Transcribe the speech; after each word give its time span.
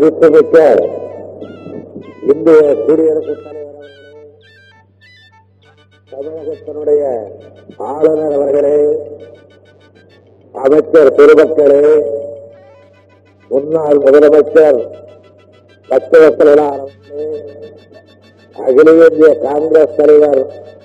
மதிப்புமிக்க 0.00 0.58
இந்திய 2.30 2.60
குடியரசுத் 2.84 3.42
தலைவர் 3.44 3.90
தமிழகத்தினுடைய 6.12 7.02
ஆளுநர் 7.88 8.32
அவர்களே 8.32 8.78
அமைச்சர் 10.54 11.12
பெருமக்களே 11.18 11.82
முன்னாள் 13.50 14.02
முதலமைச்சர் 14.06 14.80
பச்சவசலார் 15.88 16.82
அகில 18.56 18.96
இந்திய 19.04 19.32
காங்கிரஸ் 19.46 19.96
தலைவர் 19.96 20.42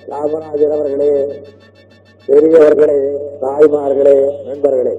காமராஜர் 0.08 0.76
அவர்களே 0.78 1.12
பெரியவர்களே 2.28 3.00
தாய்மார்களே 3.40 4.18
நண்பர்களே. 4.44 4.96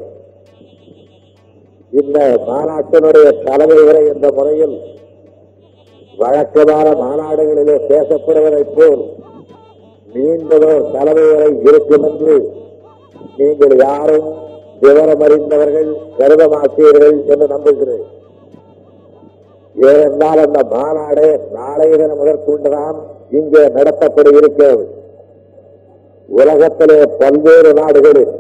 இந்த 1.94 2.20
மாநாட்டினுடைய 2.48 3.28
தலைமை 3.46 3.78
உரை 3.88 4.02
என்ற 4.14 4.28
முறையில் 4.38 4.76
வழக்கமான 6.18 6.88
மாநாடுகளிலே 7.04 7.76
பேசப்படுவதைப் 7.90 8.74
போல் 8.78 9.04
மீண்டதோர் 10.16 10.92
தலைமை 10.96 11.26
உரை 11.36 11.50
இருக்கும் 11.70 12.06
என்று 12.10 12.36
நீங்கள் 13.38 13.76
யாரும் 13.86 14.28
விவரம் 14.82 15.24
அறிந்தவர்கள் 15.28 15.90
கருத 16.18 16.44
மாட்டீர்கள் 16.54 17.18
என்று 17.34 17.48
நம்புகிறேன். 17.54 18.06
ஏனென்றால் 19.76 20.42
அந்த 20.46 20.60
மாநாடு 20.76 21.28
நாளைய 21.56 21.98
தினம் 22.02 22.20
முதற்கொண்டுதான் 22.22 22.98
இங்கே 23.40 23.64
நடத்தப்பட 23.78 24.28
இருக்கிறது. 24.40 24.86
உலகத்திலே 26.30 27.00
பல்வேறு 27.20 27.72
நாடுகளில் 27.82 28.34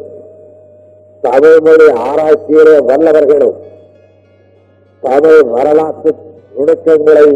தமிழ் 1.23 1.59
மொழி 1.61 1.87
ஆராய்ச்சியிலே 2.03 2.75
வல்லவர்களும் 2.87 3.57
தமிழ் 5.03 5.41
வரலாற்று 5.53 6.11
நுணுக்கங்களை 6.55 7.27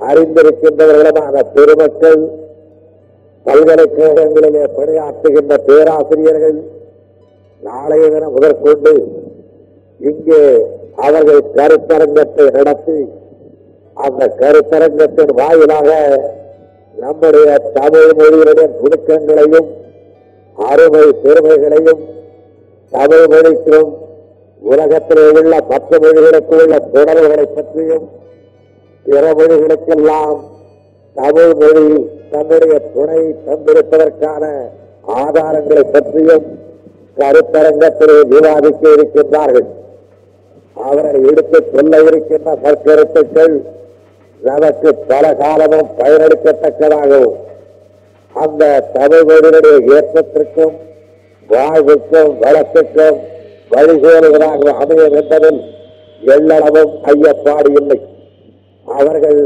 அறிந்திருக்கின்றவர்களுமான 0.00 1.42
பெருமக்கள் 1.54 2.20
பல்கலைக்கழகங்களிலே 3.46 4.64
பணியாற்றுகின்ற 4.76 5.54
பேராசிரியர்கள் 5.66 6.58
நாளைய 7.62 8.08
தினம் 8.08 8.34
முதற்கொண்டு 8.34 8.92
இங்கே 10.00 10.42
அவர்கள் 10.98 11.40
கருத்தரங்கத்தை 11.56 12.44
நடத்தி 12.56 12.98
அந்த 13.96 14.28
கருத்தரங்கத்தின் 14.40 15.32
வாயிலாக 15.40 15.88
நம்முடைய 16.94 17.48
தமிழ் 17.74 18.14
மொழியினுடைய 18.18 18.66
நுணுக்கங்களையும் 18.76 19.68
அருமை 20.58 21.04
பெருமைகளையும் 21.22 22.02
தமிழ் 22.92 23.26
மொழிக்கும் 23.26 23.90
உலகத்திலே 24.62 25.24
உள்ள 25.30 25.54
மற்ற 25.70 25.98
மொழிகளுக்கு 25.98 26.54
உள்ள 26.60 26.78
தொடர்புகளை 26.94 27.46
பற்றியும் 27.56 28.06
பிற 29.06 29.24
மொழிகளுக்கெல்லாம் 29.32 30.38
தமிழ் 31.16 31.54
மொழி 31.54 31.86
தன்னுடைய 32.30 32.78
துணை 32.94 33.20
தந்திருப்பதற்கான 33.46 34.44
ஆதாரங்களை 35.16 35.84
பற்றியும் 35.92 36.46
கருத்தரங்கத்திலே 37.16 38.16
விவாதிக்க 38.32 38.82
இருக்கின்றார்கள். 38.96 39.68
அவர்கள் 40.88 41.28
எடுத்துச் 41.30 41.70
சொல்ல 41.72 42.02
இருக்கின்ற 42.02 42.50
நற்கருத்துக்கள் 42.64 43.54
நமக்கு 44.40 44.90
பல 45.10 45.24
காலமும் 45.34 45.88
பயனளிக்கத்தக்கதாகவும் 45.98 47.36
அந்த 48.34 48.64
தமிழ் 48.92 49.26
மொழியினுடைய 49.28 49.78
ஏற்றத்திற்கும் 49.96 50.76
வாழ்வுக்கும் 51.48 52.32
வளத்துக்கும் 52.42 53.18
வழிகோலுவதாக 53.70 54.72
அமையும் 54.82 55.16
என்பதில் 55.20 55.60
எள்ளளவும் 56.20 56.92
ஐயப்பாடு 57.12 57.70
இல்லை. 57.80 57.98
அவர்கள் 58.86 59.40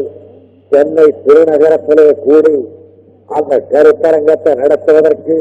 சென்னை 0.73 1.07
திருநகரத்திலே 1.25 2.07
கூடி 2.25 2.55
அந்த 3.37 3.53
கருத்தரங்கத்தை 3.73 4.53
நடத்துவதற்கு 4.63 5.37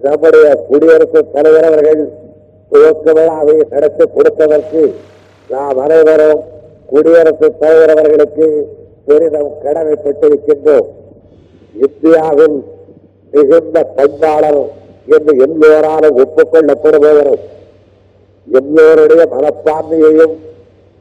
நம்முடைய 0.00 0.46
குடியரசுத் 0.68 1.32
தலைவர் 1.32 1.68
அவர்கள் 1.70 2.02
துவக்க 2.72 3.12
விழாவை 3.12 3.56
நடத்தி 3.70 4.04
கொடுத்ததற்கு 4.16 4.82
நாம் 5.50 5.78
அனைவரும் 5.78 6.40
குடியரசுத் 6.90 7.58
தலைவர் 7.60 7.92
அவர்களுக்கு 7.94 8.46
பெரிதும் 9.06 9.52
கடமைப்பட்டிருக்கின்றோம். 9.64 10.88
இந்தியாவில் 11.86 12.58
மிகுந்த 13.32 13.82
பண்பாளர் 13.96 14.62
என்று 15.06 15.38
எல்லோராலும் 15.38 16.18
ஒப்புக்கொள்ளப்படுபவரும் 16.18 17.40
எல்லோருடைய 18.52 19.28
மனப்பான்மையையும் 19.32 20.36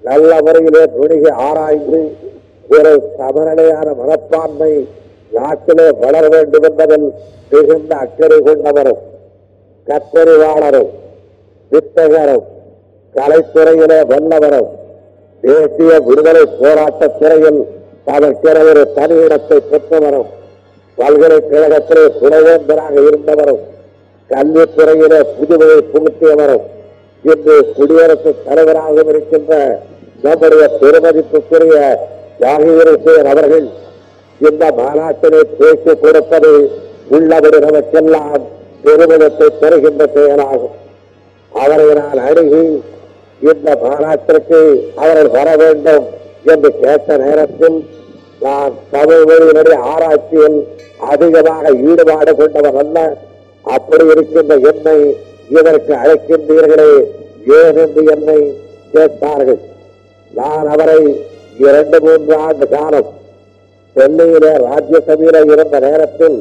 நல்ல 0.01 0.41
முறையிலே 0.41 0.83
துணிகை 0.85 1.31
ஆராய்ந்து 1.31 2.15
ஒரு 2.69 3.11
சமநிலையான 3.17 3.95
மனப்பான்மை 3.95 4.87
நாட்டிலே 5.31 5.91
வளர 5.91 6.27
வேண்டும் 6.27 6.63
என்பதில் 6.63 7.13
மிகுந்த 7.49 7.95
அக்கறை 7.95 8.37
கொண்டவரும் 8.37 8.97
கத்தறிவாளரும் 9.87 10.89
வித்தகரும் 11.71 12.43
கலைத்துறையிலே 13.15 14.05
வல்லவரும். 14.05 14.67
தேசிய 15.41 15.99
விடுதலை 15.99 16.45
போராட்டத் 16.45 17.19
துறையில் 17.19 17.65
தனக்கென 18.05 18.63
ஒரு 18.63 18.87
தனியிடத்தை 18.95 19.57
பெற்றவரும் 19.71 20.29
பல்கலைக்கழகத்திலே 20.97 22.11
துணைவேந்தராக 22.21 23.07
இருந்தவரும். 23.07 23.59
கல்வித்துறையில 24.29 25.13
புதுமையை 25.37 25.79
புகுத்தியவரும் 25.93 26.65
இன்று 27.23 27.55
குடியரசுத் 27.77 28.43
தலைவராக 28.45 28.95
இருக்கின்ற 29.11 29.53
நம்முடைய 30.23 30.65
பெருமதிப்புக்குரிய 30.81 31.77
யாகிரசேன் 32.43 33.29
அவர்கள் 33.31 33.67
இந்த 34.41 34.65
மாநாட்டிலே 34.79 35.41
பேச்சு 35.57 35.93
கொடுப்பது 36.03 36.51
உள்ளபடி 37.15 37.57
நமக்கெல்லாம் 37.65 38.43
பெருமிதத்தை 38.83 39.47
தருகின்ற 39.61 40.03
செயலாகும். 40.15 40.75
அவரை 41.51 41.87
நான் 41.99 42.21
அணுகி 42.27 42.63
இந்த 43.41 43.69
மாநாட்டிற்கு 43.83 44.59
அவர்கள் 45.01 45.29
வர 45.37 45.49
வேண்டும் 45.61 46.05
என்று 46.51 46.69
கேட்ட 46.81 47.17
நேரத்தில் 47.23 47.77
நான் 48.45 48.73
தமிழ் 48.91 49.25
மொழியினுடைய 49.29 49.77
ஆராய்ச்சியில் 49.93 50.59
அதிகமாக 51.13 51.73
ஈடுபாடு 51.89 52.33
கொண்டவர் 52.35 52.79
அல்ல. 52.83 52.99
அப்படி 53.75 54.05
இருக்கின்ற 54.13 54.53
என்னை 54.71 54.97
இதற்கு 55.57 55.93
அழைக்கின்றீர்களே 56.01 56.91
ஏன் 57.59 57.79
என்று 57.83 58.01
என்னை 58.15 58.39
கேட்டார்கள் 58.93 59.61
நான் 60.31 60.67
அவரை 60.73 61.01
இரண்டு 61.65 61.97
மூன்று 62.05 62.33
ஆண்டு 62.45 62.65
காலம் 62.73 63.09
சென்னையிலே 63.95 64.51
ராஜ்யசபையில 64.67 65.41
இருந்த 65.51 65.77
நேரத்தில் 65.87 66.37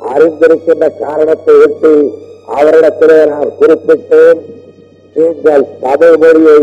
அறிந்திருக்கின்ற 0.00 0.86
காரணத்தை 1.04 1.54
விட்டு 1.62 1.92
அவரிடத்திலே 2.56 3.18
நான் 3.32 3.56
குறிப்பிட்டேன். 3.60 4.40
நீங்கள் 5.16 5.64
தமிழ் 5.84 6.16
மொழியை 6.22 6.60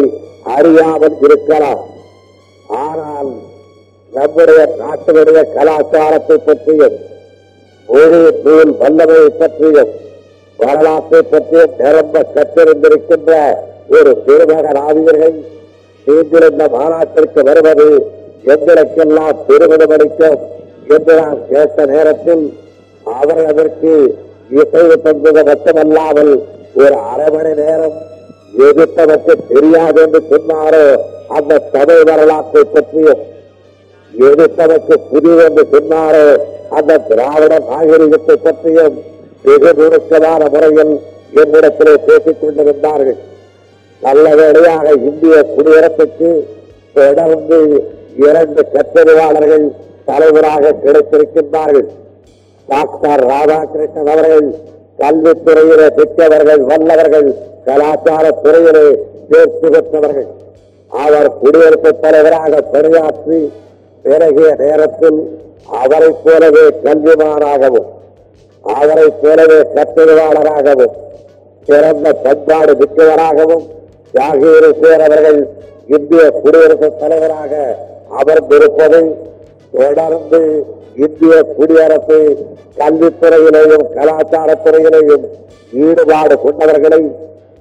அறியாமல் 0.55 1.17
இருக்கலாம். 1.27 1.83
ஆனால் 2.85 3.31
நம்முடைய 4.13 4.61
நாட்டினுடைய 4.81 5.41
கலாச்சாரத்தை 5.55 6.37
பற்றியும் 6.47 6.97
மொழி 7.89 8.19
வல்லமையை 8.81 9.29
பற்றியும் 9.41 9.91
வரலாற்றை 10.59 11.21
பற்றியும் 11.33 11.75
நிரம்ப 11.79 12.23
கற்றிருந்திருக்கின்ற 12.35 13.33
ஒரு 13.97 14.11
பெருமகன் 14.25 14.79
ஆவியர்கள் 14.87 15.37
நீங்கள் 16.07 16.47
மாநாட்டிற்கு 16.73 17.41
வருவது 17.49 17.87
எங்களுக்கெல்லாம் 18.53 19.39
பெருமிதம் 19.47 19.93
அளிக்கும் 19.95 20.39
என்று 20.95 21.13
நான் 21.19 21.41
கேட்ட 21.49 21.85
நேரத்தில் 21.85 22.45
அவர் 23.05 23.41
அதற்கு 23.51 23.91
இசைவு 24.61 24.95
தந்தது 25.05 25.41
மட்டுமல்லாமல் 25.49 26.31
ஒரு 26.81 26.95
அரை 27.11 27.27
மணி 27.35 27.51
நேரம் 27.61 27.97
எதிர்ப்பதற்கு 28.67 29.33
தெரியாது 29.49 29.99
என்று 30.05 30.21
சொன்னாரோ 30.31 30.85
அந்த 31.37 31.61
தமிழ் 31.75 32.03
வரலாற்றை 32.09 32.63
பற்றியும். 32.75 33.21
எதிர்த்தவருக்கு 34.27 34.95
புதிது 35.11 35.43
என்று 35.47 35.63
சொன்னாரோ 35.73 36.25
அந்த 36.77 36.97
திராவிட 37.09 37.53
நாகரிகத்தை 37.69 38.35
பற்றியும் 38.35 38.97
மிக 39.43 39.71
நுணுக்கமான 39.79 40.41
முறையில் 40.53 40.93
என்னிடத்திலே 41.41 41.93
பேசிக் 42.07 42.39
கொண்டிருந்தார்கள். 42.41 43.19
நல்ல 44.01 44.25
வேளையாக 44.39 44.91
இந்திய 45.09 45.35
குடியரசுக்கு 45.55 46.29
தொடர்ந்து 46.93 47.59
இரண்டு 48.25 48.61
கட்டுரையாளர்கள் 48.73 49.65
தலைவராக 50.05 50.73
கிடைத்திருக்கின்றார்கள். 50.83 51.87
டாக்டர் 52.67 53.23
ராதாகிருஷ்ணன் 53.31 54.11
அவர்கள் 54.13 54.47
கல்வித்துறையிலே 55.01 55.87
பெற்றவர்கள் 55.97 56.61
வல்லவர்கள் 56.71 57.29
கலாச்சார 57.65 58.25
துறையிலே 58.43 58.85
தேர்ச்சி 59.29 59.67
பெற்றவர்கள். 59.75 60.29
அவர் 60.91 61.29
குடியரசுத் 61.41 62.01
தலைவராக 62.01 62.61
பணியாற்றி 62.73 63.39
பிறகிய 64.05 64.49
நேரத்தில் 64.59 65.19
அவரைப் 65.79 66.21
போலவே 66.23 66.65
கல்விமானாகவும் 66.83 67.89
அவரைப் 68.65 69.19
போலவே 69.23 69.59
கற்றறிவாளராகவும் 69.75 70.95
சிறந்த 71.67 72.13
பண்பாடு 72.23 72.73
மிக்கவராகவும் 72.75 73.65
ஜாகீர் 74.13 74.69
அவர்கள் 75.01 75.39
இந்திய 75.87 76.23
குடியரசுத் 76.41 76.99
தலைவராக 76.99 77.53
அமர்ந்திருப்பதை 78.21 79.03
தொடர்ந்து 79.73 80.41
இந்திய 80.95 81.35
குடியரசு 81.57 82.19
கல்வித்துறையிலேயும் 82.77 83.85
கலாச்சாரத்துறையிலேயும் 83.97 85.25
ஈடுபாடு 85.85 86.35
கொண்டவர்களை 86.45 87.01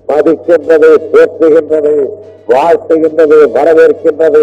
மதிக்கின்றது 0.08 0.90
போற்றுகின்றது 1.12 1.94
வாழ்த்துகின்றது 2.49 3.38
வரவேற்கின்றது. 3.56 4.43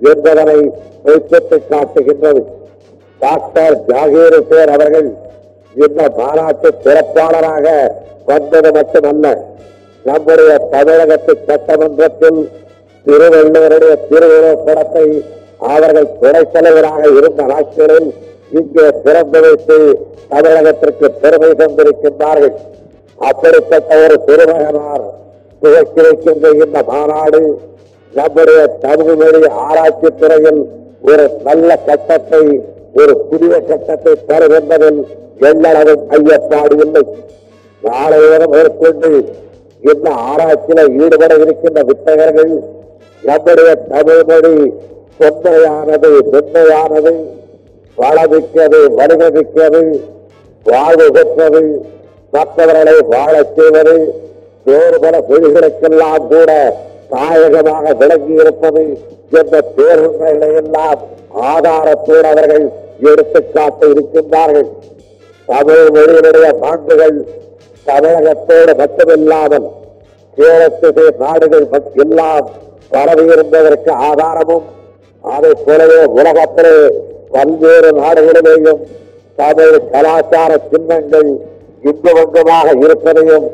என்பதனை 0.00 0.58
வைத்து 1.06 1.58
காட்டுகின்றது. 1.70 2.42
டாக்டர் 3.20 3.76
ஜாகீர் 3.88 4.38
சேர் 4.50 4.72
அவர்கள் 4.76 5.08
இந்த 5.74 6.02
மாநாட்டு 6.18 6.68
சிறப்பாளராக 6.84 7.66
வந்தது 8.30 8.70
மட்டுமல்ல 8.76 9.26
நம்முடைய 10.04 10.52
தமிழகத்து 10.72 11.32
சட்டமன்றத்தில் 11.48 12.40
திருவள்ளுவருடைய 13.06 13.94
திருவுருவப் 14.10 14.64
படத்தை 14.66 15.06
அவர்கள் 15.72 16.08
துணைத் 16.20 16.52
தலைவராக 16.54 17.02
இருந்த 17.18 17.42
நாட்களில் 17.52 18.08
இங்கே 18.58 18.86
திறந்து 19.04 19.40
வைத்து 19.44 19.76
தமிழகத்திற்கு 20.32 21.06
பெருமை 21.22 21.50
தந்திருக்கின்றார்கள். 21.60 22.56
அப்படிப்பட்ட 23.18 23.90
ஒரு 24.04 24.16
திருமகனார் 24.26 25.06
துவக்கி 25.62 26.00
வைக்கின்ற 26.06 26.48
இந்த 26.64 26.82
மாநாடு 26.90 27.42
நம்முடைய 28.16 28.60
தமிழ் 28.82 29.16
மொழி 29.16 29.40
ஆராய்ச்சி 29.62 30.10
துறையில் 30.14 30.60
ஒரு 31.04 31.24
நல்ல 31.44 31.70
கட்டத்தை 31.86 32.42
ஒரு 32.94 33.12
புதிய 33.28 33.54
கட்டத்தை 33.62 34.12
தரும் 34.28 34.54
என்பதில் 34.58 35.00
எல்லளவும் 35.42 36.04
ஐயப்பாடு 36.16 36.76
இல்லை. 36.84 37.02
நாளை 37.82 38.18
நேரம் 38.24 38.52
மேற்கொண்டு 38.52 39.10
இந்த 39.82 40.08
ஆராய்ச்சியில 40.28 40.84
ஈடுபட 40.98 41.32
இருக்கின்ற 41.42 41.80
வித்தகர்கள் 41.88 42.52
நம்முடைய 43.22 43.70
தமிழ் 43.90 44.22
மொழி 44.30 44.54
தொன்மையானது 45.20 46.10
மென்மையானது 46.32 47.12
வளமிக்கது 47.98 48.80
வலிமைமிக்கது 48.96 49.82
வாழ்வு 50.66 51.06
பெற்றது 51.16 51.62
மற்றவர்களை 52.32 52.96
வாழச் 53.12 53.54
செய்வது 53.56 53.94
வேறு 54.66 54.98
பல 54.98 55.16
மொழிகளுக்கெல்லாம் 55.28 56.26
கூட 56.28 56.50
தாயகமாக 57.10 57.94
விளங்கி 57.94 58.34
இருப்பது 58.42 58.82
என்ற 59.32 59.60
பேருண்மைகளை 59.76 60.50
எல்லாம் 60.54 61.00
ஆதாரத்தோடு 61.50 62.26
அவர்கள் 62.28 62.66
எடுத்துக்காட்ட 63.08 63.88
இருக்கின்றார்கள். 63.92 64.68
தமிழ் 65.48 65.90
மொழியினுடைய 65.96 66.46
மாண்புகள் 66.62 67.16
தமிழகத்தோடு 67.86 68.72
மட்டுமில்லாமல் 68.80 69.66
கேரளத்துடைய 70.38 71.10
நாடுகள் 71.18 71.66
எல்லாம் 72.04 72.46
பரவியிருந்ததற்கு 72.92 73.92
ஆதாரமும் 74.08 74.66
அதை 75.24 75.52
போலவே 75.66 76.00
உலகத்திலே 76.18 76.74
பல்வேறு 77.34 77.90
நாடுகளிலேயும் 78.00 78.82
தமிழ் 79.38 79.76
கலாச்சார 79.92 80.52
சின்னங்கள் 80.70 81.30
இங்கு 81.82 82.12
வங்கமாக 82.18 82.68
இருப்பதையும் 82.84 83.46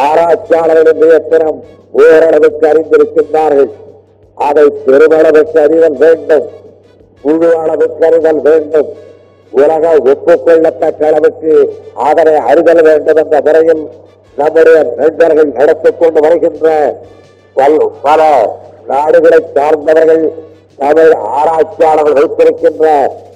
ஆராய்ச்சியாளர்களின் 0.00 1.02
நியத்தினம் 1.02 1.60
ஓரளவுக்கு 1.92 2.66
அறிந்திருக்கின்றார்கள். 2.72 3.70
அதை 4.34 4.64
பெருமளவுக்கு 4.86 5.58
அறிதல் 5.64 5.96
வேண்டும். 6.02 6.46
முழு 7.22 7.48
அளவுக்கு 7.56 8.06
அறிதல் 8.06 8.40
வேண்டும். 8.40 8.90
உலக 9.52 9.96
ஒப்புக்கொள்ளத்தக்க 10.04 11.02
அளவுக்கு 11.04 11.52
அதனை 11.94 12.34
அறிதல் 12.50 12.82
வேண்டும் 12.82 13.16
என்ற 13.16 13.40
முறையில் 13.46 13.82
நம்முடைய 14.36 14.94
நண்பர்கள் 14.96 15.50
நடத்திக் 15.58 15.98
கொண்டு 16.00 16.20
வருகின்ற 16.20 16.68
பல 18.02 18.20
நாடுகளை 18.86 19.38
சார்ந்தவர்கள் 19.54 20.22
தமிழ் 20.76 21.12
ஆராய்ச்சியாளர்கள் 21.12 22.18
வைத்திருக்கின்ற 22.18 22.86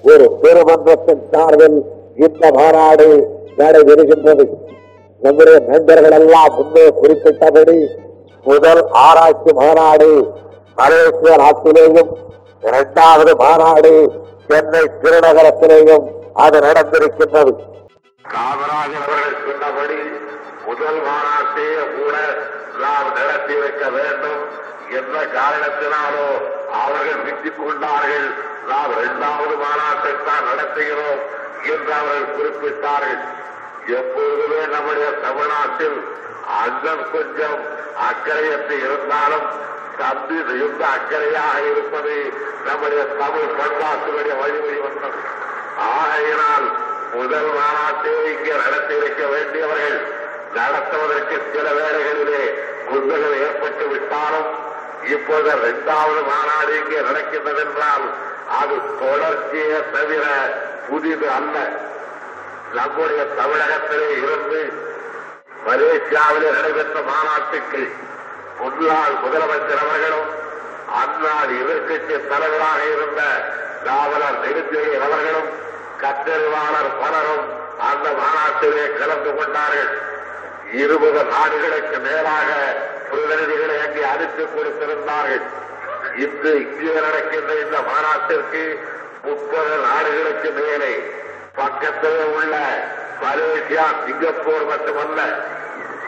ஒரு 0.05 0.27
பெருமன்றத்தின் 0.43 1.23
சார்பில் 1.33 1.79
இந்த 2.17 2.51
மாநாடு 2.53 3.09
நடைபெறுகின்றது. 3.59 4.47
நம்முடைய 5.21 5.59
நண்பர்கள் 5.59 6.17
எல்லாம் 6.21 6.55
முன்னே 6.57 6.87
குறிப்பிட்டபடி 7.03 7.77
முதல் 8.45 8.83
ஆராய்ச்சி 8.91 9.53
மாநாடு 9.53 10.09
மலேசிய 10.77 11.35
நாட்டிலேயும் 11.43 12.11
இரண்டாவது 12.63 13.37
மாநாடு 13.37 13.93
சென்னை 14.49 14.83
திருநகரத்திலேயும் 15.03 16.05
அது 16.35 16.59
நடந்திருக்கின்றது. 16.61 17.53
காமராஜர் 18.35 19.07
அவர்கள் 19.07 19.37
சொன்னபடி 19.47 19.99
முதல் 20.67 21.01
மாநாட்டையே 21.09 21.83
கூட 21.97 22.17
நாம் 22.83 23.09
நடத்தி 23.13 23.55
வைக்க 23.55 23.85
வேண்டும் 23.89 24.43
எந்த 24.91 25.17
காரணத்தினாலோ 25.39 26.29
அவர்கள் 26.83 27.23
விட்டுக் 27.25 27.61
கொண்டார்கள். 27.67 28.29
நாம் 28.69 28.93
இரண்டாவது 28.99 29.57
மாநாட்டை 29.65 30.13
தான் 30.29 30.49
நடத்துகிறோம் 30.51 31.23
என்று 31.73 31.93
அவர்கள் 32.01 32.35
குறிப்பிட்டார்கள். 32.37 33.23
எப்பொழுதுமே 33.99 34.61
நம்முடைய 34.75 35.09
தமிழ்நாட்டில் 35.25 35.99
அங்கம் 36.63 37.05
கொஞ்சம் 37.13 37.61
அக்கறையற்று 38.09 38.77
இருந்தாலும் 38.87 39.47
தம்பி 39.99 40.39
மிகுந்த 40.49 40.83
அக்கறையாக 40.97 41.57
இருப்பது 41.73 42.15
நம்முடைய 42.67 43.03
தமிழ் 43.21 43.55
பண்பாட்டுடைய 43.59 44.33
வழிமுறை 44.41 44.79
வந்தது. 44.81 45.21
ஆகையினால் 45.93 46.67
முதல் 47.15 47.51
மாநாட்டை 47.57 48.13
இங்கே 48.33 48.55
நடத்தி 48.65 48.95
வைக்க 48.95 49.23
வேண்டியவர்கள் 49.27 49.99
நடத்துவதற்கு 50.55 51.37
சில 51.53 51.67
வேளைகளிலே 51.71 52.45
குண்டுகள் 52.89 53.37
ஏற்பட்டு 53.47 53.87
விட்டாலும் 53.87 54.51
இப்போது 55.15 55.49
இரண்டாவது 55.57 56.23
மாநாடு 56.23 56.73
இங்கே 56.81 57.01
நடக்கின்றது 57.01 57.63
என்றால் 57.65 58.07
அது 58.61 58.77
தொடர்ச்சியே 59.01 59.79
தவிர 59.93 60.25
புதிது 60.89 61.29
அல்ல. 61.31 61.57
நம்முடைய 62.75 63.23
தமிழகத்திலே 63.39 64.09
இருந்து 64.23 64.61
மலேசியாவில் 65.67 66.49
நடைபெற்ற 66.57 66.97
மாநாட்டுக்கு 67.11 67.83
முன்னாள் 68.61 69.15
முதலமைச்சர் 69.23 69.83
அவர்களும் 69.85 70.31
அந்நாள் 71.03 71.53
எதிர்கட்சி 71.61 72.17
தலைவராக 72.31 72.81
இருந்த 72.95 73.23
நாவலர் 73.87 74.41
நெடுஞ்செழியன் 74.45 75.07
அவர்களும் 75.09 75.51
கற்றறிவாளர் 76.03 76.91
பலரும் 77.01 77.47
அந்த 77.91 78.07
மாநாட்டிலே 78.21 78.85
கலந்து 78.99 79.31
கொண்டார்கள். 79.39 79.93
இருபது 80.83 81.21
நாடுகளுக்கு 81.33 81.99
மேலாக 82.07 82.51
பிரதிநிதிகளை 83.11 83.77
அங்கே 83.87 84.05
அனுப்பி 84.13 84.45
கொடுத்திருந்தார்கள். 84.55 85.45
இன்று 86.25 86.53
இங்கே 86.65 86.95
நடக்கின்ற 87.07 87.53
இந்த 87.65 87.79
மாநாட்டிற்கு 87.91 88.63
முப்பது 89.27 89.75
நாடுகளுக்கு 89.87 90.51
மேலே 90.61 90.93
பக்கத்திலே 91.59 92.25
உள்ள 92.37 92.55
மலேசியா 93.23 93.85
சிங்கப்பூர் 94.05 94.65
மட்டுமல்ல 94.71 95.21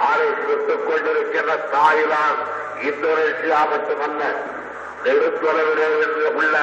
அதை 0.08 0.28
சுட்டுக் 0.42 0.86
கொண்டிருக்கின்ற 0.88 1.52
தாய்லாந்து 1.74 2.44
இந்தோனேஷியா 2.86 3.60
மட்டுமல்ல 3.70 4.22
நெடுத்தொலைவிலே 5.04 5.88
உள்ள 6.40 6.56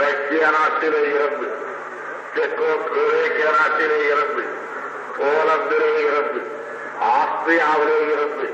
ரஷ்ய 0.00 0.44
நாட்டிலே 0.56 1.02
இருந்து 1.14 1.48
செக்கோஸ்லோவேக்கிய 2.34 3.48
நாட்டிலே 3.58 4.00
இருந்து 4.12 4.44
போலந்திலே 5.18 5.92
இருந்து 6.04 6.40
ஆஸ்திரியாவிலே 7.14 7.98
இருந்து 8.12 8.46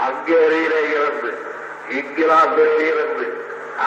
ஹங்கேரியிலே 0.00 0.82
இருந்து 0.96 1.30
இங்கிலாந்திலே 1.98 2.78
இருந்து 2.92 3.26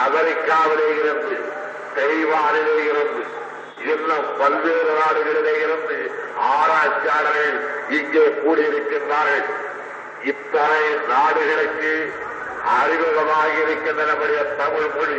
அமெரிக்காவிலே 0.04 0.88
இருந்து 1.00 1.36
தெய்வானிலே 1.96 2.78
இருந்து 2.90 3.22
இன்னும் 3.92 4.28
பல்வேறு 4.38 4.92
நாடுகளிலே 5.00 5.54
இருந்து 5.64 5.96
ஆராய்ச்சியாளர்கள் 6.50 7.58
இங்கே 7.98 8.24
கூடியிருக்கின்றார்கள். 8.42 9.44
இத்தனை 10.30 10.84
நாடுகளுக்கு 11.12 11.92
அறிமுகமாக 12.76 13.50
இருக்கின்ற 13.62 14.02
நம்முடைய 14.10 14.42
தமிழ் 14.60 14.92
மொழி. 14.96 15.18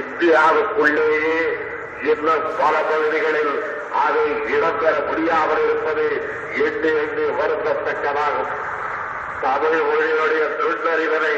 இந்தியாவுக்குள்ளேயே 0.00 1.40
இன்னும் 2.10 2.46
பல 2.60 2.74
பகுதிகளில் 2.90 3.54
அதை 4.04 4.24
இடம்பெற 4.54 4.94
முடியாமல் 5.08 5.62
இருப்பது 5.64 6.06
எண்ணி 6.66 6.90
எண்ணி 7.02 7.26
வருந்தத்தக்கதாகும் 7.38 8.50
தமிழ் 9.44 9.78
மொழியுடைய 9.88 10.44
நுண்ணறிவனை 10.60 11.36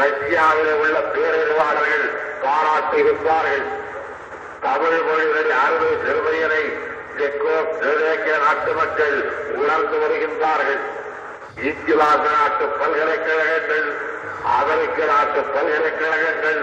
ரஷ்யாவில் 0.00 0.72
உள்ள 0.82 0.98
பேரறிவாளர்கள் 1.14 2.06
பாராட்டுகின்றார்கள் 2.44 3.66
தமிழ் 4.66 5.00
மொழியுடைய 5.08 5.56
அறுவை 5.64 5.92
பெருமையினை 6.04 6.62
செக்கோ 7.18 7.56
கிழக்கிய 7.80 8.36
நாட்டு 8.44 8.72
மக்கள் 8.80 9.16
உணர்ந்து 9.60 9.96
வருகின்றார்கள். 10.02 10.80
இங்கிலாந்து 11.66 12.30
நாட்டு 12.30 12.64
பல்கலைக்கழகங்கள் 12.80 13.86
அமெரிக்க 14.58 14.98
நாட்டு 15.04 15.40
பல்கலைக்கழகங்கள் 15.54 16.60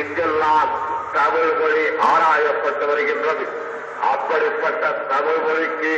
இங்கெல்லாம் 0.00 0.72
தமிழ் 1.12 1.52
மொழி 1.60 1.84
ஆராயப்பட்டு 2.08 2.84
வருகின்றது. 2.86 3.44
அப்படிப்பட்ட 4.12 4.90
தமிழ் 5.12 5.40
மொழிக்கு 5.46 5.94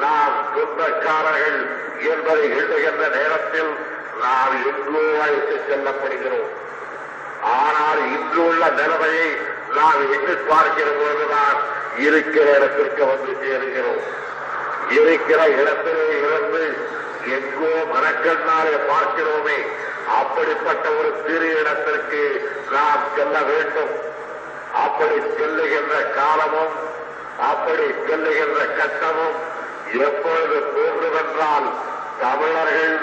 நாம் 0.00 0.36
சொந்தக்காரர்கள் 0.54 1.60
என்பதை 2.12 2.46
எண்ணுகின்ற 2.60 3.02
நேரத்தில் 3.18 3.72
நாம் 4.22 4.54
எங்கோ 4.70 5.04
அழைத்து 5.24 5.56
செல்லப்படுகிறோம். 5.68 6.50
ஆனால் 7.58 8.00
இன்று 8.14 8.40
உள்ள 8.46 8.64
நிலைமையை 8.80 9.30
நாம் 9.74 10.02
எண்ணி 10.14 10.34
பார்க்கிற 10.48 10.88
போதுதான் 11.00 11.58
இருக்கிற 11.98 12.46
இடத்திற்கு 12.56 13.04
வந்து 13.06 13.32
சேருகிறோம். 13.42 14.02
இருக்கிற 14.88 15.40
இடத்திலே 15.48 16.08
இருந்து 16.20 16.64
எங்கோ 17.26 17.72
மனக்கண்ணாலே 17.94 18.76
பார்க்கிறோமே. 18.88 19.66
அப்படிப்பட்ட 20.08 20.88
ஒரு 20.88 21.22
சிறு 21.26 21.60
இடத்திற்கு 21.60 22.52
நாம் 22.70 23.04
செல்ல 23.16 23.40
வேண்டும். 23.40 24.10
அப்படி 24.72 25.14
செல்லுகின்ற 25.14 26.14
காலமும் 26.14 26.90
அப்படி 27.40 27.82
செல்லுகின்ற 27.82 28.76
கட்டமும் 28.76 29.36
எப்பொழுது 29.92 30.58
தோன்றுமென்றால் 30.74 31.68
தமிழர்கள் 32.20 32.96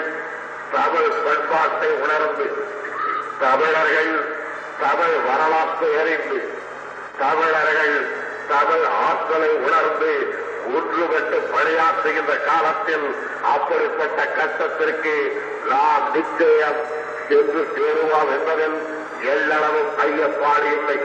தமிழ் 0.72 1.10
பண்பாட்டை 1.24 1.88
உணர்ந்து 1.88 2.46
தமிழர்கள் 3.40 4.34
தமிழ் 4.80 5.16
வரலாற்றை 5.28 6.00
அறிந்து 6.00 6.54
தமிழர்கள் 7.18 8.14
தமிழ் 8.48 8.84
ஆற்றலை 8.84 9.48
உணர்ந்து 9.48 10.39
ஒன்றுபட்டு 10.92 11.38
பணியாற்றுகின்ற 11.50 12.32
காலத்தில் 12.44 13.04
அப்படிப்பட்ட 13.50 14.20
கட்டத்திற்கு 14.30 15.12
நாம் 15.68 16.06
நிச்சயம் 16.12 16.80
சென்று 17.28 17.62
சேருவோம் 17.74 18.30
என்பதில் 18.36 18.76
எல்லளவும் 19.32 19.90
ஐயப்பாடு 20.04 20.68
இல்லை. 20.72 20.98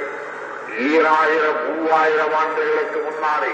ஈராயிரம் 0.86 1.60
மூவாயிரம் 1.68 2.34
ஆண்டுகளுக்கு 2.34 3.00
முன்னாலே 3.02 3.52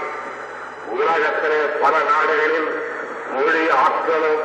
உலகத்திலே 0.94 1.60
பல 1.82 1.94
நாடுகளில் 2.10 2.70
மொழி 3.34 3.64
ஆற்றலும் 3.82 4.42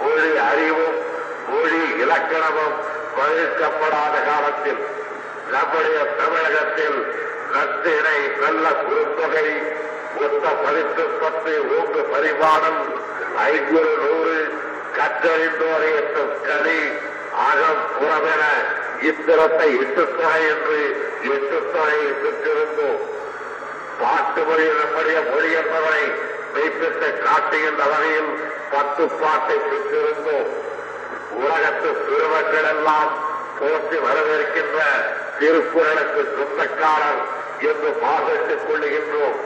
மொழி 0.00 0.30
அறிவும் 0.48 0.98
மொழி 1.48 1.82
இலக்கணமும் 2.02 2.76
பழுக்கப்படாத 3.16 4.16
காலத்தில் 4.24 4.82
நம்முடைய 5.52 6.00
தமிழகத்தில் 6.18 6.98
நத்தினை 7.54 8.18
நல்ல 8.42 8.66
குறுந்தொகை 8.82 9.46
ஒத்த 10.18 10.46
பதித்து 10.62 11.04
பத்து 11.20 11.52
ஓங்கு 11.76 12.02
பரிமாணம் 12.12 12.80
ஐநூறு 13.44 13.92
நூறு 14.02 14.38
கற்றறிந்தோரை 14.96 15.90
எட்டும் 16.00 16.32
கனி 16.46 16.80
அகம் 17.48 17.84
புறமென 17.96 18.42
இத்திரத்தை 19.08 19.68
எட்டுத்தொகை 19.82 20.40
என்று 20.52 20.80
எட்டுத்தொகையை 21.34 22.10
பெற்றிருந்தோம் 22.22 23.00
பாட்டு 24.00 24.42
மொழி 24.48 24.66
நம்முடைய 24.80 25.18
மொழி 25.30 25.50
என்பதனை 25.60 26.04
மெய்ப்பித்து 26.54 27.08
காட்டுகின்ற 27.26 27.82
வகையில் 27.92 28.32
பத்து 28.74 29.04
பாட்டை 29.22 29.56
பெற்றிருந்தோம் 29.68 30.50
உலகத்து 31.42 31.90
பெருமக்கள் 32.06 32.68
எல்லாம் 32.74 33.12
போற்றி 33.60 33.98
வரவேற்கின்ற 34.06 34.78
திருக்குறளுக்கு 35.38 36.22
சொந்தக்காரர் 36.36 37.22
என்று 37.70 37.90
பாதிட்டுக் 38.02 38.66
கொள்ளுகின்றோம். 38.66 39.38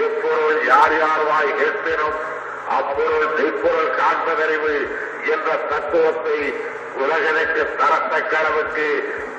எப்பொருள் 0.00 0.60
யார் 0.66 0.94
யார் 0.98 1.24
வாய் 1.26 1.58
கேட்பினும் 1.58 2.16
அப்பொருள் 2.70 3.26
மெய்ப்பொருள் 3.34 3.90
காண்பதறிவு 3.98 4.74
என்ற 5.32 5.48
தத்துவத்தை 5.70 6.38
உலகனுக்கு 7.02 7.62
தரத்தக்க 7.78 8.32
அளவுக்கு 8.36 8.86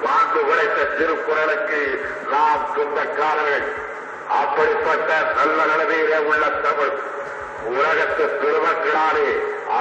வாழ்ந்து 0.05 0.39
உழைத்த 0.47 0.87
திருக்குறளுக்கு 0.97 1.81
நாம் 2.31 2.63
சொந்தக்காரர்கள் 2.75 3.67
அப்படிப்பட்ட 4.35 5.09
நல்ல 5.37 5.59
நிலைமையிலே 5.65 6.19
உள்ள 6.25 6.45
தமிழ் 6.63 6.95
உலகத்து 7.71 8.25
பெருமக்களாலே 8.39 9.29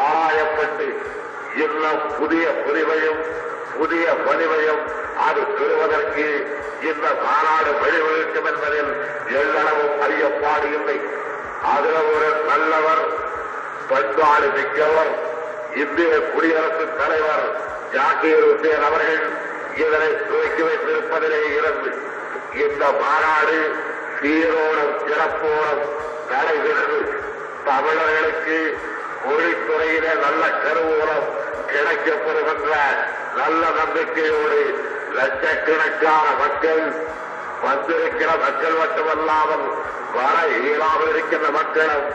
ஆராயப்பட்டு 0.00 0.86
இன்னும் 1.64 2.04
புதிய 2.16 2.44
புரிவையும் 2.62 3.20
புதிய 3.74 4.04
வலிவையும் 4.26 4.82
அது 5.20 5.40
பெறுவதற்கு 5.50 6.26
இந்த 6.82 7.06
மாநாடு 7.24 7.70
வழிவகுக்கும் 7.82 8.46
என்பதில் 8.46 8.90
எல்லளவும் 9.34 10.00
அறியப்பாடு 10.02 10.68
இல்லை. 10.78 10.96
அதில் 11.72 12.00
ஒரு 12.14 12.28
நல்லவர் 12.48 13.04
பண்பாடு 13.88 14.46
மிக்கவர் 14.48 15.12
இந்திய 15.74 16.20
குடியரசுத் 16.26 16.96
தலைவர் 16.98 17.46
ஜாக்கீர் 17.94 18.46
உசேன் 18.50 18.82
அவர்கள் 18.82 19.22
இதனை 19.76 20.10
துவக்கி 20.22 20.62
வைத்திருப்பதிலே 20.62 21.42
இருந்து 21.56 21.90
இந்த 22.64 22.84
மாநாடு 23.00 23.56
சீரோடும் 24.18 24.94
சிறப்போடும் 25.06 25.84
நடைபெற்று 26.30 26.98
தமிழர்களுக்கு 27.64 28.58
மொழித்துறையிலே 29.24 30.12
நல்ல 30.22 30.44
கருவூலம் 30.64 31.26
கிடைக்கப்படுகின்ற 31.72 32.72
நல்ல 33.36 33.62
நம்பிக்கையோடு 33.78 34.60
லட்சக்கணக்கான 35.16 36.26
மக்கள் 36.42 36.84
வந்திருக்கிற 37.64 38.30
மக்கள் 38.44 38.76
மட்டுமல்லாமல் 38.82 39.66
வர 40.16 40.36
இயலாமல் 40.58 41.10
இருக்கின்ற 41.12 41.48
மக்களும் 41.50 42.06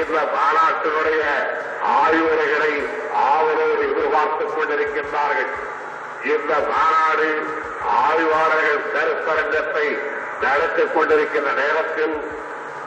இந்த 0.00 0.18
மாநாட்டினுடைய 0.36 1.22
ஆய்வுரைகளை 2.00 2.72
ஆவலோடு 3.32 3.82
எதிர்பார்த்துக் 3.90 4.54
கொண்டிருக்கின்றார்கள். 4.56 5.50
இந்த 6.32 6.52
மாநாடு 6.70 7.28
ஆய்வாளர்கள் 8.04 8.88
கருத்தரங்கத்தை 8.94 9.86
நடத்திக் 10.44 10.94
கொண்டிருக்கின்ற 10.94 11.50
நேரத்தில் 11.62 12.16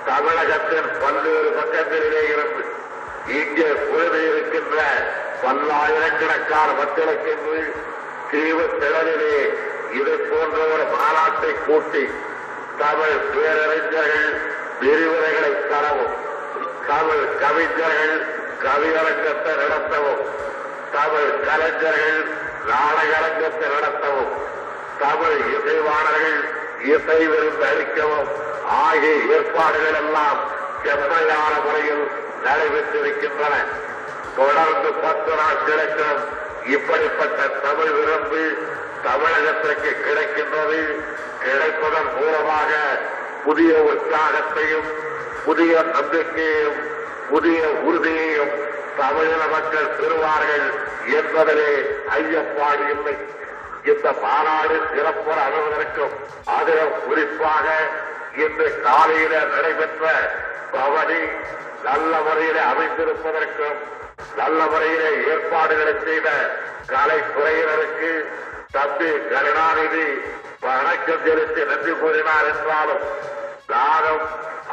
தமிழகத்தின் 0.07 0.89
பல்வேறு 1.01 1.49
பக்கங்களிலே 1.59 2.23
இருந்து 2.33 2.63
இங்கே 3.39 3.69
குழுமையிருக்கின்ற 3.83 4.77
பல்லாயிரக்கணக்கான 5.43 6.67
மக்களுக்கு 6.81 7.33
தீவு 8.31 8.65
திடலிலே 8.79 9.35
இது 9.91 10.13
போன்ற 10.29 10.57
ஒரு 10.73 10.85
மாநாட்டை 10.93 11.51
கூட்டி 11.65 12.03
தமிழ் 12.79 13.19
பேரறிஞர்கள் 13.33 14.27
விரிவுரைகளை 14.81 15.51
தரவும் 15.69 16.15
தமிழ் 16.87 17.25
கவிஞர்கள் 17.41 18.13
கவியரங்கத்தை 18.65 19.53
நடத்தவும் 19.61 20.21
தமிழ் 20.91 21.31
கலைஞர்கள் 21.47 22.19
நாடகரங்கத்தை 22.67 23.67
நடத்தவும் 23.75 24.33
தமிழ் 24.99 25.39
இசைவாளர்கள் 25.55 26.39
இசை 26.93 27.21
விருந்து 27.27 27.65
அளிக்கவும் 27.71 28.29
ஆகிய 28.83 29.15
ஏற்பாடுகள் 29.35 29.99
எல்லாம் 30.03 30.39
செம்மையான 30.83 31.53
முறையில் 31.65 32.03
நடைபெற்றிருக்கின்றன. 32.45 33.53
தொடர்ந்து 34.37 34.89
பத்து 35.03 35.31
நாட்களுக்கு 35.35 36.07
இப்படிப்பட்ட 36.67 37.47
தமிழ் 37.63 37.91
விரும்பு 37.91 38.41
தமிழகத்திற்கு 39.03 39.91
கிடைக்கின்றது 40.05 40.79
கிடைப்பதன் 41.43 42.09
மூலமாக 42.15 42.71
புதிய 43.45 43.73
உற்சாகத்தையும் 43.83 44.89
புதிய 45.45 45.81
நம்பிக்கையையும் 45.93 46.79
புதிய 47.29 47.67
உறுதியையும் 47.83 48.53
தமிழக 48.97 49.47
மக்கள் 49.47 49.95
பெறுவார்கள் 49.97 50.67
என்பதிலே 51.17 51.71
ஐயப்பாடு 52.09 52.85
இல்லை. 52.89 53.15
இந்த 53.83 54.11
மாநாடு 54.21 54.81
சிறப்புற 54.93 55.37
அணுவதற்கும் 55.41 56.15
அதிலும் 56.45 56.95
குறிப்பாக 57.07 57.65
இன்று 58.35 58.81
காலையில 58.81 59.33
நடைபெற்ற 59.45 60.03
பவனி 60.71 61.21
நல்ல 61.83 62.11
முறையிலே 62.21 62.59
அமைந்திருப்பதற்கும் 62.71 63.77
நல்ல 64.39 64.59
முறையிலே 64.71 65.11
ஏற்பாடுகளை 65.31 65.93
செய்த 66.05 66.27
கலைத்துறையினருக்கு 66.91 68.11
தம்பி 68.75 69.09
கருணாநிதி 69.31 70.07
வணக்கம் 70.65 71.23
செலுத்தி 71.25 71.61
நன்றி 71.69 71.93
கூறினார் 72.01 72.47
என்றாலும் 72.51 73.03
நானும் 73.71 74.23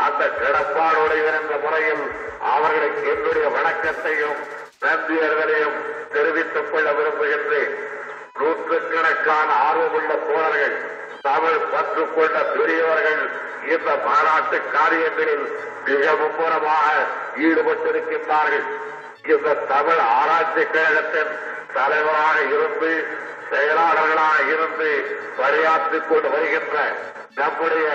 அந்த 0.04 0.23
கிடப்பாடுடையவர் 0.40 1.38
என்ற 1.40 1.54
முறையில் 1.64 2.04
அவர்களுக்கு 2.52 3.02
என்னுடைய 3.14 3.47
வணக்கத்தையும் 3.56 4.38
நன்றியர்களையும் 4.85 5.78
தெரிவித்துக் 6.14 6.71
கொள்ள 6.73 6.88
விரும்புகின்றேன். 6.99 7.75
நூற்றுக்கணக்கான 8.38 9.49
ஆர்வமுள்ள 9.68 10.12
தோழர்கள் 10.28 10.76
தமிழ் 11.26 11.68
பற்று 11.73 12.04
கொண்ட 12.16 12.38
பெரியவர்கள் 12.54 13.23
இந்த 13.75 13.90
மாநாட்டு 14.06 14.59
காரியங்களில் 14.73 15.47
மிக 15.87 16.04
மும்முரமாக 16.21 16.90
ஈடுபட்டிருக்கின்றார்கள். 17.47 18.66
இந்த 19.24 19.50
தமிழ் 19.68 20.00
ஆராய்ச்சி 20.12 20.62
கழகத்தின் 20.66 21.32
தலைவராக 21.74 22.38
இருந்து 22.48 22.90
செயலாளர்களாக 23.50 24.38
இருந்து 24.48 24.90
பணியாற்றிக் 25.38 26.08
கொண்டு 26.08 26.28
வருகின்ற 26.28 26.76
நம்முடைய 27.34 27.88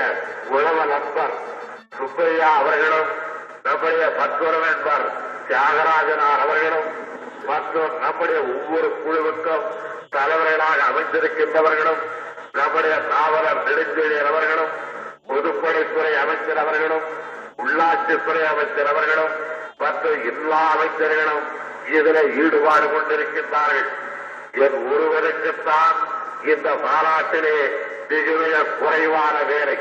உழவ 0.50 0.78
நண்பர் 0.86 1.36
சுப்பையா 1.98 2.50
அவர்களும் 2.56 3.10
நம்முடைய 3.64 4.06
மற்றொரு 4.18 4.60
நண்பர் 4.66 5.06
தியாகராஜனார் 5.48 6.44
அவர்களும் 6.44 6.90
மற்றும் 7.50 7.94
நம்முடைய 8.02 8.40
ஒவ்வொரு 8.52 8.90
குழுவுக்கும் 8.98 9.66
தலைவர்களாக 10.10 10.82
அமைந்திருக்கின்றவர்களும் 10.90 12.02
நம்முடைய 12.54 12.96
நாவலர் 13.10 13.64
நெடுஞ்செழியர் 13.66 14.32
அவர்களும் 14.32 14.74
பொதுப்பணித்துறை 15.30 16.14
அமைச்சர் 16.22 16.62
அவர்களும் 16.64 17.08
உள்ளாட்சித்துறை 17.62 18.44
அமைச்சர் 18.52 18.92
அவர்களும் 18.94 19.34
மற்ற 19.78 20.10
எல்லா 20.32 20.62
அமைச்சர்களும் 20.76 21.46
இதில் 21.98 22.22
ஈடுபாடு 22.44 22.86
கொண்டிருக்கின்றார்கள். 22.86 23.90
என் 24.64 24.78
ஒருவருக்குத்தான் 24.92 25.98
இந்த 26.46 26.70
மாநாட்டிலே 26.86 27.58
மிக 28.10 28.64
குறைவான 28.80 29.36
வேலை. 29.44 29.78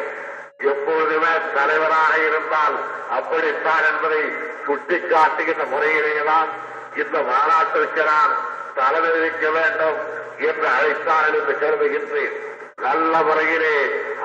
எப்போதுமே 0.58 1.32
தலைவராக 1.54 2.14
இருந்தால் 2.28 2.76
அப்படித்தான் 3.10 3.84
என்பதை 3.90 4.22
சுட்டிக்காட்டுகின்ற 4.66 5.64
முறையிலேதான் 5.74 6.50
இந்த 6.96 7.16
மாநாட்டிற்கு 7.30 8.02
நான் 8.04 8.32
தலைமை 8.76 9.10
வைக்க 9.20 9.50
வேண்டும் 9.50 9.98
என்று 10.48 10.68
அழைத்தார் 10.78 11.28
என்று 11.28 11.54
கருதுகின்றேன். 11.62 12.34
நல்ல 12.76 13.22
முறையிலே 13.22 13.76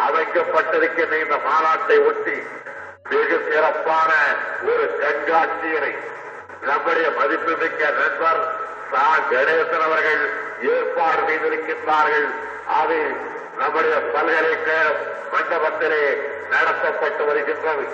அமைக்கப்பட்டிருக்கின்ற 0.08 1.16
இந்த 1.24 1.38
மாநாட்டை 1.50 1.98
ஒட்டி 2.08 2.38
வெகு 3.14 3.38
சிறப்பான 3.50 4.12
ஒரு 4.64 4.86
கண்காட்சியினை 5.02 5.94
நம்முடைய 6.62 7.10
மதிப்புமிக்க 7.10 7.90
நண்பர் 7.90 8.42
சா. 8.92 9.06
கணேசன் 9.32 9.86
அவர்கள் 9.88 10.24
ஏற்பாடு 10.62 11.22
செய்திருக்கின்றார்கள். 11.28 12.28
அது 12.80 12.98
நம்முடைய 13.58 13.96
பல்கலைக்கழக 14.14 14.90
மண்டபத்திலே 15.34 16.04
நடத்தப்பட்டு 16.52 17.26
வருகின்றது. 17.26 17.86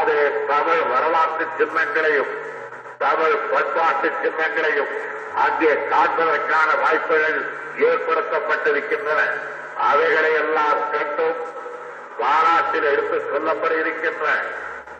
அது 0.00 0.14
தமிழ் 0.48 0.82
வரலாற்று 0.92 1.46
சின்னங்களையும் 1.58 2.32
தமிழ் 2.98 3.36
பண்பாட்டு 3.52 4.08
சின்னங்களையும் 4.22 4.92
அங்கே 5.44 5.72
காண்பதற்கான 5.90 6.68
வாய்ப்புகள் 6.82 7.38
ஏற்படுத்தப்பட்டிருக்கின்றன. 7.78 9.20
அவைகளை 9.90 10.32
எல்லாம் 10.34 10.80
கண்டும் 10.92 11.40
மாநாட்டில் 12.20 12.88
எடுத்து 12.92 13.18
சொல்லப்பட 13.30 13.72
இருக்கின்ற 13.82 14.26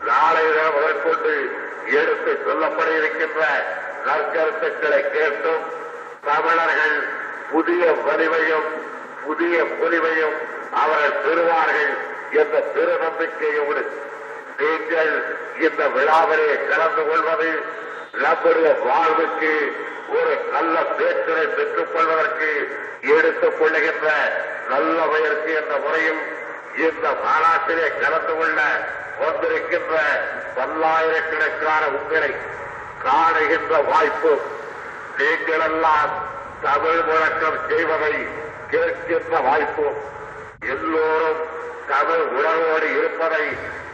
நாளைய 0.07 0.57
முதற்கொண்டு 0.75 1.33
எடுத்து 1.99 2.31
சொல்லப்பட 2.45 2.89
இருக்கின்ற 2.99 3.41
நற்கருத்துக்களை 4.07 5.01
கேட்டும். 5.15 5.63
தமிழர்கள் 6.27 6.97
புதிய 7.51 7.83
வலிமையும் 8.05 8.67
புதிய 9.25 9.55
பொலிவையும் 9.79 10.35
அவர்கள் 10.81 11.21
பெறுவார்கள் 11.25 11.91
என்ற 12.41 12.55
பெரு 12.75 12.93
நம்பிக்கையோடு 13.03 13.83
நீங்கள் 14.59 15.11
இந்த 15.65 15.81
விழாவிலே 15.95 16.49
கலந்து 16.69 17.03
கொள்வது 17.09 17.49
நம்முடைய 18.23 18.69
வாழ்வுக்கு 18.85 19.51
ஒரு 20.17 20.33
நல்ல 20.53 20.75
பேச்சரை 20.97 21.45
பெற்றுக் 21.57 21.93
கொள்வதற்கு 21.93 22.51
எடுத்துக் 23.15 23.57
கொள்ளுகின்ற 23.59 24.07
நல்ல 24.69 24.97
முயற்சி 25.05 25.51
என்ற 25.61 25.73
முறையில் 25.85 26.21
இந்த 26.85 27.07
மாநாட்டிலே 27.23 27.87
கலந்து 28.01 28.33
கொள்ள 28.35 28.59
வந்திருக்கின்ற 29.19 29.93
பல்லாயிரக்கணக்கான 30.55 31.83
உங்களை 31.97 32.31
காணுகின்ற 33.05 33.73
வாய்ப்பு 33.91 34.33
நீங்களெல்லாம் 35.17 36.11
தமிழ் 36.61 37.01
முழக்கம் 37.07 37.57
செய்வதை 37.69 38.13
கேட்கின்ற 38.71 39.41
வாய்ப்பு 39.43 39.87
எல்லோரும் 40.73 41.41
தமிழ் 41.87 42.25
உணர்வோடு 42.37 42.89
இருப்பதை 42.97 43.45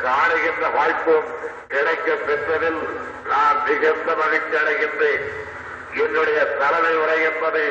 காணுகின்ற 0.04 0.68
வாய்ப்பும் 0.76 1.30
கிடைக்கப் 1.68 2.26
பெற்றதில் 2.28 2.82
நான் 3.30 3.64
மிகுந்த 3.66 4.10
மகிழ்ச்சி 4.16 4.56
அடைகின்றேன். 4.62 5.24
என்னுடைய 6.04 6.40
தலைமை 6.60 6.94
உரை 6.96 7.18
என்பது 7.22 7.64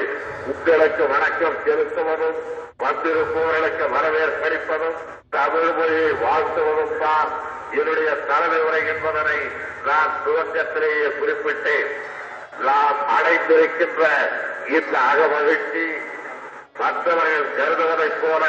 உங்களுக்கு 0.47 1.05
வணக்கம் 1.09 1.63
செலுத்துவதும் 1.67 2.41
வந்திருப்பவர்களுக்கு 2.83 3.85
வரவேற்பளிப்பதும் 3.97 4.99
தமிழ் 5.31 5.73
மொழியை 5.79 6.13
வாழ்த்துவதும் 6.23 6.97
தான் 6.99 7.31
என்னுடைய 7.73 8.11
தலைமை 8.31 8.61
உரை 8.61 8.81
என்பதனை 8.87 9.39
நான் 9.87 10.13
துவக்கத்திலேயே 10.25 11.07
குறிப்பிட்டேன். 11.19 11.91
நாம் 12.67 12.99
அடைந்திருக்கின்ற 13.17 14.03
இந்த 14.69 14.97
அகமகிழ்ச்சி 15.11 15.85
மற்றவர்கள் 16.79 17.49
கருதுவதைப் 17.57 18.21
போல 18.23 18.45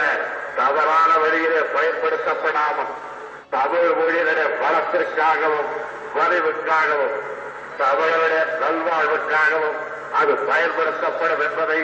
தவறான 0.56 1.12
வழியிலே 1.24 1.62
பயன்படுத்தப்படாமல் 1.76 2.92
தமிழ் 3.50 3.94
மொழியினுடைய 4.00 4.48
பலத்திற்காகவும் 4.62 5.72
வலிவுக்காகவும் 6.18 7.16
தமிழருடைய 7.80 8.42
நல்வாழ்வுக்காகவும் 8.64 9.78
அது 10.20 10.34
பயன்படுத்தப்படும் 10.50 11.44
என்பதை 11.48 11.80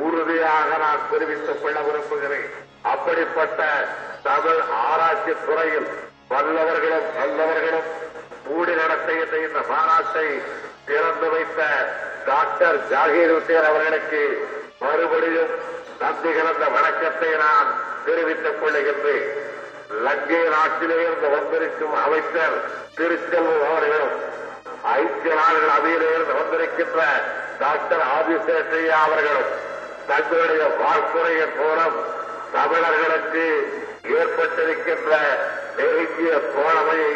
உறுதியாக 0.00 0.68
நான் 0.76 1.06
தெரிவித்துக் 1.10 1.62
கொள்ள 1.62 1.78
விரும்புகிறேன். 1.80 2.48
அப்படிப்பட்ட 2.92 3.60
தமிழ் 4.22 4.60
ஆராய்ச்சி 4.84 5.32
துறையில் 5.46 5.88
வல்லவர்களும் 6.30 7.08
வல்லவர்களும் 7.18 7.88
கூடி 8.46 8.72
நடத்துகின்ற 8.72 9.36
இந்த 9.46 9.60
மாநாட்டை 9.70 10.26
திறந்து 10.86 11.28
வைத்த 11.30 11.60
டாக்டர் 12.26 12.78
ஜாகீர் 12.90 13.34
உசேர் 13.36 13.68
அவர்களுக்கு 13.70 14.22
மறுபடியும் 14.80 15.52
நன்றி 16.00 16.30
கலந்த 16.32 16.64
வணக்கத்தை 16.68 17.30
நான் 17.36 17.70
தெரிவித்துக் 18.06 18.60
கொள்ளுகின்றேன் 18.60 19.28
லங்கை 20.04 20.42
நாட்டிலிருந்து 20.54 21.28
வந்திருக்கும் 21.28 21.94
அமைச்சர் 22.04 22.56
திருச்செல்வம் 22.96 23.64
அவர்களும் 23.68 24.14
ஐக்கிய 24.94 25.34
நாடுகள் 25.34 25.74
அவையிலிருந்து 25.78 26.34
வந்திருக்கின்ற 26.40 27.00
டாக்டர் 27.58 28.04
ஆதிசேஷையா 28.16 28.98
அவர்களும் 29.06 29.48
தங்களுடைய 30.08 30.64
வாழ்த்துறையின் 30.80 31.56
மூலம் 31.60 31.96
தமிழர்களுக்கு 32.52 33.44
ஏற்பட்டிருக்கின்ற 34.18 35.12
நெருங்கிய 35.78 36.30
தோழமையை 36.54 37.14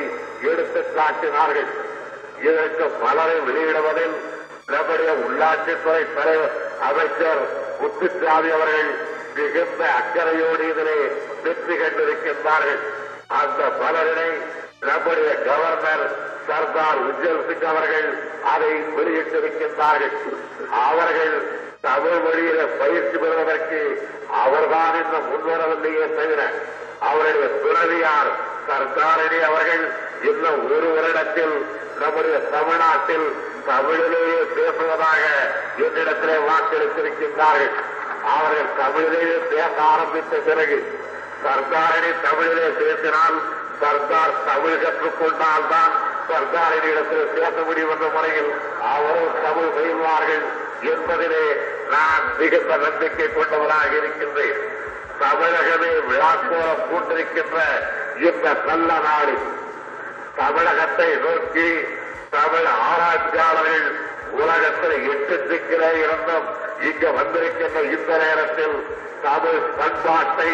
எடுத்து 0.50 0.81
காட்டினார்கள். 0.96 1.70
இதற்கு 2.48 2.87
பலரை 3.02 3.37
வெளியிடுவதில் 3.46 4.16
நம்முடைய 4.72 5.12
உள்ளாட்சித்துறை 5.26 6.02
தலைவர் 6.16 6.57
அமைச்சர் 6.88 7.42
முத்துசாமி 7.81 8.50
அவர்கள் 8.57 8.90
மிகுந்த 9.37 9.83
அக்கறையோடு 10.00 10.64
இதனை 10.72 10.98
வெற்றி 11.44 11.74
கண்டிருக்கின்றார்கள். 11.83 12.83
அந்த 13.40 13.62
பலரினை 13.81 14.31
நம்முடைய 14.88 15.33
கவர்னர் 15.48 16.07
சர்தார் 16.48 17.00
உஜ்ஜல் 17.09 17.42
சிங் 17.48 17.66
அவர்கள் 17.72 18.09
அதை 18.52 18.72
வெளியிட்டிருக்கின்றார்கள். 18.98 20.16
அவர்கள் 20.87 21.35
தமிழ் 21.84 22.20
மொழியில 22.24 22.66
பயிற்சி 22.78 23.16
பெறுவதற்கு 23.16 23.80
அவர்தான் 24.42 24.96
இந்த 25.04 25.16
முன்வரவில்லையே 25.28 26.04
தவிர 26.14 26.40
அவருடைய 27.00 27.46
துறவியார் 27.62 28.30
சர்தாரணி 28.68 29.38
அவர்கள் 29.40 29.84
இன்னும் 30.22 30.60
ஒரு 30.70 30.88
வருடத்தில் 30.96 31.56
நம்முடைய 31.98 32.36
தமிழ்நாட்டில் 32.52 33.26
தமிழிலேயே 33.66 34.38
பேசுவதாக 34.54 35.22
என்னிடத்திலே 35.78 36.36
வாக்களித்திருக்கின்றார்கள். 36.48 37.74
அவர்கள் 38.26 38.70
தமிழிலேயே 38.78 39.36
பேச 39.50 39.74
ஆரம்பித்த 39.82 40.36
பிறகு 40.36 40.78
சர்தாரணி 41.44 42.10
தமிழிலே 42.22 42.68
பேசினால் 42.80 43.38
சர்தார் 43.80 44.34
தமிழ் 44.46 44.82
கற்றுக்கொண்டால்தான் 44.82 45.68
தான் 45.68 45.94
சர்தாரினிடத்தில் 46.28 47.32
பேச 47.34 47.54
முடியும் 47.66 47.90
என்ற 47.90 48.06
முறையில் 48.06 48.50
அவரும் 48.94 49.32
தமிழ் 49.42 49.72
பயில்வார்கள் 49.76 50.44
என்பதிலே 50.90 51.46
நான் 51.90 52.24
மிகுந்த 52.38 52.76
நம்பிக்கை 52.76 53.26
கொண்டவராக 53.32 53.90
இருக்கின்றேன். 53.96 54.60
தமிழகமே 55.20 55.90
விழாக்கோலம் 56.10 56.84
கூட்டிருக்கின்ற 56.90 57.58
இந்த 58.28 58.54
நல்ல 58.66 58.92
நாடு 58.98 59.34
தமிழகத்தை 60.36 61.08
நோக்கி 61.24 61.68
தமிழ் 62.30 62.68
ஆராய்ச்சியாளர்கள் 62.90 63.86
உலகத்தில் 64.30 64.96
எட்டு 65.10 65.36
திக்கிலே 65.48 65.90
இருந்தும் 66.04 66.46
இங்கு 66.80 67.08
வந்திருக்கின்ற 67.18 67.82
இந்த 67.96 68.12
நேரத்தில் 68.16 68.76
தமிழ் 69.22 69.60
பண்பாட்டை 69.78 70.52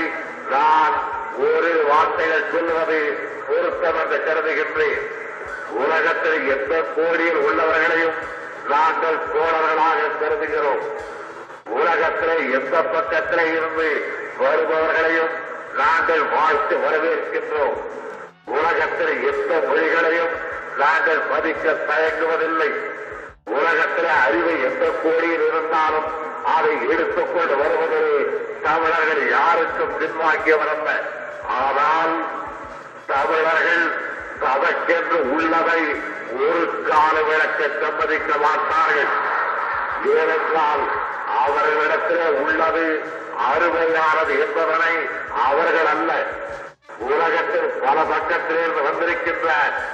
நான் 0.50 0.96
ஒரு 1.38 1.70
வார்த்தைகள் 1.88 2.50
சொல்வது 2.52 3.00
பொருத்தம் 3.48 3.98
என்று 4.02 4.18
கருதுகின்றேன். 4.26 5.04
உலகத்தில் 5.84 6.48
எந்த 6.48 6.74
கோடியில் 6.96 7.40
உள்ளவர்களையும் 7.48 8.18
நாங்கள் 8.68 9.18
சோழர்களாக 9.32 10.00
கருதுகிறோம். 10.20 10.82
உலகத்திலே 11.68 12.36
எந்த 12.50 12.76
பக்கத்திலே 12.82 13.46
இருந்து 13.50 13.88
வருபவர்களையும் 14.40 15.32
நாங்கள் 15.76 16.22
வாழ்த்து 16.34 16.76
வரவேற்கின்றோம். 16.76 17.76
உலகத்தில் 18.46 19.14
எந்த 19.30 19.52
மொழிகளையும் 19.68 20.34
நாங்கள் 20.78 21.20
மதிக்க 21.30 21.76
தயங்குவதில்லை. 21.90 22.70
உலகத்தில் 23.44 24.10
அறிவை 24.26 24.56
எந்த 24.62 24.84
கோடியில் 25.02 25.46
இருந்தாலும் 25.48 26.08
அதை 26.56 26.74
எடுத்துக்கொண்டு 26.90 27.56
வருவதில் 27.56 28.12
தமிழர்கள் 28.62 29.22
யாருக்கும் 29.30 29.94
பின்வாங்கியவர் 30.00 30.72
அல்ல. 30.74 30.90
ஆனால் 31.60 32.14
தமிழர்கள் 33.06 33.84
தமக்கென்று 34.42 35.18
உள்ளதை 35.34 35.82
ஒரு 36.36 36.82
கால 36.88 37.22
விளக்க 37.22 37.68
சம்மதிக்க 37.82 38.36
மாட்டார்கள். 38.36 39.12
ஏனென்றால் 40.16 40.84
அவர்களிடத்திலே 41.44 42.28
உள்ளது 42.44 42.86
அருமையானது 43.48 44.32
என்பதனை 44.44 44.94
அவர்கள் 45.46 45.86
அல்ல. 45.86 46.10
உலகத்தில் 46.98 47.70
பல 47.84 47.98
பக்கத்திலிருந்து 48.02 48.82
வந்திருக்கின்ற 48.88 49.48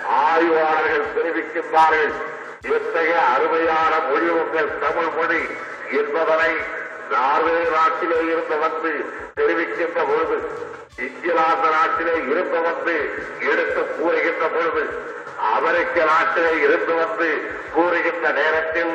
ஆய்வாளர்கள் 0.06 1.12
தெரிவிக்கின்றார்கள். 1.16 2.14
இத்தகைய 2.62 3.16
அருமையான 3.34 3.98
மொழி 3.98 4.28
உங்கள் 4.28 4.78
தமிழ் 4.78 5.12
மொழி 5.16 5.42
என்பதனை 5.90 6.52
நார்வே 7.10 7.56
நாட்டிலே 7.76 8.18
இருந்து 8.18 8.58
வந்து 8.58 8.92
தெரிவிக்கின்ற 9.36 9.98
பொழுது 10.10 10.36
இங்கிலாந்து 10.96 11.68
நாட்டிலே 11.68 12.14
இருந்து 12.30 12.60
வந்து 12.60 12.94
எடுத்து 13.50 13.82
கூறுகின்ற 13.96 14.46
பொழுது 14.46 15.12
அமெரிக்க 15.50 15.96
நாட்டிலே 16.04 16.52
இருந்து 16.64 16.94
வந்து 16.94 17.28
கூறுகின்ற 17.74 18.26
நேரத்தில் 18.32 18.94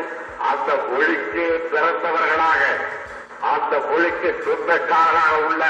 அந்த 0.50 0.70
மொழிக்கு 0.88 1.46
பிறந்தவர்களாக 1.72 2.62
அந்த 3.50 3.74
மொழிக்கு 3.90 4.30
சொந்தக்காரனாக 4.46 5.34
உள்ள 5.42 5.64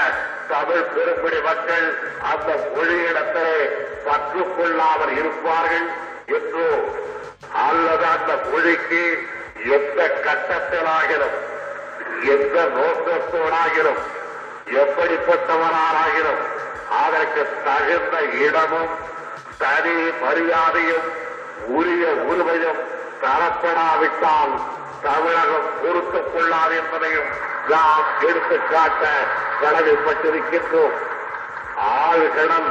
தமிழ் 0.50 0.86
பெரும்பிடி 0.94 1.40
மக்கள் 1.42 1.88
அந்த 2.32 2.50
மொழியிடத்திலே 2.68 3.58
கற்றுக்கொள்ளாமல் 4.06 5.14
இருப்பார்கள் 5.18 5.88
என்றோ 6.36 6.70
அல்லது 7.66 8.06
அந்த 8.08 8.32
மொழிக்கு 8.48 9.04
எந்த 9.76 10.02
கட்டத்திலாகிலும் 10.26 11.38
எந்த 12.34 12.58
நோக்கத்தோடாகிலும் 12.78 14.02
எப்படிப்பட்டவராகிலும் 14.80 16.42
அதற்கு 17.00 17.44
தகுந்த 17.66 18.16
இடமும் 18.40 18.94
தனி 19.60 19.96
மரியாதையும் 20.22 21.08
உரிய 21.68 22.06
உரிமையும் 22.30 22.80
தரப்படாவிட்டால் 23.22 24.54
தமிழகம் 25.04 25.68
பொறுத்துக் 25.84 26.34
கொள்ளாது 26.34 26.76
என்பதையும் 26.76 27.30
நாம் 27.70 28.06
எடுத்துக்காட்ட 28.22 29.04
கடமைப்பட்டிருக்கின்றோம். 29.62 30.96
ஆழ்கடல் 31.90 32.70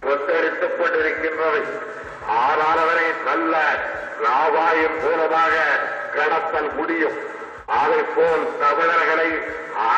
கொந்தளித்துக் 0.00 0.76
கொண்டிருக்கின்றது. 0.80 1.62
ஆனால் 2.28 2.78
அதனை 2.84 3.06
நல்ல 3.24 3.56
லாபாயம் 4.22 4.98
மூலமாக 5.02 5.54
கடத்தல் 6.14 6.72
முடியும். 6.74 7.16
அதை 7.66 8.04
போல் 8.16 8.46
தமிழர்களை 8.60 9.30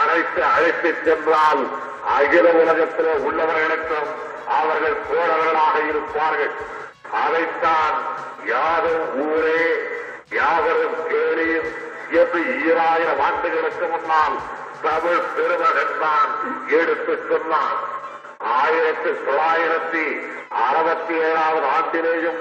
அழைத்து 0.00 0.42
அழைத்துச் 0.44 1.04
சென்றால் 1.04 1.62
அகில 2.16 2.48
உலகத்தில் 2.48 3.14
உள்ளவர்களுக்கும் 3.26 4.28
அவர்கள் 4.58 4.98
தோழர்களாக 5.10 5.76
இருப்பார்கள். 5.90 6.54
அதைத்தான் 7.22 7.96
யாரும் 8.52 9.06
ஊரே 9.24 9.62
யாவரும் 10.38 10.98
கேளீர் 11.10 11.68
என்று 12.20 12.40
ஈராயிரம் 12.66 13.22
ஆண்டுகளுக்கு 13.28 13.86
முன்னால் 13.94 14.36
தமிழ் 14.82 15.24
பெருமகன் 15.36 15.96
தான் 16.02 16.30
எடுத்து 16.80 17.14
சொன்னான். 17.30 17.78
ஆயிரத்தி 18.58 19.10
தொள்ளாயிரத்தி 19.24 20.04
அறுபத்தி 20.66 21.14
ஏழாவது 21.28 21.66
ஆண்டிலேயும் 21.76 22.38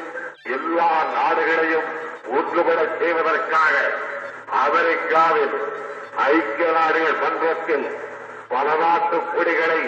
எல்லா 0.58 0.92
நாடுகளையும் 1.16 1.90
ஒன்றுபட 2.38 2.80
செய்வதற்காக 3.00 3.76
அமெரிக்காவில் 4.62 5.56
ஐக்கிய 6.28 6.70
நாடுகள் 6.78 7.20
மன்றத்தில் 7.24 7.88
பல 8.54 8.68
நாட்டு 8.84 9.18
கொடிகளை 9.34 9.82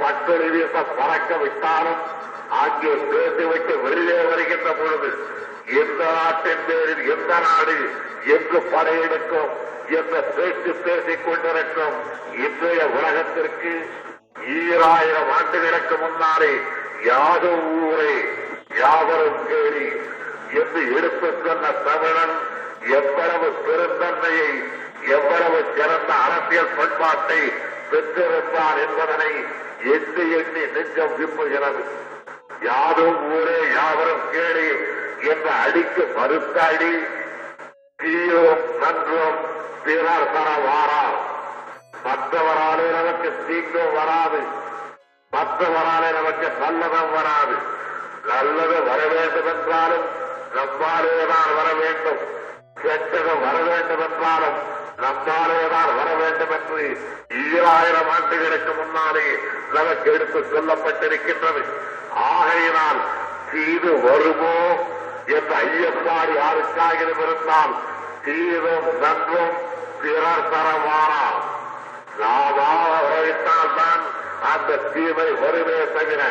பட்டொலி 0.00 0.48
வீச 0.50 0.82
பறக்க 0.92 1.30
விட்டாலும் 1.36 2.00
அங்கே 2.58 2.92
பேசிவிட்டு 3.10 3.74
வெளியே 3.84 4.18
வருகின்ற 4.24 4.68
பொழுது 4.74 5.10
எந்த 5.78 6.02
நாட்டின் 6.16 6.64
பேரில் 6.66 7.02
எந்த 7.12 7.32
நாடு 7.46 7.76
எங்கு 8.34 8.60
படையெடுக்கும் 8.72 9.50
என்ற 9.98 10.14
பேச்சு 10.30 10.72
பேசிக் 10.84 11.26
கொண்டிருக்கும் 11.26 11.96
இன்றைய 12.44 12.80
உலகத்திற்கு 12.96 13.72
ஈராயிரம் 14.54 15.30
ஆண்டுகளுக்கு 15.36 15.96
முன்னாலே 15.98 16.52
யாதோ 17.06 17.52
ஊரே 17.80 18.14
யாவரும் 18.78 19.40
கேடி 19.46 19.86
என்று 20.54 20.82
எடுத்துச் 20.96 21.42
சொன்ன 21.44 21.70
தமிழன் 21.86 22.34
எவ்வளவு 22.96 23.48
பெருந்தன்மையை 23.64 24.50
எவ்வளவு 25.08 25.58
சிறந்த 25.76 26.12
அரசியல் 26.26 26.76
பண்பாட்டை 26.78 27.40
பெற்றிருந்தார் 27.90 28.80
என்பதனை 28.84 29.32
எண்ணி 29.82 30.32
எண்ணி 30.32 30.66
நெஞ்சம் 30.66 31.16
விம்புகிறது 31.18 31.84
யாரும் 32.62 33.30
ஊரே 33.30 33.58
யாவரும் 33.74 34.32
கேடி 34.32 34.68
என்று 35.28 35.50
அடிக்கு 35.50 36.12
மறுத்தாடி 36.16 37.08
தீயோம் 38.02 38.64
நன்றோம் 38.80 39.38
பிறர் 39.84 40.32
தர 40.32 40.50
வாரார். 40.56 41.18
மற்றவராலே 42.04 42.86
நமக்கு 42.90 43.44
தீங்கும் 43.46 43.94
வராது. 43.94 44.38
மற்றவராலே 45.32 46.12
நமக்கு 46.12 46.48
நல்லதம் 46.60 47.12
வராது. 47.12 47.56
நல்லது 48.26 48.82
வர 48.82 49.06
வேண்டும் 49.06 49.46
என்றாலும் 49.46 50.04
நம்மாலேதான் 50.54 51.56
வர 51.56 51.72
வேண்டும். 51.72 52.18
கெட்டது 52.82 53.38
வர 53.38 53.58
வேண்டும் 53.58 54.00
என்றாலும் 54.00 54.77
நம்மாலேதான் 55.02 55.90
வர 55.96 56.08
வேண்டும் 56.14 56.50
என்று 56.50 56.78
ஈராயிரம் 57.42 58.10
ஆண்டுகளுக்கு 58.10 58.72
முன்னாலே 58.72 59.26
நமக்கு 59.72 60.12
எடுத்து 60.12 60.38
சொல்லப்பட்டிருக்கின்றது. 60.52 61.62
ஆகையினால் 62.14 63.00
தீது 63.52 63.92
வருமோ 64.00 64.56
என்ற 65.26 65.52
ஐயப்பாடு 65.64 66.32
யாருக்காக 66.40 67.00
இருந்தால் 67.00 67.74
தீதும் 68.24 68.88
நன்றும் 69.02 69.54
பிறர் 70.02 70.48
தரவாரா? 70.52 71.26
நாமாக 72.20 72.94
உழைத்தால் 73.08 74.04
அந்த 74.52 74.76
தீமை 74.76 75.30
வருமே 75.42 75.80
தவிர 75.94 76.22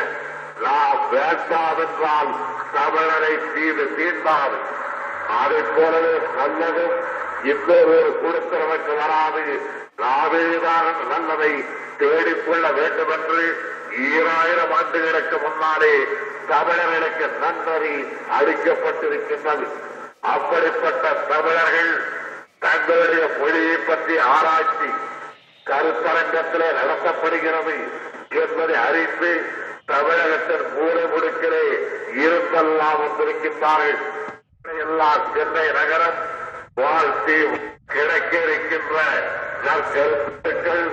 நாம் 0.64 1.02
வேண்டாம் 1.12 1.80
என்றால் 1.86 2.32
தமிழரை 2.76 3.34
தீது 3.54 3.86
தீண்டாது. 3.98 4.58
அதை 5.42 5.62
போலவே 5.76 6.16
நல்லதும் 6.40 6.98
இன்னொரு 7.44 8.20
கொடுக்கிறவருக்கு 8.24 8.96
வராது. 8.98 9.60
நாவேதான் 9.98 11.08
நல்லதை 11.10 11.66
தேடிக்கொள்ள 12.00 12.72
வேண்டும் 12.72 13.10
என்று 13.10 13.62
ஈராயிரம் 14.00 14.72
ஆண்டுகளுக்கு 14.72 15.38
முன்னாலே 15.38 16.08
தமிழர்களுக்கு 16.48 17.28
நன்னறி 17.28 17.96
அளிக்கப்பட்டிருக்கின்றது. 18.40 19.68
அப்படிப்பட்ட 20.22 21.10
தமிழர்கள் 21.10 21.92
தங்களுடைய 22.60 23.30
மொழியை 23.40 23.78
பற்றி 23.78 24.18
ஆராய்ச்சி 24.18 24.90
கருத்தரங்கத்திலே 25.66 26.70
நடத்தப்படுகிறது 26.80 27.76
என்பதை 28.30 28.76
அறிந்து 28.76 29.46
தமிழகத்தின் 29.86 30.74
மூலை 30.74 31.04
முடுக்கிலே 31.04 31.68
இருந்தெல்லாம் 32.12 33.00
வந்திருக்கின்றார்கள். 33.04 34.00
எல்லாம் 34.80 35.22
சென்னை 35.36 35.68
நகரம் 35.72 36.36
வாழ்த்தி 36.78 37.38
கிடைக்க 37.88 38.34
இருக்கின்ற 38.42 38.98
நற்கருத்துக்கள் 39.66 40.86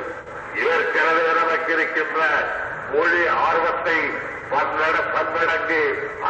ஏற்கனவே 0.66 1.26
நமக்கு 1.32 1.72
இருக்கின்ற 1.72 2.20
மொழி 2.92 3.26
ஆர்வத்தை 3.40 3.98
பன்னட 4.50 4.96
பன்மடங்கு 5.14 5.82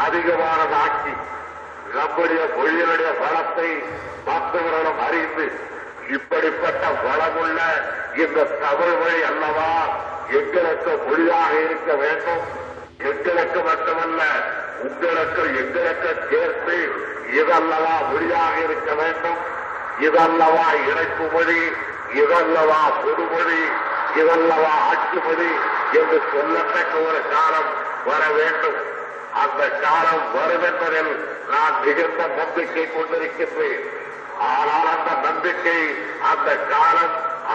அதிகமானதாக்கி 0.04 1.14
நம்முடைய 1.94 2.42
மொழியினுடைய 2.56 3.10
வளத்தை 3.18 3.70
மற்றவர்களும் 4.26 5.00
அறிந்து 5.00 5.46
இப்படிப்பட்ட 6.08 6.84
வளமுள்ள 7.04 7.60
இந்த 8.16 8.44
தமிழ் 8.62 8.96
மொழி 9.00 9.22
அல்லவா 9.22 9.70
எங்களுக்கு 10.38 10.92
மொழியாக 11.06 11.52
இருக்க 11.60 11.92
வேண்டும்? 11.94 12.44
எங்களுக்கு 13.04 13.60
மட்டுமல்ல 13.62 14.20
உங்களுக்கு 14.82 15.42
எங்களுக்கு 15.62 16.10
சேர்த்து 16.30 16.76
இதல்லவா 17.32 18.12
மொழியாக 18.12 18.58
இருக்க 18.58 18.94
வேண்டும். 18.94 19.40
இதல்லவா 20.00 20.66
இணைப்பு 20.88 21.24
மொழி 21.32 21.60
இதல்லவா 22.14 22.80
பொதுமொழி 23.04 23.62
இதல்லவா 24.14 24.72
ஆட்சி 24.88 25.18
மொழி 25.26 25.50
என்று 25.92 26.22
சொல்லத்தக்க 26.32 26.94
ஒரு 27.08 27.20
காலம் 27.32 27.70
வர 28.04 28.26
வேண்டும். 28.28 28.78
அந்த 29.34 29.68
காலம் 29.68 30.24
வரும் 30.34 30.62
என்பதில் 30.62 31.40
நான் 31.50 31.74
மிகுந்த 31.84 32.26
நம்பிக்கை 32.26 32.90
கொண்டிருக்கின்றேன். 32.90 33.84
ஆனால் 34.38 34.86
அந்த 34.96 35.28
நம்பிக்கை 35.28 35.96
அந்த 36.32 36.56
காலம் 36.56 37.14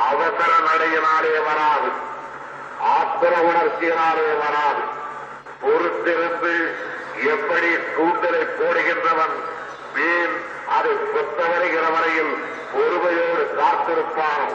அவசர 0.10 0.51
நடையினாலே 0.69 1.34
வராது. 1.49 1.89
ஆத்திர 2.95 3.34
உணர்ச்சியினாலே 3.51 4.27
வராது. 4.43 4.84
பொறுத்திருந்து 5.62 6.53
எப்படி 7.25 7.75
தூண்டலை 7.95 8.43
போடுகின்றவன் 8.60 9.58
மீன் 9.93 10.36
அதை 10.67 10.91
கொத்த 10.91 11.49
வருகிற 11.52 11.89
வரையில் 11.89 12.34
பொறுமையோடு 12.73 13.45
காத்திருப்பான். 13.58 14.47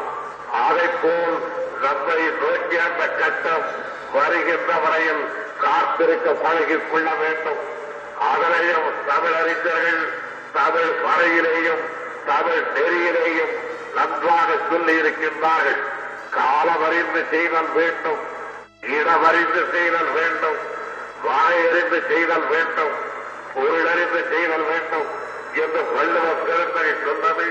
அதை 0.69 0.87
போல் 1.03 1.37
நம்மை 1.83 2.23
நோக்கி 2.41 2.77
அந்த 2.77 3.09
கட்டம் 3.09 3.65
வருகின்ற 4.13 4.75
வரையில் 4.75 5.25
காத்திருக்க 5.61 6.33
பழகிக் 6.33 6.93
கொள்ள 6.93 7.11
வேண்டும். 7.15 7.59
அதனையும் 8.19 8.89
தமிழறிஞர்கள் 9.07 10.03
தமிழ் 10.53 10.93
வரையிலேயும் 11.07 11.83
தமிழ் 12.27 12.63
நெறியிலேயும் 12.75 13.53
நன்றாக 13.95 14.47
சொல்லி 14.71 15.01
இருக்கின்றார்கள் 15.01 15.83
காலமறிந்து 16.31 17.25
செய்தல் 17.31 17.73
வேண்டும். 17.75 18.21
இடமறிந்து 18.81 19.71
செய்தல் 19.71 20.13
வேண்டும். 20.13 20.59
வாயறிந்து 21.25 22.07
செய்தல் 22.09 22.47
வேண்டும். 22.49 22.95
பொருளறிந்து 23.55 24.23
செய்தல் 24.31 24.67
வேண்டும். 24.71 25.24
என்று 25.63 25.83
வள்ளுவ 25.91 26.27
பெருந்தகை 26.43 26.95
சொன்னது 27.05 27.47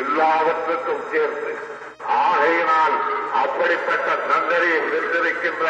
எல்லாவற்றுக்கும் 0.00 1.04
சேர்த்து. 1.12 1.52
ஆகையினால் 2.20 2.96
அப்படிப்பட்ட 3.42 4.08
நன்னறியை 4.30 4.78
பெற்றிருக்கின்ற 4.86 5.66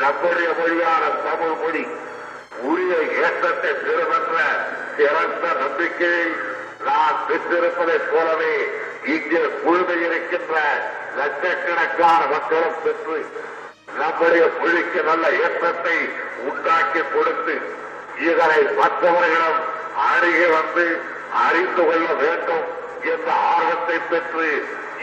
நம்முடைய 0.00 0.48
மொழியான 0.58 1.04
தமிழ் 1.24 1.56
மொழி 1.62 1.82
உரிய 2.62 2.92
ஏற்றத்தை 3.22 3.72
பெறுமென்ற 3.78 4.36
சிறந்த 4.96 5.46
நம்பிக்கையை 5.60 6.26
நான் 6.86 7.18
பெற்றிருப்பதைப் 7.28 8.08
போலவே 8.10 8.54
இங்கே 9.06 9.42
குழுமையிருக்கின்ற 9.62 10.54
லட்சக்கணக்கான 11.18 12.20
மக்களும் 12.32 12.80
பெற்று 12.84 13.18
நம்முடைய 13.98 14.44
மொழிக்கு 14.58 15.00
நல்ல 15.02 15.26
ஏற்றத்தை 15.44 15.96
உண்டாக்கி 16.48 17.02
கொடுத்து 17.06 17.54
இதனை 18.26 18.60
மற்றவர்களிடம் 18.80 19.60
அருகே 20.06 20.46
வந்து 20.46 20.86
அறிந்து 21.46 21.82
கொள்ள 21.86 22.08
வேண்டும் 22.22 22.66
என்ற 23.12 23.28
ஆர்வத்தை 23.32 23.98
பெற்று 24.10 24.48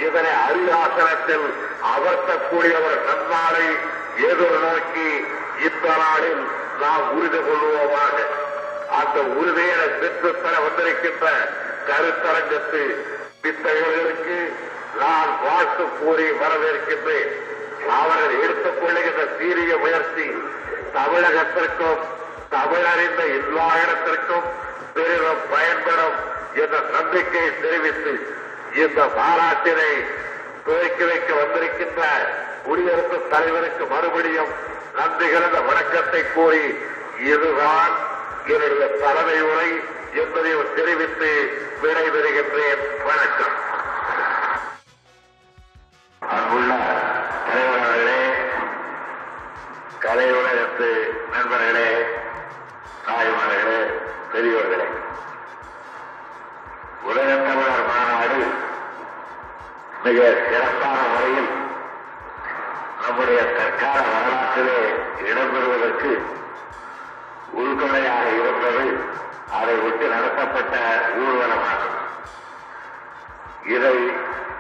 இதனை 0.06 0.32
அரியாசனத்தில் 0.48 1.48
அமர்த்தக்கூடிய 1.94 2.74
ஒரு 2.86 2.98
நன்னாளை 3.10 3.68
எதிர்நோக்கி 4.30 5.10
இந்த 5.68 5.88
நாளில் 6.02 6.44
நாம் 6.82 7.06
உறுதி 7.18 7.38
கொள்வோமாக. 7.38 8.18
அந்த 9.00 9.18
உறுதியை 9.40 9.86
பெற்றுத்தர 10.02 10.54
வந்திருக்கின்ற 10.66 11.26
கருத்தரங்கத்து 11.88 12.84
பித்தர்களுக்கு 13.44 14.38
நான் 15.00 15.32
வாழ்த்து 15.44 15.86
கூறி 16.00 16.28
வரவேற்கின்றேன். 16.42 17.32
அவர்கள் 18.00 18.42
எடுத்துக் 18.44 18.80
கொள்ளுகின்ற 18.82 19.24
சீரிய 19.38 19.78
முயற்சி 19.78 20.28
தமிழகத்திற்கும் 20.98 22.04
தமிழறிந்த 22.52 23.22
எல்லா 23.40 23.68
இடத்திற்கும் 23.84 24.48
பெரிதும் 24.96 25.42
பயன்படும் 25.52 26.18
என்ற 26.62 26.76
நம்பிக்கையை 26.96 27.50
தெரிவித்து 27.62 28.14
இந்த 28.82 29.00
மாநாட்டினை 29.18 29.92
துவக்கி 30.66 31.04
வைக்க 31.04 31.30
வந்திருக்கின்ற 31.34 32.02
குடியரசு 32.66 33.18
தலைவருக்கு 33.34 33.86
மறுபடியும் 33.86 34.52
நன்றி 34.98 35.28
கலந்த 35.32 35.60
வணக்கத்தை 35.70 36.22
கூறி 36.34 36.64
இதுதான் 37.32 37.94
என்னுடைய 38.54 38.88
தலைமை 39.04 39.38
உரை 39.42 39.70
என்பதையும் 40.22 40.74
தெரிவித்து 40.76 41.30
விடைபெறுகின்றேன். 41.84 42.82
வணக்கம். 43.04 43.56
அங்குள்ள 46.36 46.72
தலைவர்களே 47.48 48.22
கலை 50.00 50.28
உலகத்து 50.40 50.90
நண்பர்களே 51.32 51.90
தாய்மார்களே 53.08 53.80
பெரியோர்களே 54.36 54.86
உலகத்தமிழர் 57.04 57.88
மாநாடு 57.88 58.40
மிக 60.04 60.20
சிறப்பான 60.50 60.98
முறையில் 61.14 61.50
நம்முடைய 63.02 63.42
தற்கால 63.44 64.02
வரலாற்றிலே 64.08 64.80
இடம்பெறுவதற்கு 65.30 66.12
உள்துணையாக 67.52 68.26
இருந்தது 68.30 68.86
அதை 69.52 69.76
விட்டு 69.76 70.08
நடத்தப்பட்ட 70.08 70.76
ஊர்வலமாகும். 71.18 71.98
இதை 73.66 73.96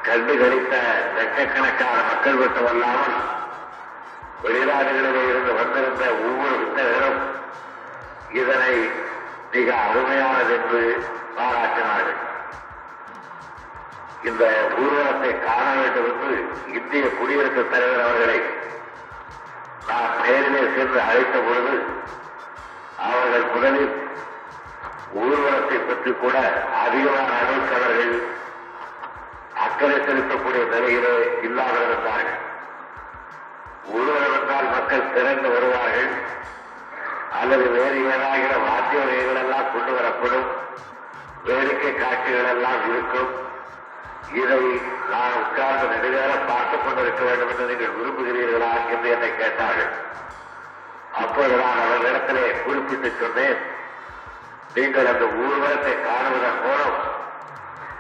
கண்டுகளித்த 0.04 0.76
லட்சக்கணக்கான 1.16 1.98
மக்கள் 2.04 2.34
மட்டுமல்லாமல் 2.34 3.18
வெளிநாடுகளிலே 4.44 5.24
இருந்து 5.30 5.54
வந்திருந்த 5.54 6.06
ஒவ்வொரு 6.28 6.56
புத்தகரும் 6.56 7.20
இதனை 8.32 9.04
மிக 9.56 9.70
அருமையானது 9.88 10.54
என்று 10.58 10.82
பாராட்டினார்கள். 11.38 12.20
இந்த 14.30 14.44
ஊர்வலத்தை 14.82 15.32
காண 15.46 15.66
வேண்டும் 15.80 16.08
என்று 16.12 16.32
இந்திய 16.78 17.04
குடியரசுத் 17.18 17.72
தலைவர் 17.72 18.04
அவர்களை 18.06 18.40
நான் 19.90 20.16
நேரிலே 20.24 20.64
சென்று 20.76 21.00
அழைத்த 21.02 21.36
பொழுது 21.48 21.76
அவர்கள் 23.08 23.46
முதலில் 23.54 23.94
ஊர்வலத்தை 25.24 25.78
பற்றி 25.80 26.12
கூட 26.12 26.36
அதிகமான 26.84 27.30
அளவுக்கு 27.42 27.76
அவர்கள் 27.80 28.16
அக்கறை 29.66 29.98
செலுத்தக்கூடிய 30.00 30.64
நிலையிலே 30.74 31.14
இல்லாமல் 31.42 31.86
இருந்தார்கள். 31.86 32.42
ஊர்வலம் 33.96 34.36
என்றால் 34.40 34.74
மக்கள் 34.76 35.12
திரண்டு 35.14 35.50
வருவார்கள். 35.50 36.12
அல்லது 37.42 37.70
வேறு 37.70 37.96
ஏதாகிற 37.96 38.70
வாத்திய 38.70 39.02
வகைகள் 39.02 39.36
எல்லாம் 39.36 39.72
கொண்டு 39.74 39.92
வரப்படும் 39.92 40.48
வேடிக்கை 41.44 41.96
காட்சிகள் 41.96 42.44
எல்லாம் 42.44 42.90
இருக்கும். 42.90 43.44
இதை 44.34 44.82
நான் 45.10 45.34
உட்கார்ந்து 45.34 45.96
நெடுநேரம் 45.96 46.46
பார்த்துக் 46.48 46.86
கொண்டிருக்க 46.86 47.24
வேண்டும் 47.24 47.50
என்று 47.50 47.66
நீங்கள் 47.66 47.96
விரும்புகிறீர்களா 47.96 48.90
என்று 48.90 49.10
என்னை 49.10 49.38
கேட்டார்கள். 49.38 49.92
அப்போது 51.14 51.56
நான் 51.56 51.80
அவர்களிடத்திலே 51.80 52.64
குறிப்பிட்டு 52.64 53.14
சொன்னேன் 53.20 53.58
நீங்கள் 54.74 55.06
அந்த 55.06 55.26
ஊர்வலத்தை 55.26 55.94
காணுவதன் 55.94 56.62
மூலம் 56.62 57.14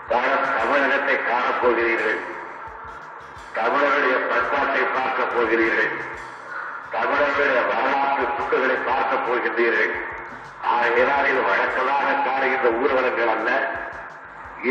பல 0.08 0.26
தமிழகத்தை 0.58 1.24
காணப் 1.24 1.62
போகிறீர்கள். 1.62 2.19
தமிழர்களுடைய 3.54 4.17
பண்பாட்டை 4.17 4.82
பார்க்கப் 4.82 5.36
போகிறீர்கள். 5.36 5.91
தமிழர்களுடைய 6.91 7.62
நான்கு 8.15 8.36
துண்டுகளை 8.36 8.75
பார்க்கப் 8.89 9.23
போகின்றீர்கள். 9.25 9.93
ஆகையினால் 10.73 11.28
இது 11.30 11.41
வழக்கமாக 11.47 12.13
காணுகின்ற 12.28 12.67
ஊர்வலங்கள் 12.82 13.32
அல்ல. 13.34 13.49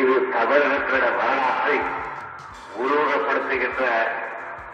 இது 0.00 0.14
தமிழகத்தின 0.37 1.04
வரலாற்றை 1.18 1.76
உருவகப்படுத்துகின்ற 2.83 3.83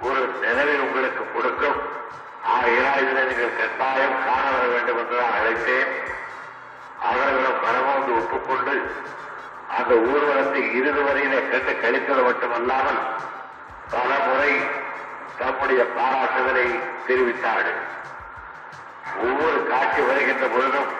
ஒரு 0.01 0.21
நினைவை 0.43 0.77
உங்களுக்கு 0.85 1.25
கொடுக்கும். 1.33 1.79
ஆகையினால் 2.55 3.03
இதனை 3.03 3.25
நீங்கள் 3.25 3.59
கட்டாயம் 3.59 4.17
காண 4.27 4.45
வர 4.55 4.65
வேண்டும் 4.75 5.01
என்று 5.03 5.19
நான் 5.23 5.39
அழைத்தேன் 5.41 5.91
அவர்களிடம் 7.11 7.63
மனமோந்து 7.67 8.13
ஒப்புக்கொண்டு 8.21 8.77
அந்த 9.79 9.95
ஊர்வலத்தை 10.13 10.63
இறுதி 10.79 11.03
வரையிலே 11.09 11.43
கண்டு 11.51 11.75
கழித்தது 11.83 12.23
மட்டுமல்லாமல் 12.23 13.03
பல 13.95 14.11
முறை 14.27 14.53
தம்முடைய 15.39 15.83
பாராட்டுதலை 15.97 16.69
தெரிவித்தார்கள். 17.09 17.81
ஒவ்வொரு 19.19 19.67
காட்சி 19.67 20.01
வருகின்ற 20.01 20.47
பொழுதும் 20.47 20.91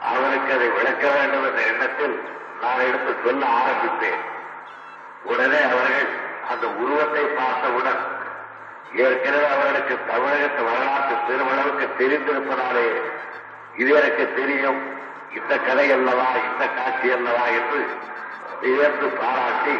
அவனுக்கு 0.00 0.52
அதை 0.52 0.68
விளக்க 0.68 1.04
வேண்டும் 1.10 1.44
என்ற 1.44 1.60
எண்ணத்தில் 1.62 2.16
நான் 2.62 2.84
எடுத்து 2.88 3.12
சொல்ல 3.24 3.46
ஆரம்பித்தேன். 3.46 4.20
உடனே 5.22 5.60
அவர்கள் 5.62 6.08
அந்த 6.50 6.66
உருவத்தை 6.82 7.24
பார்த்தவுடன் 7.24 8.00
ஏற்கனவே 8.94 9.46
அவர்களுக்கு 9.46 9.94
தமிழகத்து 10.06 10.62
வரலாற்று 10.62 11.14
பெருமளவுக்கு 11.28 11.86
தெரிந்திருப்பதாலே 11.98 12.86
இது 13.74 13.90
எனக்கு 13.94 14.34
தெரியும் 14.34 14.80
இந்த 15.34 15.58
கதை 15.58 15.92
அல்லவா 15.92 16.28
இந்த 16.52 16.64
காட்சி 16.68 17.10
அல்லவா 17.10 17.44
என்று 17.58 17.80
வியந்து 18.60 19.08
பாராட்டி 19.20 19.76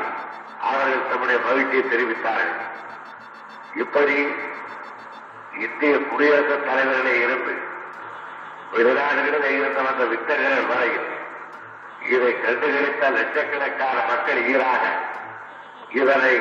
அவர்கள் 0.60 1.08
தம்முடைய 1.10 1.38
மகிழ்ச்சியை 1.46 1.84
தெரிவித்தார்கள். 1.84 2.54
இப்படி 3.74 4.18
இந்திய 5.58 5.94
குடியரசுத் 6.04 6.66
தலைவர்களே 6.66 7.14
இருந்து 7.22 7.54
வெளிநாடுகளிலே 8.72 9.50
இருந்த 9.56 9.80
வந்த 9.82 10.04
வித்தகர்கள் 10.10 10.70
வரையில் 10.70 11.06
இதை 12.08 12.32
கண்டுகளித்த 12.36 13.04
லட்சக்கணக்கான 13.14 13.96
மக்கள் 14.10 14.40
ஈராக 14.50 14.84
இதனை 15.92 16.34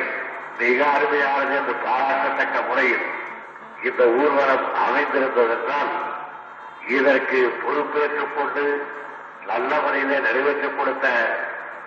மிக 0.60 0.80
அருமையானது 0.94 1.54
என்று 1.58 1.74
பாராட்டத்தக்க 1.84 2.58
முறையில் 2.68 3.06
இந்த 3.82 4.02
ஊர்வலம் 4.18 4.66
அமைந்திருந்ததென்றால் 4.82 5.92
இதற்கு 6.94 7.40
பொறுப்பேற்றுக் 7.62 8.34
கொண்டு 8.36 8.64
நல்ல 9.46 9.70
முறையிலே 9.80 10.18
நிறைவேற்றிக் 10.20 10.78
கொடுத்த 10.78 11.06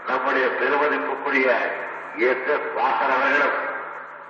நம்முடைய 0.08 0.46
பெருமதிப்புக்குரிய 0.60 1.50
எஸ் 2.28 2.48
எஸ் 2.54 2.70
வாசன் 2.78 3.14
அவர்களும் 3.16 3.58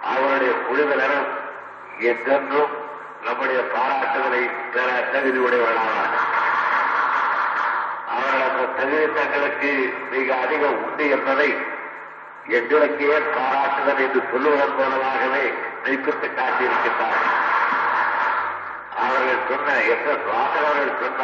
அவருடைய 0.10 0.54
குழுவினரும் 0.66 1.30
என்றென்றும் 2.06 2.74
நம்முடைய 3.26 3.60
பாராட்டுதலை 3.74 4.44
பெற 4.74 4.88
தகுதி 5.14 5.40
உடையவர்களானார் 5.48 6.16
அவர்கள் 8.14 8.46
அந்த 8.48 8.64
தகுதி 8.78 9.06
தங்களுக்கு 9.20 9.72
மிக 10.12 10.28
அதிகம் 10.36 10.80
உண்டு 10.86 11.06
என்பதை 11.10 11.50
எங்களுக்கே 12.58 13.18
பாராட்டுதல் 13.38 14.02
என்று 14.06 14.22
சொல்லுவதன் 14.32 14.76
மூலமாகவே 14.78 15.44
மெய்ப்பித்து 15.84 16.28
காட்டியிருக்கின்றார்கள். 16.38 17.30
அவர்கள் 19.04 19.46
சொன்ன 19.50 19.76
எஸ் 19.94 20.08
எஸ் 20.14 20.28
அவர்கள் 20.38 21.00
சொன்ன 21.04 21.22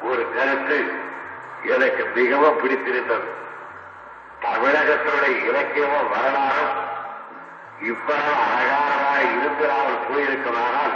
ஒரு 0.00 0.22
கருத்து 0.34 0.78
எனக்கு 1.74 2.04
மிகவும் 2.14 2.60
பிடித்திருந்தது. 2.60 3.28
தமிழகத்தினுடைய 4.44 5.34
இலக்கியமும் 5.48 6.12
வரலாறும் 6.14 6.76
இவ்வளவு 7.90 8.32
அழகானதாக 8.46 9.18
இருந்திராமல் 9.36 10.04
போயிருக்குமானால் 10.08 10.94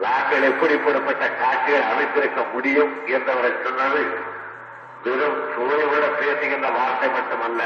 நாங்கள் 0.00 0.42
எப்படிப்படப்பட்ட 0.42 1.24
காட்சிகள் 1.40 1.88
அமைத்திருக்க 1.92 2.42
முடியும் 2.52 2.92
என்றவர்கள் 3.06 3.62
சொன்னது 3.64 4.02
வெறும் 5.02 5.38
சுவையோட 5.54 6.04
பேசுகின்ற 6.20 6.68
வார்த்தை 6.68 7.08
மட்டுமல்ல. 7.08 7.62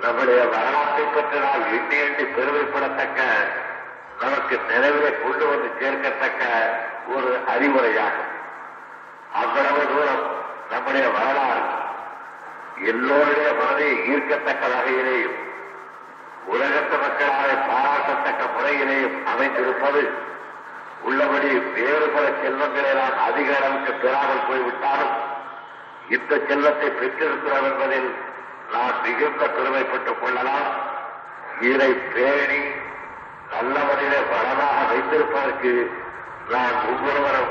நம்முடைய 0.00 0.40
வரலாற்றை 0.44 1.04
பற்றி 1.04 1.38
நாம் 1.38 1.66
எண்ணி 1.72 1.96
எண்ணி 2.06 2.24
பெருமைப்படத்தக்க 2.36 3.20
நமக்கு 4.20 4.54
நினைவிலே 4.70 5.10
கொண்டு 5.22 5.44
வந்து 5.46 5.68
சேர்க்கத்தக்க 5.80 6.42
ஒரு 7.08 7.30
அறிவுரையாகும். 7.54 8.30
அவ்வளவு 9.32 9.82
தூரம் 9.86 10.24
நம்முடைய 10.70 11.06
வரலாறு 11.08 11.64
எல்லோருடைய 12.90 13.48
மனதை 13.60 13.88
ஈர்க்கத்தக்க 14.12 14.64
வகையிலேயும் 14.74 15.38
உலகத்து 16.46 16.96
மக்களால் 16.98 17.66
பாராட்டத்தக்க 17.70 18.42
முறையிலேயும் 18.56 19.16
அமைந்திருப்பது 19.24 20.02
உள்ளபடி 21.04 21.48
வேறு 21.58 22.06
பல 22.08 22.26
செல்வங்களை 22.42 22.92
நான் 22.92 23.18
அதிக 23.18 23.56
அளவுக்கு 23.56 23.92
பெறாமல் 23.92 24.46
போய்விட்டாலும் 24.48 25.14
இந்த 26.08 26.40
செல்வத்தை 26.48 26.88
பெற்றிருக்கிறோம் 26.88 27.66
என்பதில் 27.70 28.14
நான் 28.72 29.00
மிகுந்த 29.02 29.44
பெருமைப்பட்டுக் 29.46 30.20
கொள்ளலாம். 30.20 30.68
இதை 31.60 31.90
பேணி 31.94 32.60
நல்லவரிலே 33.52 34.20
வளமாக 34.30 34.78
வைத்திருப்பதற்கு 34.90 35.72
நாம் 36.48 36.78
ஒவ்வொருவரும் 36.90 37.50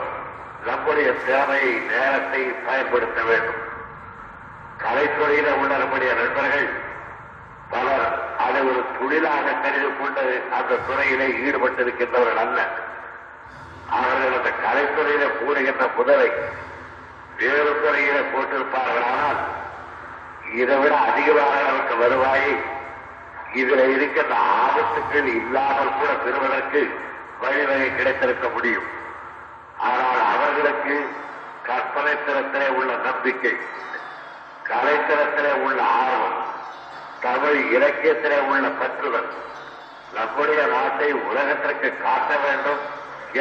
நம்முடைய 0.66 1.14
தேவையை 1.14 1.74
நேரத்தை 1.74 2.42
பயன்படுத்த 2.42 3.22
வேண்டும். 3.24 3.62
கலைத்துறையில 4.78 5.52
உள்ள 5.52 5.78
நம்முடைய 5.78 6.14
நண்பர்கள் 6.14 6.70
பலர் 7.70 8.08
அதை 8.38 8.62
ஒரு 8.62 8.86
தொழிலாக 9.00 9.54
கருதி 9.54 9.90
கொண்டு 10.00 10.44
அந்த 10.52 10.80
துறையிலே 10.88 11.28
ஈடுபட்டிருக்கின்றவர்கள் 11.48 12.42
அல்ல. 12.46 12.90
அவர்கள் 13.98 14.38
அந்த 14.38 14.52
கலைத்துறையில 14.64 15.24
கூறுகின்ற 15.38 15.86
புதலை 15.98 16.30
வேறு 17.38 17.72
துறையில 17.84 18.18
போட்டிருப்பார்களானால் 18.32 19.42
இதை 20.60 20.76
விட 20.78 20.94
அதிகமாக 21.10 21.58
நமக்கு 21.62 21.96
வருவாயை. 21.98 22.54
இதுல 23.54 23.82
இருக்கின்ற 23.96 24.36
ஆபத்துக்கள் 24.64 25.30
இல்லாமல் 25.40 25.98
கூட 26.00 26.12
பெறுவதற்கு 26.26 26.82
வழிவகை 27.42 27.90
கிடைத்திருக்க 27.96 28.48
முடியும். 28.48 28.88
ஆனால் 29.90 30.24
அவர்களுக்கு 30.34 30.96
கற்பனை 31.68 32.14
திறத்திலே 32.26 32.68
உள்ள 32.80 32.92
நம்பிக்கை 33.08 33.54
கலைத்திறத்திலே 34.70 35.54
உள்ள 35.66 35.80
ஆர்வம் 36.02 36.38
தமிழ் 37.26 37.60
இலக்கியத்திலே 37.76 38.40
உள்ள 38.52 38.68
பற்றுதல் 38.82 39.30
நம்முடைய 40.14 40.62
நாட்டை 40.66 41.10
உலகத்திற்கு 41.30 41.90
காட்ட 42.04 42.32
வேண்டும் 42.46 42.82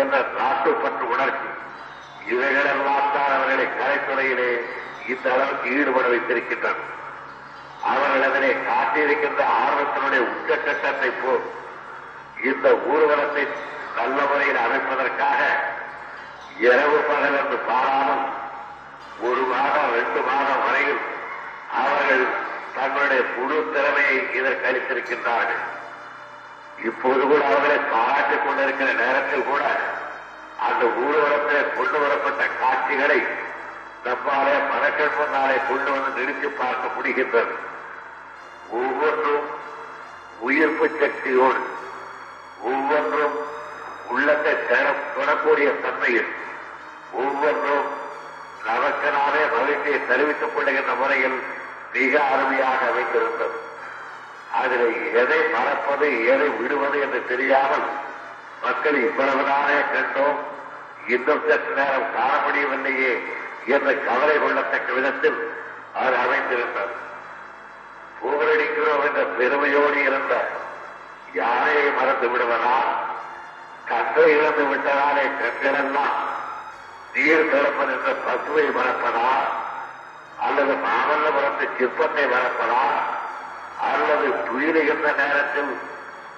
என்ற 0.00 0.16
நாட்டுப்பற்று 0.38 1.04
உணர்ச்சி. 1.14 1.48
இவைகளெல்லாம் 2.32 3.10
தான் 3.14 3.32
அவர்களை 3.36 3.66
கலைத்துறையிலே 3.80 4.50
இந்த 5.12 5.26
அளவுக்கு 5.34 5.68
ஈடுபட 5.76 6.06
வைத்திருக்கின்றன 6.12 6.88
அவர்கள் 7.90 8.26
அதனை 8.28 8.50
காட்டியிருக்கின்ற 8.68 9.42
ஆர்வத்தினுடைய 9.62 10.22
உச்சக்கட்டத்தை 10.32 11.10
போல் 11.22 11.44
இந்த 12.50 12.66
ஊர்வலத்தை 12.92 13.44
நல்ல 13.96 14.18
முறையில் 14.30 14.60
அமைப்பதற்காக 14.66 15.40
இரவு 16.66 16.98
பகல் 17.08 17.38
என்று 17.40 17.58
பாராமல் 17.70 18.24
ஒரு 19.28 19.42
மாதம் 19.52 19.90
ரெண்டு 19.98 20.20
மாதம் 20.28 20.62
வரையில் 20.66 21.02
அவர்கள் 21.82 22.24
தங்களுடைய 22.76 23.22
முழு 23.36 23.58
திறமையை 23.74 24.16
இதற்கு 24.38 24.68
அளித்திருக்கின்றார்கள். 24.70 25.62
இப்போது 26.84 27.20
கூட 27.20 27.44
அவர்களை 27.44 27.76
பாராட்டிக் 27.76 28.46
கொண்டிருக்கிற 28.46 28.92
நேரத்தில் 28.92 29.44
கூட 29.44 29.64
அந்த 30.58 30.84
ஊர்வலத்தில் 30.84 31.74
கொண்டு 31.76 32.00
வரப்பட்ட 32.00 32.46
காட்சிகளை 32.46 33.26
நம்மாலே 34.04 34.58
மனக்கள் 34.58 35.10
முன்னாலே 35.18 35.54
கொண்டு 35.68 35.90
வந்து 35.90 36.20
நிறுத்தி 36.20 36.46
பார்க்க 36.46 37.00
முடிகின்றது. 37.00 37.54
ஒவ்வொன்றும் 38.70 39.46
உயிர்ப்பு 40.40 40.88
சக்தியோடு 40.88 41.66
ஒவ்வொன்றும் 42.62 43.38
உள்ளத்தை 44.08 44.66
தர- 44.66 45.14
தொடக்கூடிய 45.16 45.80
தன்மையில் 45.80 46.34
ஒவ்வொன்றும் 47.12 47.84
நமக்கு 48.64 49.10
நாமே 49.10 49.44
மகிழ்ச்சியை 49.58 50.06
தெரிவித்துக் 50.06 50.56
கொள்ளுகின்ற 50.56 50.94
முறையில் 50.94 51.42
மிக 51.92 52.22
அருமையாக 52.24 52.86
அமைந்திருந்தது. 52.90 53.69
அதில் 54.60 54.88
எதை 55.12 55.40
மறப்பது 55.48 56.26
எதை 56.26 56.48
விடுவது 56.58 57.00
என்று 57.00 57.26
தெரியாமல் 57.26 57.86
மக்கள் 58.62 58.98
இவ்வளவுதானே 59.04 59.78
கண்டோம் 59.92 60.40
இன்னும் 61.06 61.44
சற்று 61.48 61.74
நேரம் 61.74 62.12
காண 62.14 62.32
முடியவில்லையே 62.44 63.12
என்ற 63.66 63.92
கவலை 64.06 64.36
கொள்ளத்தக்க 64.38 64.92
விதத்தில் 64.92 65.38
அது 65.94 66.16
அமைந்திருந்தது 66.16 66.94
புகழடிக்கிறோம் 68.20 69.04
என்ற 69.04 69.22
பெருமையோடு 69.38 70.00
இருந்த 70.02 70.34
யானையை 71.34 71.92
மறந்து 71.92 72.28
விடுவதா? 72.28 72.76
கற்றை 73.86 74.30
இழந்து 74.32 74.64
விட்டதாலே 74.64 75.24
கண்களெல்லாம் 75.40 76.18
நீர் 77.14 77.50
திறப்பது 77.50 77.92
என்ற 77.92 78.10
பசுவை 78.26 78.66
மறப்பதா? 78.76 79.30
அல்லது 80.38 80.74
மாமல்லபுரத்து 80.84 81.66
சிற்பத்தை 81.78 82.24
மறப்பதா? 82.26 82.82
அல்லது 83.82 84.28
துயிலுகின்ற 84.28 85.16
நேரத்தில் 85.16 85.78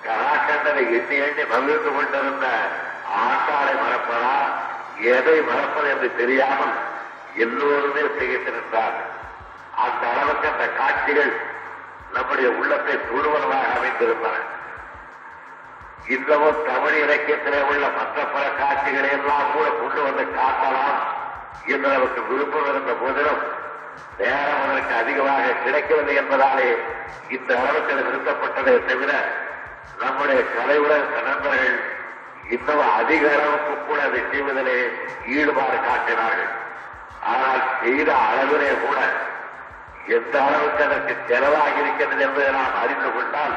கராக்கண்டனை 0.02 0.84
எண்ணி 0.90 1.16
எண்ணி 1.16 1.44
மகிழ்ந்து 1.44 1.90
கொண்டிருந்த 1.92 2.46
ஆட்டாளை 3.24 3.74
மறப்பதா? 3.74 4.36
எதை 5.00 5.40
மறப்பது 5.40 5.88
என்று 5.88 6.16
தெரியாமல் 6.16 6.74
எல்லோருமே 7.34 8.00
திகைத்து 8.18 8.50
நின்றார்கள் 8.50 9.10
அந்த 9.76 10.08
அளவுக்கு 10.08 10.48
அந்த 10.48 10.68
காட்சிகள் 10.68 11.40
நம்முடைய 12.12 12.50
உள்ளத்தை 12.50 12.94
தூடுவதாக 12.94 13.70
அமைந்திருந்தன. 13.76 14.38
இன்னமும் 16.08 16.64
தமிழ் 16.66 16.94
இலக்கியத்திலே 16.94 17.60
உள்ள 17.62 17.88
மற்ற 17.88 18.24
பல 18.24 18.44
காட்சிகளை 18.48 19.10
எல்லாம் 19.10 19.52
கூட 19.52 19.68
கொண்டு 19.68 20.02
வந்து 20.02 20.22
காட்டலாம். 20.22 20.98
என்று 21.66 21.88
நமக்கு 21.88 22.22
விருப்பம் 22.22 22.68
இருந்த 22.68 22.92
போதிலும் 22.92 23.42
நேரம் 24.18 24.62
அதற்கு 24.64 24.94
அதிகமாக 25.02 25.54
கிடைக்கிறது 25.64 26.12
என்பதாலே 26.22 26.68
இந்த 27.36 27.50
அளவுக்கு 27.60 27.92
அது 27.94 28.04
நிறுத்தப்பட்டதே 28.08 28.74
தவிர 28.90 29.12
நம்முடைய 30.02 30.40
கலைவுலக 30.56 31.20
நண்பர்கள் 31.28 31.76
இன்னும் 32.54 32.84
அதிக 32.98 33.24
அளவுக்கு 33.36 33.74
கூட 33.88 33.98
அதை 34.08 34.20
செய்வதிலே 34.32 34.78
ஈடுபாடு 35.36 35.76
காட்டினார்கள். 35.88 36.50
ஆனால் 37.32 37.62
செய்த 37.82 38.10
அளவிலே 38.28 38.72
கூட 38.86 38.98
எந்த 40.16 40.34
அளவுக்கு 40.46 40.82
அதற்கு 40.88 41.14
செலவாகி 41.28 41.80
இருக்கிறது 41.82 42.22
என்பதை 42.26 42.48
நாம் 42.58 42.78
அறிந்து 42.82 43.10
கொண்டால் 43.16 43.56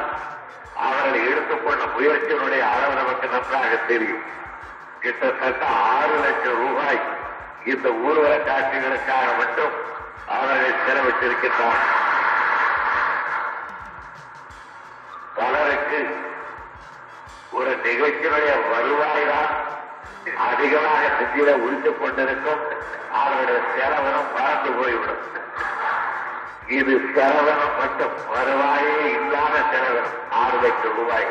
அவர்கள் 0.86 1.26
எடுத்துக்கொண்ட 1.30 1.84
முயற்சியினுடைய 1.96 2.62
அளவு 2.74 2.94
நமக்கு 3.00 3.26
நன்றாக 3.34 3.72
தெரியும். 3.90 4.24
கிட்டத்தட்ட 5.04 5.64
ஆறு 5.90 6.16
லட்சம் 6.24 6.58
ரூபாய் 6.62 7.00
இந்த 7.72 7.88
ஊர்வல 8.06 8.34
காட்சிகளுக்காக 8.48 9.26
மட்டும் 9.42 9.74
அவர்கள் 10.34 10.82
செலவிட்டிருக்கின்றார் 10.86 11.84
பலருக்கு 15.34 16.00
ஒரு 17.50 17.76
நிகழ்ச்சியுடைய 17.76 18.50
வருவாய் 18.70 19.26
தான் 19.26 19.74
அதிகமாக 20.46 21.02
நெஞ்சில 21.16 21.50
உரித்துக் 21.64 22.00
கொண்டிருக்கும். 22.00 22.62
அவருடைய 23.12 23.60
செலவனம் 23.74 24.32
பறந்து 24.34 24.70
போய்விடும். 24.70 25.22
இது 26.66 26.94
செலவனம் 27.14 27.76
மட்டும் 27.78 28.14
வருவாயே 28.34 28.96
இல்லாத 29.16 29.56
செலவனம் 29.72 30.16
ஆறு 30.30 30.58
லட்சம் 30.62 30.96
ரூபாய். 30.96 31.28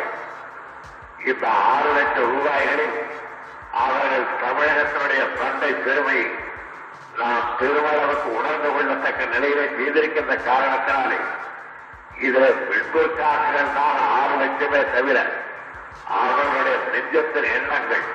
இந்த 1.26 1.48
ஆறு 1.50 1.92
லட்சம் 1.94 2.32
ரூபாய்களில் 2.36 2.98
அவர்கள் 3.72 4.28
தமிழகத்தினுடைய 4.44 5.24
பண்டை 5.40 5.72
பெருமை 5.74 6.20
நாம் 7.18 7.56
திருவள்ளுவருக்கு 7.60 8.36
உணர்ந்து 8.36 8.70
கொள்ளத்தக்க 8.70 9.28
நிலையிலே 9.28 9.66
செய்திருக்கின்ற 9.66 10.34
காரணத்தினாலே 10.48 11.20
இதுல 12.22 12.46
பெண்கள் 12.68 13.16
தான் 13.16 13.98
ஆறு 14.10 14.92
தவிர 14.92 15.26
அவர்களுடைய 16.08 16.78
நெஞ்சத்தின் 16.92 17.54
எண்ணங்கள் 17.54 18.06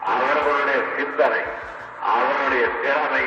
அவர்களுடைய 0.00 0.80
சிந்தனை 0.96 1.42
அவருடைய 2.02 2.68
திறமை 2.82 3.24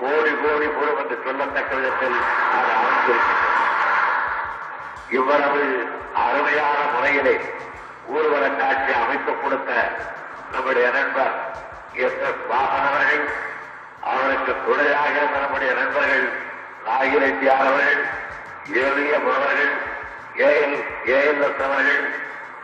கோடி 0.00 0.30
கோடி 0.42 0.66
கூடும் 0.66 0.98
என்று 0.98 1.16
சொல்லத்தக்க 1.24 1.74
விதத்தில் 1.74 2.18
அது 2.52 2.70
அமைந்திருக்கின்றது. 2.78 3.48
இவ்வளவு 5.10 5.88
அருமையான 6.14 6.78
முறையிலே 6.94 7.34
ஊர்வலக் 8.06 8.58
காட்சி 8.58 8.92
அமைத்துக் 9.02 9.42
கொடுத்த 9.42 9.90
நம்முடைய 10.52 10.90
நண்பர் 10.90 11.34
எஸ் 11.92 12.18
எஸ் 12.18 12.42
வாகனவர்கள் 12.50 13.24
அவருக்கு 14.02 14.52
துணையாக 14.66 15.14
இருந்த 15.16 15.38
நம்முடைய 15.38 15.72
நண்பர்கள் 15.72 16.26
நாகிரெட்டியார் 16.86 17.66
அவர்கள் 17.66 18.02
ஏழிய 18.82 19.12
அவர்கள் 19.14 19.72
ஏஎல் 20.46 20.78
ஏஎல்எஸ் 21.14 21.62
அவர்கள் 21.66 22.02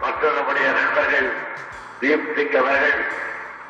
மற்றும் 0.00 0.34
நம்முடைய 0.34 0.68
நண்பர்கள் 0.70 1.28
தீப்திக் 2.00 2.56
அவர்கள் 2.56 2.98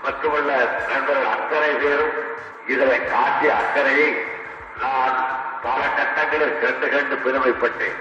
மற்றுமுள்ள 0.02 0.50
நண்பர்கள் 0.88 1.32
அத்தனை 1.34 1.70
பேரும் 1.74 2.14
இதனை 2.66 2.98
காட்டிய 3.04 3.54
அக்கறையை 3.54 4.08
நான் 4.80 5.16
பல 5.62 5.80
கட்டங்களில் 5.96 6.58
கண்டு 6.58 6.88
கண்டு 6.88 7.16
பெருமைப்பட்டேன். 7.16 7.98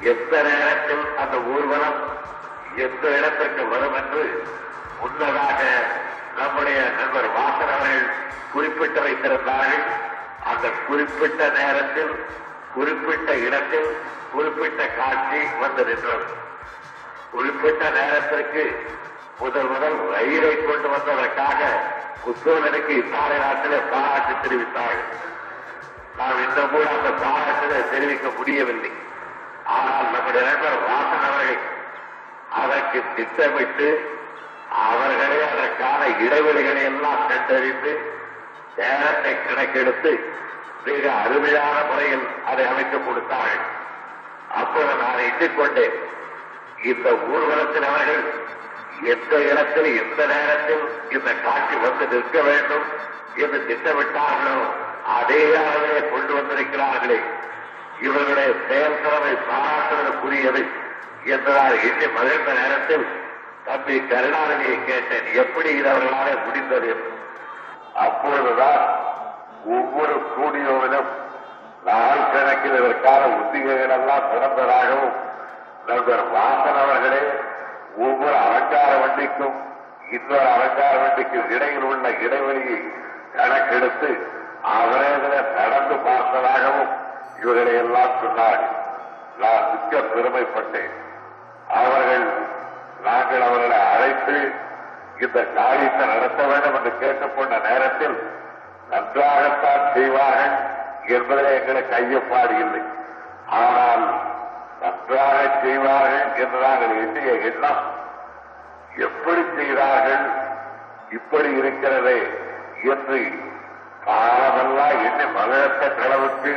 எந்த 0.00 0.42
நேரத்தில் 0.42 1.04
அந்த 1.16 1.36
ஊர்வலம் 1.52 1.98
எந்த 2.76 3.04
இடத்திற்கு 3.08 3.68
வரும் 3.68 3.94
என்று 3.94 4.22
முன்னதாக 5.00 5.60
நம்முடைய 6.38 6.78
நண்பர் 6.98 7.28
வாசன் 7.36 7.72
அவர்கள் 7.74 8.10
குறிப்பிட்டு 8.52 9.00
வைத்திருந்தார்கள் 9.00 9.84
அந்த 10.44 10.66
குறிப்பிட்ட 10.86 11.48
நேரத்தில் 11.48 12.24
குறிப்பிட்ட 12.74 13.36
இடத்தில் 13.36 13.96
குறிப்பிட்ட 14.32 14.88
காட்சி 14.88 15.40
வந்து 15.60 15.84
நின்றது. 15.84 16.26
குறிப்பிட்ட 17.30 17.90
நேரத்திற்கு 17.90 18.64
முதல் 19.38 19.68
முதல் 19.68 19.96
ரயிலை 20.12 20.64
கொண்டு 20.64 20.88
வந்ததற்காக 20.88 21.60
புத்தோழனுக்கு 22.24 22.92
இத்தாலை 23.02 23.36
நாட்டிலே 23.38 23.78
பாராட்டு 23.92 24.34
தெரிவித்தார்கள். 24.42 25.10
நாம் 26.18 26.42
இந்த 26.48 26.60
கூட 26.60 26.84
அந்த 26.90 27.10
பாராட்டிலே 27.24 27.90
தெரிவிக்க 27.90 28.28
முடியவில்லை. 28.36 28.92
ஆனால் 29.64 30.12
நம்முடைய 30.12 30.46
நண்பர் 30.50 30.78
வாசன் 30.90 31.26
அவர்கள் 31.28 31.58
அதற்கு 32.50 33.02
திட்டமிட்டு 33.16 33.88
அவர்களே 34.84 35.38
அதற்கான 35.52 36.06
இடைவெளிகளை 36.06 36.82
எல்லாம் 36.84 37.28
கண்டறிந்து 37.28 37.92
நேரத்தை 38.76 39.32
கணக்கெடுத்து 39.42 40.12
மிக 40.84 41.12
அருமையான 41.12 41.84
முறையில் 41.90 42.26
அதை 42.46 42.66
அமைத்துக் 42.66 43.06
கொடுத்தார்கள். 43.06 43.64
அப்போது 44.54 44.94
நான் 44.94 45.24
எண்ணிக்கொண்டேன் 45.28 45.96
இந்த 46.82 47.10
ஊர்வலத்தில் 47.10 47.82
அவர்கள் 47.82 48.22
எந்த 49.02 49.38
இடத்தில் 49.50 49.88
எந்த 50.02 50.26
நேரத்தில் 50.26 50.84
இந்த 51.10 51.30
காட்சி 51.34 51.76
வந்து 51.76 52.16
நிற்க 52.16 52.40
வேண்டும் 52.40 52.86
என்று 53.36 53.58
திட்டமிட்டார்களோ 53.68 54.66
அதே 55.20 55.42
அளவிலே 55.56 56.10
கொண்டு 56.10 56.32
வந்திருக்கிறார்களே. 56.34 57.20
இவர்களுடைய 58.00 58.50
செயல்திறமை 58.68 59.32
பாராட்டுவதற்குரியது 59.50 60.62
என்றால் 61.24 61.76
எண்ணி 61.82 62.06
மகிழ்ந்த 62.06 62.52
நேரத்தில் 62.52 63.06
தம்பி 63.66 63.98
கருணாநிதியை 63.98 64.84
கேட்டேன் 64.84 65.34
எப்படி 65.34 65.68
இது 65.68 65.90
முடிந்தது? 66.46 66.90
அப்பொழுதுதான் 67.94 68.82
ஒவ்வொரு 69.66 70.14
ஸ்டூடியோவிலும் 70.26 71.08
நாள் 71.84 72.30
கணக்கில் 72.32 72.78
இதற்கான 72.78 73.26
உத்திகைகள் 73.26 73.88
எல்லாம் 73.88 74.28
திறந்ததாகவும் 74.30 75.14
நண்பர் 75.86 76.32
வாசன் 76.32 76.80
அவர்களே 76.82 77.22
ஒவ்வொரு 77.96 78.36
அலங்கார 78.36 78.90
வண்டிக்கும் 79.02 79.56
இன்னொரு 80.10 80.48
அலங்கார 80.48 80.92
வண்டிக்கும் 81.02 81.50
இடையில் 81.50 81.82
உள்ள 81.82 82.08
இடைவெளியை 82.08 82.78
கணக்கெடுத்து 83.36 84.10
அவரே 84.62 85.08
இதில் 85.16 85.52
நடந்து 85.52 85.94
பார்த்ததாகவும் 85.94 86.92
இவர்களை 87.42 87.74
எல்லாம் 87.74 88.16
சொன்னார்கள். 88.22 88.74
நான் 89.40 89.64
மிக்க 89.72 89.98
பெருமைப்பட்டேன். 89.98 90.92
அவர்கள் 91.70 92.54
நாங்கள் 93.04 93.44
அவர்களை 93.48 93.78
அழைத்து 93.94 94.36
இந்த 95.24 95.38
காரியத்தை 95.58 96.06
நடத்த 96.06 96.40
வேண்டும் 96.44 96.74
என்று 96.74 96.92
கேட்டுக்கொண்ட 97.02 97.58
நேரத்தில் 97.68 98.16
நன்றாகத்தான் 98.90 99.84
செய்வார்கள் 99.94 100.56
என்பதை 101.16 101.44
எங்களுக்கு 101.58 101.94
ஐயப்பாடு 101.96 102.54
இல்லை. 102.64 102.82
ஆனால் 103.60 104.04
நன்றாக 104.82 105.36
செய்வார்கள் 105.62 106.26
என்று 106.42 106.58
நாங்கள் 106.66 106.94
எண்ணிய 107.02 107.32
எண்ணம் 107.50 107.82
எப்படி 109.06 109.42
செய்தார்கள் 109.56 110.26
இப்படி 111.10 111.50
இருக்கிறதே 111.60 112.18
என்று 112.92 113.20
காலமெல்லாம் 114.06 114.98
எண்ணி 115.08 115.26
மகிழத்த 115.38 116.02
அளவுக்கு 116.06 116.54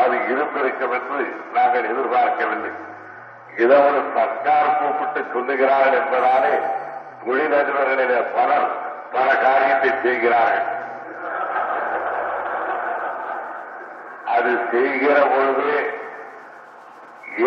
அது 0.00 0.16
இருந்திருக்கும் 0.32 0.92
என்று 0.92 1.20
நாங்கள் 1.52 1.88
எதிர்பார்க்கவில்லை. 1.92 2.72
இதை 3.56 3.76
ஒரு 3.86 4.00
சர்க்கார் 4.14 4.76
கூப்பிட்டு 4.78 5.20
சொல்லுகிறார்கள் 5.34 5.98
என்பதாலே 6.00 6.54
தொழிலதிபர்களிலே 7.24 8.18
பலர் 8.34 8.68
பல 9.12 9.28
காரியத்தை 9.36 9.90
செய்கிறார்கள். 10.02 10.68
அது 14.34 14.50
செய்கிற 14.72 15.16
பொழுது 15.32 15.70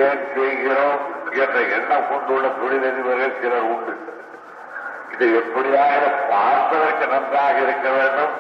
ஏன் 0.04 0.24
செய்கிறோம் 0.36 1.00
என்ற 1.44 1.60
எண்ணம் 1.78 2.10
கொண்டுள்ள 2.10 2.48
தொழிலதிபர்கள் 2.48 3.40
சிலர் 3.42 3.70
உண்டு. 3.74 3.94
இது 5.14 5.26
எப்படியாக 5.40 6.02
பார்ப்பதற்கு 6.30 7.08
நன்றாக 7.08 7.58
இருக்க 7.62 7.90
வேண்டும் 7.90 8.34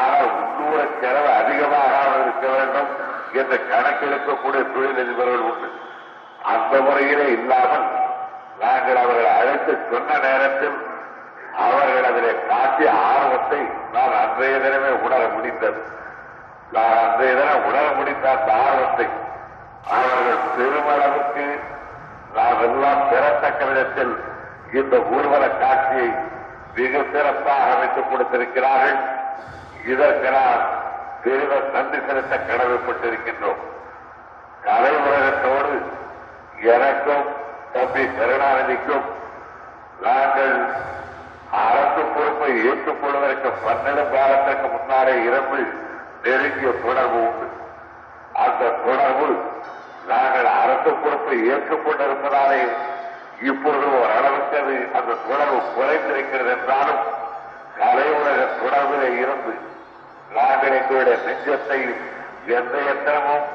ஆனால் 0.00 0.30
உள்ளூர 0.38 0.80
செலவு 1.00 1.30
அதிகமாக 1.32 1.92
இருக்க 2.22 2.46
வேண்டும் 2.56 2.88
என்று 3.32 3.56
கணக்கெடுக்கக்கூடிய 3.70 4.62
தொழிலதிபர்கள் 4.74 5.46
உண்டு. 5.50 5.68
அந்த 6.42 6.80
முறையிலே 6.80 7.26
இல்லாமல் 7.32 7.86
நாங்கள் 8.58 8.96
அவர்களை 8.96 9.30
அழைத்து 9.38 9.78
சொன்ன 9.90 10.18
நேரத்தில் 10.18 10.86
அவர்கள் 11.56 12.04
அதிலே 12.04 12.44
காட்டிய 12.48 12.92
ஆர்வத்தை 12.92 13.60
நான் 13.92 14.14
அன்றைய 14.22 14.56
தினமே 14.56 14.88
உணர 14.88 15.28
முடிந்தது. 15.28 15.82
நான் 16.72 16.96
அன்றைய 17.04 17.34
தினம் 17.34 17.64
உணர 17.64 17.92
முடிந்த 17.96 18.30
அந்த 18.30 18.52
ஆர்வத்தை 18.52 19.08
அவர்கள் 19.90 20.56
பெருமளவுக்கு 20.56 21.60
நாம் 22.34 22.62
எல்லாம் 22.62 23.08
பெறத்தக்க 23.10 23.64
விதத்தில் 23.64 24.24
இந்த 24.72 24.96
ஊர்வல 24.96 25.48
காட்சியை 25.48 26.14
மிக 26.74 27.02
சிறப்பாக 27.12 27.74
அமைத்துக் 27.74 28.10
கொடுத்திருக்கிறார்கள். 28.10 28.98
இதற்கு 29.86 30.30
நாம் 30.30 30.62
பெரிதும் 31.24 31.70
நன்றி 31.70 31.98
செலுத்த 32.06 32.36
கடமைப்பட்டிருக்கின்றோம். 32.36 33.62
கலை 34.62 34.96
உலகத்தோடு 34.96 35.82
எனக்கும் 36.66 37.26
தம்பி 37.72 38.04
கருணாநிதிக்கும் 38.10 39.06
நாங்கள் 40.00 40.54
அரசு 41.62 42.02
பொறுப்பை 42.14 42.50
ஏற்றுக் 42.64 43.00
கொள்வதற்கு 43.00 43.50
பன்னெண்டு 43.64 44.04
காலத்திற்கு 44.10 44.68
முன்னாலே 44.68 45.14
இருந்து 45.22 45.60
நெருங்கிய 46.22 46.70
தொடர்பு 46.82 47.18
உண்டு. 47.20 47.46
அந்த 48.34 48.72
தொடர்பு 48.84 49.28
நாங்கள் 50.06 50.48
அரசு 50.56 50.90
பொறுப்பை 50.96 51.36
ஏற்றுக்கொண்டிருப்பதாலே 51.50 52.60
இப்பொழுது 53.42 53.86
ஓரளவுக்கு 53.98 54.56
அது 54.58 54.76
அந்த 54.92 55.18
தொடர்பு 55.28 55.58
குறைந்திருக்கிறது 55.74 56.50
என்றாலும் 56.50 57.02
கலை 57.78 58.08
உலக 58.14 58.38
தொடர்பிலே 58.60 59.10
இருந்து 59.20 59.54
நாங்கள் 60.34 60.76
எங்களுடைய 60.78 61.16
நெஞ்சத்தை 61.26 61.80
எந்த 62.50 62.74
எத்தனமும் 62.92 63.46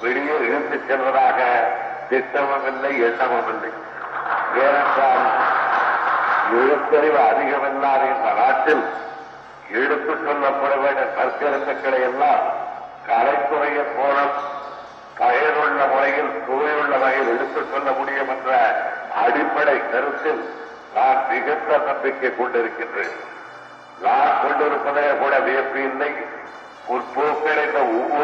வெளியே 0.00 0.36
இழுத்துச் 0.46 0.86
செல்வதாக 0.88 1.38
திட்டமும் 2.10 2.66
இல்லை 2.66 3.00
எண்ணமும் 3.00 3.48
இல்லை 3.48 3.70
ஏனென்றால் 4.54 5.24
எழுத்தறிவு 6.52 7.20
அதிகமில்லாத 7.30 8.02
இந்த 8.16 8.32
நாட்டில் 8.40 8.84
எடுத்துச் 9.72 10.24
சொல்லப்பட 10.26 10.80
வேண்டிய 10.80 11.06
நற்கருத்துக்களை 11.18 12.00
எல்லாம் 12.00 12.42
கலைத்துறையின் 13.06 13.94
மூலம் 13.96 14.34
பயனுள்ள 15.18 15.86
முறையில் 15.86 16.42
சுவையுள்ள 16.46 16.96
வகையில் 16.96 17.28
எடுத்துச் 17.28 17.70
சொல்ல 17.72 17.90
முடியும் 17.90 18.28
என்ற 18.28 18.50
அடிப்படை 19.14 19.90
கருத்தில் 19.90 20.50
நான் 20.94 21.26
மிகுந்த 21.28 21.78
நம்பிக்கை 21.86 22.30
கொண்டிருக்கின்றேன். 22.30 23.16
நான் 24.02 24.32
கொண்டிருப்பதே 24.42 25.18
கூட 25.18 25.38
வியப்பு 25.38 25.82
இல்லை. 25.82 26.10
முற்போக்கடைந்த 26.88 27.78
ஒவ்வொரு 27.78 28.15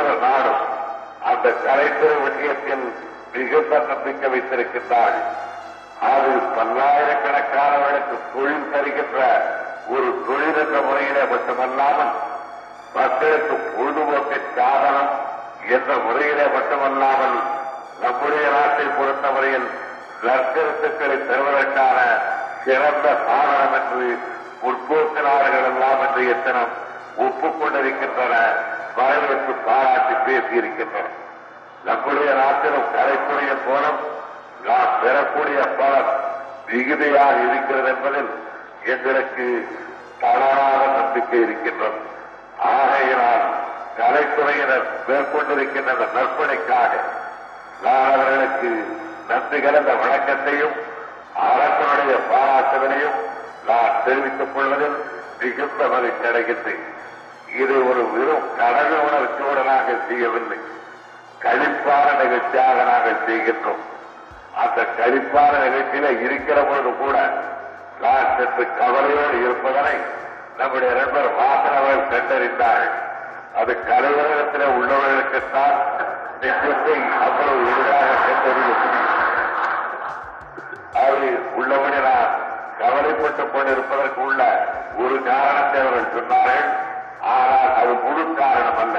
அந்த 1.42 1.54
கலைத்துறை 1.66 2.16
விஷயத்தில் 2.24 2.82
மிகுந்த 3.32 3.78
நம்பிக்கை 3.86 4.28
வைத்திருக்கின்றாள் 4.32 5.16
அது 6.08 6.28
பல்லாயிரக்கணக்கானவர்களுக்கு 6.56 8.16
தொழில் 8.34 8.68
தருகின்ற 8.72 9.18
ஒரு 9.88 10.08
தொழில் 10.26 10.58
என்ற 10.64 10.76
முறையிலே 10.80 11.24
மட்டுமல்லாமல் 11.30 12.12
மக்களுக்கு 12.94 13.56
பொழுதுபோக்கு 13.76 14.38
சாதனம் 14.56 15.10
என்ற 15.68 15.96
முறையிலே 16.04 16.46
மட்டுமல்லாமல் 16.54 17.36
நம்முடைய 18.02 18.44
நாட்டை 18.50 18.86
பொறுத்தவரையில் 18.98 19.66
நற்கருத்துக்களை 20.26 21.18
தருவதற்கான 21.24 21.98
சிறந்த 22.64 23.08
சாதனம் 23.26 23.74
என்று 23.80 24.06
முற்போக்கினார்கள் 24.62 25.58
எல்லாம் 25.70 26.04
என்று 26.06 26.24
எத்தனம் 26.28 26.72
ஒப்புக்கொண்டிருக்கின்றன. 27.18 28.36
வரவேற்பு 28.96 29.52
பாராட்டி 29.66 30.14
பேசியிருக்கின்றன 30.26 31.08
நம்முடைய 31.86 32.30
நாட்டிலும் 32.40 32.90
கலைக்குரிய 32.94 33.52
கோணம் 33.66 34.00
நாம் 34.66 34.98
பெறக்கூடிய 35.02 35.60
பலன் 35.78 36.10
மிகுதியாக 36.66 37.36
இருக்கிறது 37.46 37.88
என்பதில் 37.92 38.30
எங்களுக்கு 38.92 39.46
தளராக 40.20 40.80
நம்பிக்கை 40.98 41.40
இருக்கின்றது. 41.40 41.98
ஆகையினால் 42.72 43.44
கலைத்துறையினர் 43.98 44.86
மேற்கொண்டிருக்கின்ற 45.08 45.90
அந்த 45.94 46.06
நற்பணிக்காக 46.16 46.92
நான் 47.84 48.10
அவர்களுக்கு 48.10 48.70
நன்றி 49.28 49.58
கலந்த 49.60 49.92
வணக்கத்தையும் 50.02 50.76
அரசனுடைய 51.48 52.14
பாராட்டுகளையும் 52.32 53.18
நான் 53.68 53.98
தெரிவித்துக் 54.04 54.54
கொள்வதில் 54.54 54.96
மிகுந்த 55.40 55.82
மகிழ்ச்சி 55.94 56.26
அடைகின்றேன். 56.30 56.84
இது 57.62 57.74
ஒரு 57.90 58.02
வெறும் 58.12 58.46
கடமை 58.60 58.98
உணர்ச்சியுடனாக 59.08 59.96
செய்யவில்லை. 60.08 60.60
கழிப்பான 61.42 62.06
நிகழ்ச்சியாக 62.22 62.78
நாங்கள் 62.90 63.22
செய்கின்றோம். 63.26 63.82
அந்த 64.62 64.80
கழிப்பான 64.98 65.52
நிகழ்ச்சியில 65.66 66.08
இருக்கிற 66.26 66.58
பொழுது 66.62 66.90
கூட 66.96 67.16
நான் 68.02 68.32
சற்று 68.36 68.64
கவலையோடு 68.80 69.38
இருப்பதனை 69.44 69.96
நம்முடைய 70.56 70.90
நண்பர் 70.94 71.30
வாசன் 71.40 71.78
அவர்கள் 71.78 72.12
கண்டறிந்தார்கள். 72.12 72.94
அது 73.60 73.72
கலைவரகத்தில் 73.88 74.74
உள்ளவர்களுக்குத்தான் 74.78 75.76
நிச்சயத்தை 76.42 76.94
அவ்வளவு 77.26 77.60
எளிதாக 77.72 78.14
கண்டறிய 78.26 78.72
முடியும். 78.80 79.10
அது 81.04 81.28
உள்ளபடி 81.54 81.98
நான் 82.08 82.32
கவலைப்பட்டுக் 82.80 83.52
கொண்டிருப்பதற்கு 83.52 84.20
உள்ள 84.20 84.42
ஒரு 84.96 85.16
காரணத்தை 85.22 85.80
அவர்கள் 85.80 86.14
சொன்னார்கள். 86.16 86.72
ஆனால் 87.34 87.74
அது 87.80 87.92
முழு 88.04 88.24
காரணம் 88.34 88.80
அல்ல. 88.84 88.98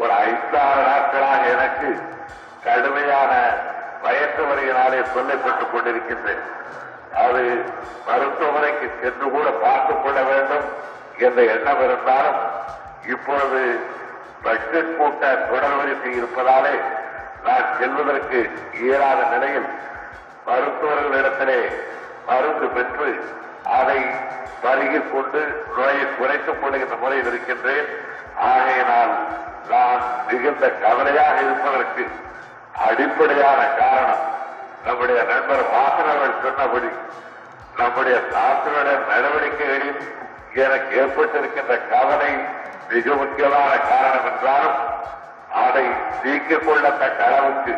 ஒரு 0.00 0.12
ஐந்தாறு 0.12 0.82
நாட்களாக 0.82 1.46
எனக்கு 1.46 2.02
கடுமையான 2.64 3.32
பயத்து 4.02 4.42
வரையினாலே 4.46 5.04
சொல்லப்பட்டுக் 5.14 5.70
கொண்டிருக்கின்றேன். 5.72 6.42
அது 7.14 7.64
மருத்துவமனைக்கு 8.06 8.90
சென்று 9.00 9.30
கூட 9.30 9.50
பார்த்துக் 9.50 10.04
கொள்ள 10.04 10.22
வேண்டும் 10.22 10.64
என்ற 11.18 11.42
எண்ணம் 11.42 11.84
இருந்தாலும் 11.84 12.40
இப்பொழுது 13.08 13.80
பட்ஜெட் 14.42 14.96
கூட்ட 14.96 15.34
தொடர் 15.34 15.76
வரிசை 15.76 16.22
இருப்பதாலே 16.22 16.80
நான் 17.44 17.78
செல்வதற்கு 17.78 18.50
இயலாத 18.72 19.22
நிலையில் 19.22 19.66
மருத்துவர்களிடத்திலே 20.46 21.74
மருந்து 22.26 22.66
பெற்று 22.66 23.24
அதை 23.64 24.04
பருகிக் 24.62 25.12
கொண்டு 25.12 25.64
நோயை 25.76 26.16
குறைத்துக் 26.18 26.62
கொள்கின்ற 26.62 26.96
முறையில் 26.96 27.26
இருக்கின்றேன். 27.26 27.86
ஆகையினால் 28.40 29.14
நான் 29.68 30.02
மிகுந்த 30.28 30.68
கவலையாக 30.68 31.40
இருப்பதற்கு 31.40 32.04
அடிப்படையான 32.78 33.60
காரணம் 33.78 34.24
நம்முடைய 34.84 35.22
நண்பர் 35.22 35.64
வாசனர்கள் 35.70 36.42
சொன்னபடி 36.42 36.90
நம்முடைய 37.76 38.20
சாஸ்திர 38.32 38.82
நடவடிக்கைகளில் 39.08 40.00
எனக்கு 40.54 41.00
ஏற்பட்டிருக்கின்ற 41.00 41.88
கவலை 41.88 42.32
மிக 42.88 43.14
முக்கியமான 43.14 43.76
காரணம் 43.76 44.28
என்றாலும் 44.30 44.78
அதை 45.64 45.84
நீக்கிக் 46.22 46.68
கொள்ளத்தக்க 46.68 47.20
அளவுக்கு 47.24 47.74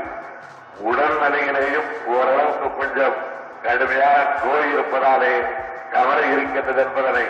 உடல்நிலையிலேயும் 0.84 1.90
ஓரளவுக்கு 2.06 2.76
கொஞ்சம் 2.76 3.14
கடுமையான 3.62 4.18
நோய் 4.44 4.72
இருப்பதாலே 4.72 5.34
கவலை 5.92 6.32
இருக்கின்றது 6.32 6.82
என்பதனை 6.82 7.26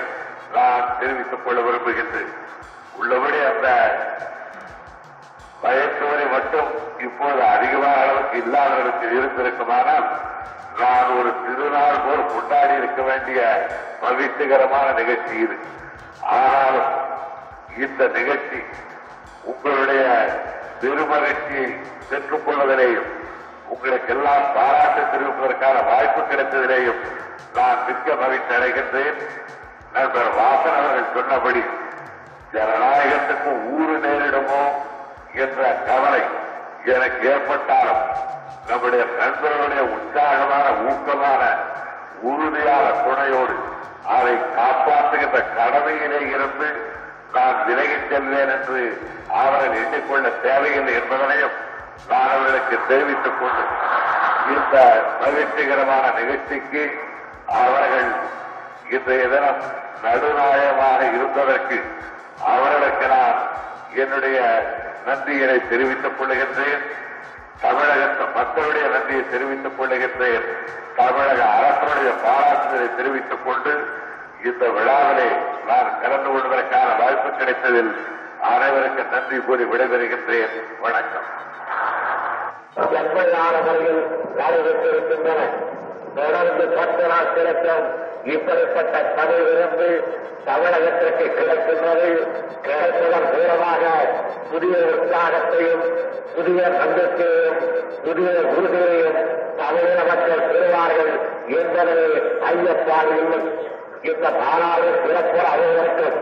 நான் 0.53 0.99
தெரிவித்துக் 1.01 1.45
கொள்ள 1.45 1.61
விரும்புகின்றேன். 1.61 2.33
உள்ளபடி 2.99 3.39
அந்த 3.45 3.69
பயத்துவரை 5.63 6.27
மட்டும் 6.31 6.71
இப்போது 6.99 7.41
அதிகமான 7.55 7.97
அளவுக்கு 8.03 8.37
இல்லாதவர்களுக்கு 8.43 9.07
இருந்திருக்குமானால் 9.19 10.07
நான் 10.81 11.11
ஒரு 11.19 11.31
திருநாள் 11.43 12.03
போல் 12.05 12.27
கொண்டாடி 12.27 12.75
இருக்க 12.75 13.03
வேண்டிய 13.03 13.41
மகிழ்ச்சிகரமான 14.03 14.87
நிகழ்ச்சி 14.93 15.35
இது. 15.37 15.57
ஆனாலும் 16.21 16.91
இந்த 17.85 18.07
நிகழ்ச்சி 18.19 18.61
உங்களுடைய 19.43 20.05
பெருமகிழ்ச்சியை 20.81 21.67
பெற்றுக் 22.11 22.47
கொள்வதிலேயும் 22.47 23.11
உங்களுக்கெல்லாம் 23.69 24.47
பாராட்டு 24.55 25.03
தெரிவிப்பதற்கான 25.13 25.77
வாய்ப்பு 25.91 26.23
கிடைத்ததிலேயும் 26.23 27.01
நான் 27.55 27.85
மிக்க 27.87 28.15
மகிழ்ச்சி 28.15 28.53
அடைகின்றேன். 28.55 29.19
நண்பர் 29.93 30.33
வாசன் 30.39 30.79
அவர்கள் 30.79 31.15
சொன்னபடி 31.15 31.63
ஜனநாயகத்துக்கு 32.53 33.51
ஊறு 33.77 33.95
நேரிடுமோ 34.05 34.63
என்ற 35.35 35.61
கவலை 35.87 36.23
எனக்கு 36.87 37.23
ஏற்பட்டாலும் 37.29 38.03
நம்முடைய 38.69 39.03
நண்பர்களுடைய 39.19 39.83
உற்சாகமான 39.95 40.67
ஊக்கமான 40.87 41.43
உறுதியான 42.23 42.87
துணையோடு 43.05 43.55
அதை 44.13 44.35
காப்பாற்றுகின்ற 44.57 45.39
கடமையிலே 45.57 46.21
இருந்து 46.35 46.69
நான் 47.33 47.61
விலகிச் 47.67 48.09
செல்வேன் 48.11 48.53
என்று 48.57 48.81
அவர்கள் 49.37 49.77
எண்ணிக்கொள்ள 49.77 50.33
தேவையில்லை 50.43 50.95
என்பதனையும் 50.95 51.57
நான் 52.11 52.29
அவர்களுக்கு 52.29 52.77
தெரிவித்துக் 52.89 53.41
கொண்டு 53.41 53.65
இந்த 54.53 54.77
மகிழ்ச்சிகரமான 55.23 56.05
நிகழ்ச்சிக்கு 56.19 56.85
அவர்கள் 57.59 58.11
இன்றைய 58.91 59.25
தினம் 59.29 59.63
நடுநாயகமாக 60.05 61.01
இருந்ததற்கு 61.11 61.79
அவர்களுக்கு 62.47 63.07
நான் 63.09 63.39
என்னுடைய 63.97 64.39
நன்றிகளை 65.07 65.69
தெரிவித்துக் 65.69 66.19
கொள்கின்றேன் 66.19 66.83
தமிழகத்து 67.61 68.25
மக்களுடைய 68.35 68.85
நன்றியை 68.89 69.25
தெரிவித்துக் 69.31 69.77
கொள்கின்றேன் 69.79 70.47
தமிழக 70.97 71.41
அரசனுடைய 71.59 72.11
பாராட்டுதலை 72.25 72.89
தெரிவித்துக் 72.97 73.45
கொண்டு 73.45 73.73
இந்த 74.45 74.65
விழாவிலே 74.69 75.29
நான் 75.67 75.91
கலந்து 76.03 76.29
கொள்வதற்கான 76.31 76.89
வாய்ப்பு 77.01 77.29
கிடைத்ததில் 77.31 77.93
அனைவருக்கு 78.53 79.03
நன்றி 79.13 79.39
கூறி 79.39 79.65
விடைபெறுகின்றேன். 79.65 80.55
வணக்கம். 80.81 81.29
செம்மையான 82.75 83.29
நாடுகளில் 83.37 84.03
நடைபெற்றிருக்கின்றன 84.39 85.41
தொடர்ந்து 86.15 86.65
பத்து 86.79 87.05
நாள் 87.07 87.35
கிடைக்கும் 87.35 87.87
இப்படிப்பட்ட 88.27 88.97
பதவியிலிருந்து 89.17 89.89
தமிழகத்திற்கு 90.45 91.27
கிடைக்கின்றது 91.31 92.11
கிடைப்பதன் 92.63 93.29
மூலமாக 93.33 93.83
புதிய 94.51 94.77
உற்சாகத்தையும் 94.91 95.85
புதிய 96.35 96.61
நம்பிக்கையையும் 96.75 97.61
புதிய 98.05 98.31
உறுதியையும் 98.53 99.19
தமிழக 99.57 99.99
மக்கள் 100.11 100.47
பெறுவார்கள் 100.49 101.13
என்பது 101.57 101.97
ஐயப்பாடு 102.49 103.17
இந்த 104.03 104.29
மாநாடு 104.39 104.89
சிறப்பு 105.03 105.41
அனைவருக்கும் 105.47 106.19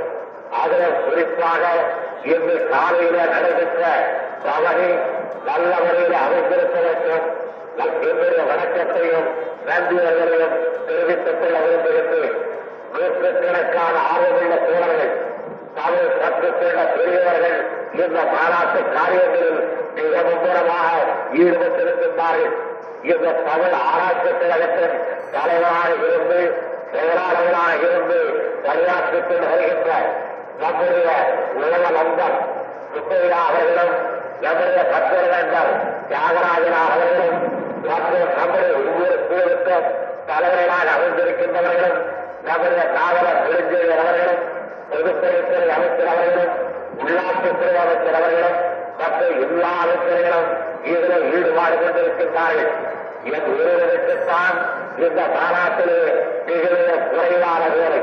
அதில் 0.55 0.99
குறிப்பாக 1.05 1.63
இன்று 2.25 2.57
காலையில 2.69 3.19
நடைபெற்ற 3.27 3.83
தவறை 4.43 4.91
நல்ல 5.47 5.71
முறையில் 5.79 6.19
அமைந்திருப்பதற்கும் 6.19 7.27
என்னுடைய 7.79 8.43
வணக்கத்தையும் 8.45 9.27
நன்றியர்களையும் 9.67 10.55
தெரிவித்துக் 10.87 11.41
கொள்ள 11.41 11.57
விரும்புகின்றேன் 11.65 12.37
நூற்றுக்கணக்கான 12.95 13.97
ஆர்வமுள்ள 14.11 14.55
தோழர்கள் 14.63 15.13
தமிழ் 15.75 16.17
கற்றுக்கொண்ட 16.17 16.81
பெரியவர்கள் 16.95 17.59
இந்த 17.95 18.19
மாநாட்டு 18.33 18.81
காரியங்களில் 18.95 19.61
மிக 19.97 20.23
மும்முரமாக 20.27 20.91
ஈடுபட்டிருக்கின்றார்கள் 21.41 22.57
இந்த 23.05 23.29
தமிழ் 23.47 23.77
ஆராய்ச்சி 23.85 24.33
கழகத்தின் 24.35 24.97
தலைவராக 25.33 25.91
இருந்து 26.05 26.41
செயலாளர்களாக 26.93 27.73
இருந்து 27.85 28.19
பணியாற்றிக் 28.65 29.29
கொண்டு 29.29 29.47
வருகின்ற 29.47 29.91
நம்முடைய 30.61 31.11
உலக 31.57 31.85
நண்பர் 31.91 32.37
சுப்பையா 32.93 33.41
அவர்களும் 33.49 33.95
நம்முடைய 34.43 34.81
பத்திரவேந்தர் 34.93 35.73
தியாகராஜனாக 36.11 36.93
வேண்டும் 37.01 37.37
மற்றும் 37.89 38.31
நம்முடைய 38.39 38.73
ஒவ்வொரு 38.81 39.17
குழுவுக்கும் 39.29 39.89
தலைவர்களாக 40.27 40.89
அமைந்திருக்கின்றவர்களும் 40.97 41.99
நம்முடைய 42.45 42.83
காவலர் 42.97 43.41
நெடுஞ்செயல் 43.45 44.03
அவர்களும் 44.05 44.43
பொதுப்பணித்துறை 44.91 45.69
அமைச்சர் 45.77 46.13
அவர்களும் 46.13 46.55
உள்ளாட்சித்துறை 47.03 47.77
அமைச்சர் 47.85 48.19
அவர்களும் 48.21 48.59
மற்றும் 49.01 49.37
எல்லா 49.45 49.73
அமைச்சர்களும் 49.85 50.49
இதில் 50.83 51.27
ஈடுபாடு 51.35 51.77
கொண்டிருக்கின்றார்கள். 51.77 52.73
என் 53.25 53.49
ஒருவருக்குத்தான் 53.53 54.57
இந்த 54.99 55.21
மாநாட்டிலே 55.35 56.01
மிகுந்த 56.47 56.93
குறைவான 57.11 57.63
வேலை. 57.75 58.01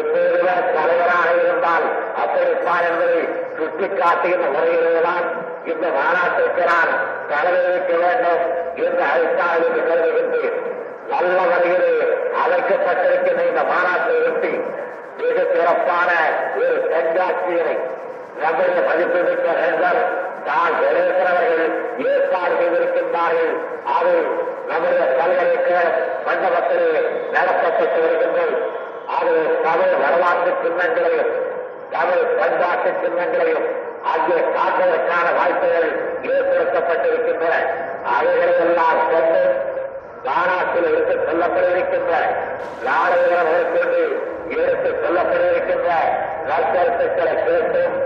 எப்போதுமே 0.00 0.54
தலைவராக 0.76 1.28
இருந்தால் 1.42 1.86
அப்படித்தான் 2.22 2.84
என்பதை 2.88 3.22
சுட்டிக்காட்டுகின்ற 3.56 4.46
முறையிலேதான் 4.56 5.26
இந்த 5.70 5.86
மாநாட்டிற்கு 5.96 6.62
நான் 6.70 6.92
தலைமை 7.30 7.62
வைக்க 7.66 7.92
வேண்டும் 8.04 8.42
என்று 8.84 9.02
அழைத்தால் 9.10 9.64
என்று 9.66 9.82
கருதுகின்றேன். 9.88 10.56
நல்ல 11.12 11.38
வகையிலே 11.50 11.92
அழைக்கப்பட்டிருக்கின்ற 12.42 13.42
இந்த 13.50 13.62
மாநாட்டை 13.72 14.16
ஒட்டி 14.28 14.52
மிக 15.18 15.38
சிறப்பான 15.52 16.10
ஒரு 16.60 16.74
கண்காட்சியினை 16.92 17.76
நம்முடைய 18.42 18.80
மதிப்புமிக்க 18.88 19.46
நண்பர் 19.62 20.00
தான் 20.48 20.74
கணேசனவர்கள் 20.80 21.64
ஏற்பாடு 22.10 22.54
செய்திருக்கின்றார்கள். 22.60 23.52
அது 23.96 24.14
நம்முடைய 24.70 25.02
பல்கலைக்கழக 25.18 25.90
மண்டபத்தில் 26.26 26.88
நடத்தப்பட்டு 27.36 28.00
வருகின்றது. 28.04 28.56
அது 29.18 29.32
தமிழ் 29.66 29.94
வரலாற்று 30.02 30.52
சின்னங்களையும் 30.64 31.32
தமிழ் 31.94 32.24
பண்பாட்டு 32.40 32.90
சின்னங்களையும் 33.04 33.68
ஆகிய 34.10 34.36
காட்டுவதற்கான 34.54 35.26
வாய்ப்புகள் 35.38 35.88
ஏற்படுத்தப்பட்டிருக்கின்றன. 36.32 37.54
அவைகளை 38.12 38.54
எல்லாம் 38.64 39.02
கொண்டு 39.12 39.42
தானாசில் 40.26 40.88
எடுத்து 40.90 41.14
செல்லப்படவிருக்கின்ற 41.26 42.12
நாடகங்கள் 42.84 43.50
மேற்கொண்டு 43.50 44.02
எடுத்து 44.56 44.90
செல்லப்படவிருக்கின்ற 45.02 45.88
நற்கருத்துக்களை 46.48 47.34
கேட்டும் 47.46 47.96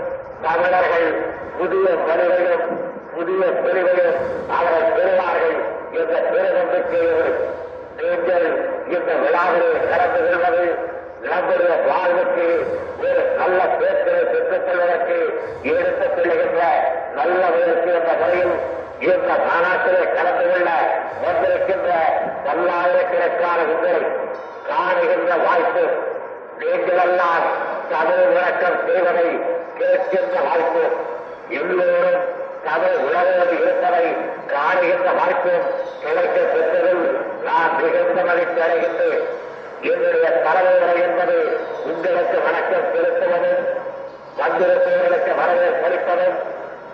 தமிழர்கள் 0.41 1.09
புதிய 1.57 1.87
மனிதர்களும் 2.07 2.67
புதிய 3.13 3.45
பிரிவையும் 3.61 4.17
அவர்கள் 4.57 4.95
பெறுவார்கள் 4.97 5.57
என்ற 5.99 6.15
பெருநம்பிக்கையோடு 6.31 7.31
நீங்கள் 7.99 8.47
இந்த 8.87 9.11
விழாவிலே 9.23 9.71
கடந்து 9.91 10.21
கொள்வது 10.25 10.65
நம்முடைய 11.23 11.75
வாழ்வுக்கு 11.87 12.47
ஒரு 13.01 13.21
நல்ல 13.39 13.59
பேச்சை 13.79 14.17
பெற்றுக்கொள்வதற்கு 14.31 15.17
எடுத்துக் 15.71 16.15
கொள்ளுகின்ற 16.15 16.61
நல்லவர்களுக்கு 17.17 17.91
என்ற 17.99 18.11
முறையில் 18.21 18.55
இந்த 19.07 19.31
மாநாட்டிலே 19.47 20.03
கலந்து 20.17 20.45
கொள்ள 20.51 20.69
வந்திருக்கின்ற 21.23 21.89
பல்லாயிரக்கணக்கான 22.45 23.59
உங்கள் 23.73 24.05
காணுகின்ற 24.69 25.31
வாய்ப்பு 25.45 25.83
நீங்களெல்லாம் 26.61 27.47
தமிழ் 27.91 28.23
விளக்கம் 28.29 28.79
செய்வதை 28.87 29.27
கேட்கின்ற 29.79 30.35
வாய்ப்பு 30.47 30.83
எல்லோரும் 31.59 32.23
தமிழ் 32.67 32.97
உலகோடு 33.07 33.53
இருப்பதை 33.59 34.05
காணுகின்ற 34.53 35.09
வாய்ப்பும் 35.19 35.67
கிடைக்க 36.03 36.37
பெற்றதில் 36.53 37.03
நான் 37.47 37.75
மிகுந்த 37.81 38.21
மகிழ்ச்சி 38.29 38.59
அடைகின்றேன். 38.67 39.21
என்னுடைய 39.81 40.27
தலைமுறை 40.43 41.01
என்பது 41.01 41.35
உங்களுக்கு 41.85 42.37
வணக்கம் 42.41 42.87
செலுத்துவதும் 42.93 43.65
வந்திருப்பவர்களுக்கு 44.37 45.31
வரவேற்பளிப்பதும் 45.39 46.37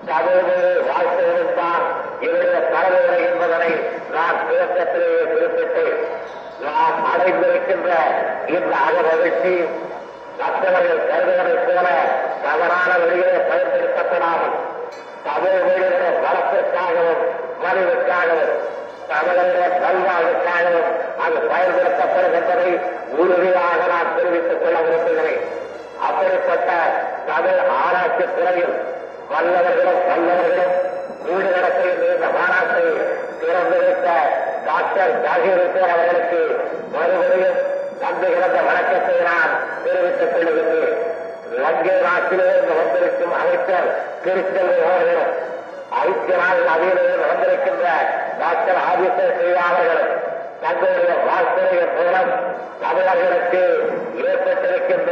தமிழ் 0.06 0.42
வாழ்த்துவதும் 0.88 1.56
தான் 1.56 1.86
என்னுடைய 2.20 2.60
தலைமுறை 2.74 3.20
என்பதனை 3.24 3.72
நான் 4.12 4.42
துவக்கத்திலேயே 4.42 5.22
குறிப்பிட்டேன். 5.32 6.02
நாம் 6.62 7.00
அடைந்திருக்கின்ற 7.14 7.90
இந்த 8.48 8.74
அகமகிழ்ச்சி 8.88 9.56
மற்றவர்கள் 10.40 11.08
கருதுவதைப் 11.10 11.66
போல 11.66 11.88
தவறான 12.44 12.92
வழியிலே 12.98 13.40
பயன்படுத்தப்படாமல் 13.50 14.56
தமிழ் 15.24 15.60
மொழியினுடைய 15.62 16.14
வளத்திற்காகவும் 16.26 17.24
மலிவுக்காகவும் 17.64 18.54
தமிழருடைய 19.10 19.68
நல்வாழ்வுக்காகவும் 19.84 20.92
அது 21.24 21.38
பயன்படுத்தப்படும் 21.52 22.86
உறுதியாக 23.22 23.82
நான் 23.92 24.16
தெரிவித்துக் 24.16 24.62
கொள்ள 24.64 24.78
விரும்புகிறேன். 24.86 25.44
அப்படிப்பட்ட 26.08 26.72
தமிழ் 27.28 27.62
ஆராய்ச்சி 27.84 28.26
துறையில் 28.38 28.76
வல்லவர்களும் 29.32 30.02
வல்லவர்களும் 30.10 30.74
வீடு 31.26 31.50
நடத்துகின்ற 31.56 32.08
இந்த 32.16 32.28
மாநாட்டை 32.38 32.84
திறந்து 33.42 33.78
வைத்த 33.84 34.08
டாக்டர் 34.66 35.14
ஜாகிர் 35.26 35.62
அவர்களுக்கு 35.90 36.42
மறுபடியும் 36.94 37.60
நன்றி 38.02 38.28
கிடந்த 38.34 38.60
வணக்கத்தை 38.70 39.16
நான் 39.30 39.54
தெரிவித்துக் 39.86 40.34
கொள்கின்றேன். 40.34 40.98
லங்கை 41.64 41.96
நாட்டிலிருந்து 42.08 42.74
வந்திருக்கும் 42.82 43.34
அமைச்சர் 43.42 43.90
திருச்செல்வி 44.26 44.78
அவர்களும் 44.90 45.34
ஐக்கிய 46.04 46.38
நாள் 46.42 46.62
அவையிலிருந்து 46.76 47.26
வந்திருக்கின்ற 47.32 47.88
டாக்டர் 48.42 48.80
ஆதித்ய 48.90 49.28
ஸ்ரீயா 49.38 49.66
அவர்களும் 49.72 50.14
தங்களுடைய 50.64 51.14
வாழ்க்கைய 51.30 51.80
மூலம் 51.96 52.32
தமிழர்களுக்கு 52.82 53.62
ஏற்பட்டிருக்கின்ற 54.18 55.12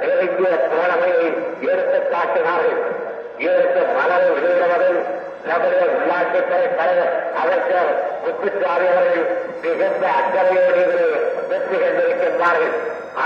நெருங்கிய 0.00 0.48
தோழமையை 0.48 1.26
எடுத்துக் 1.60 2.10
காட்டினார்கள். 2.10 2.80
இதற்கு 3.38 3.80
மனதை 3.96 4.28
வெளியிடுவதில் 4.30 5.00
நம்முடைய 5.46 5.84
உள்ளாட்சித்துறை 5.84 6.74
தலைவர் 6.74 7.26
அமைச்சர் 7.42 7.90
முத்துச்சாமி 8.24 8.86
அவர்கள் 8.86 9.26
மிகுந்த 9.62 10.06
அக்கறையோடு 10.06 11.10
வெற்றி 11.48 11.76
கண்டிருக்கின்றார்கள். 11.76 12.74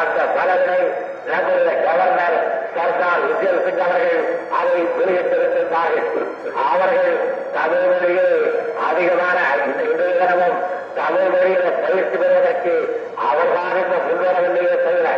அந்த 0.00 0.18
பலனை 0.36 0.80
நம்முடைய 1.26 1.70
கவர்னர் 1.82 2.38
சர்தார் 2.76 3.22
விஜய் 3.26 3.62
சிங் 3.64 3.84
அவர்கள் 3.86 4.24
அதை 4.60 4.78
வெளியிட்டிருக்கின்றார்கள். 4.98 6.26
அவர்கள் 6.72 7.16
தமிழ்மொழியில் 7.52 8.60
அதிகமான 8.90 9.38
இணையதளமும் 9.74 10.77
தமிழ் 10.98 11.28
மொழியில 11.32 11.64
பயிற்சி 11.80 12.16
பெறுவதற்கு 12.16 12.74
அவர்தான் 13.28 13.76
இந்த 13.82 13.96
முன்வரவில்லையே 14.06 14.74
தவிர 14.78 15.08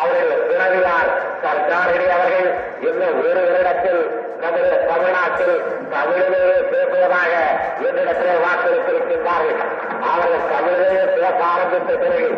அவர்கள் 0.00 0.44
பிறவியார் 0.48 1.10
சர்தாரடி 1.42 2.06
அவர்கள் 2.16 2.48
இன்னும் 2.88 3.18
ஒரு 3.20 3.42
வருடத்தில் 3.46 4.02
நமது 4.42 4.70
தமிழ்நாட்டில் 4.90 5.56
தமிழிலேயே 5.90 6.58
பேசுவதாக 6.70 7.32
என்னிடத்திலே 7.80 8.34
வாக்களித்திருக்கின்றார்கள். 8.44 9.60
அவர்கள் 10.10 10.50
தமிழிலேயே 10.52 11.04
பேச 11.10 11.32
ஆரம்பித்த 11.50 11.90
பிறகு 11.94 12.30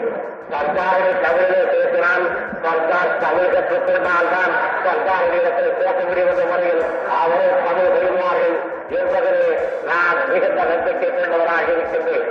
சர்தாரடி 0.52 1.12
தமிழிலே 1.24 1.60
பேசினால் 1.72 2.24
சர்தார் 2.64 3.12
தமிழ் 3.18 3.52
கற்றுத்திருந்தால்தான் 3.54 4.52
சர்தார் 4.84 4.86
சர்க்காரிடத்தில் 4.86 5.78
பேச 5.78 5.96
முடியும் 6.08 6.30
என்ற 6.32 6.44
முறையில் 6.44 6.82
அவரே 7.20 7.46
தமிழ் 7.66 7.92
பெறுவார்கள் 7.94 8.56
என்பதிலே 8.98 9.46
நான் 9.84 10.18
மிகுந்த 10.30 10.60
நம்பிக்கை 10.62 11.10
கொண்டவராக 11.10 11.68
இருக்கின்றேன் 11.72 12.26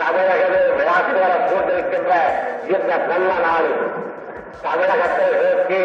தமிழகமே 0.00 0.60
விளையாட்டு 0.70 1.14
வர 1.18 1.34
கொண்டிருக்கின்ற 1.44 2.12
இந்த 2.68 2.92
நல்ல 3.10 3.30
நாடு 3.46 3.72
தமிழகத்தை 4.62 5.26
நோக்கி 5.40 5.82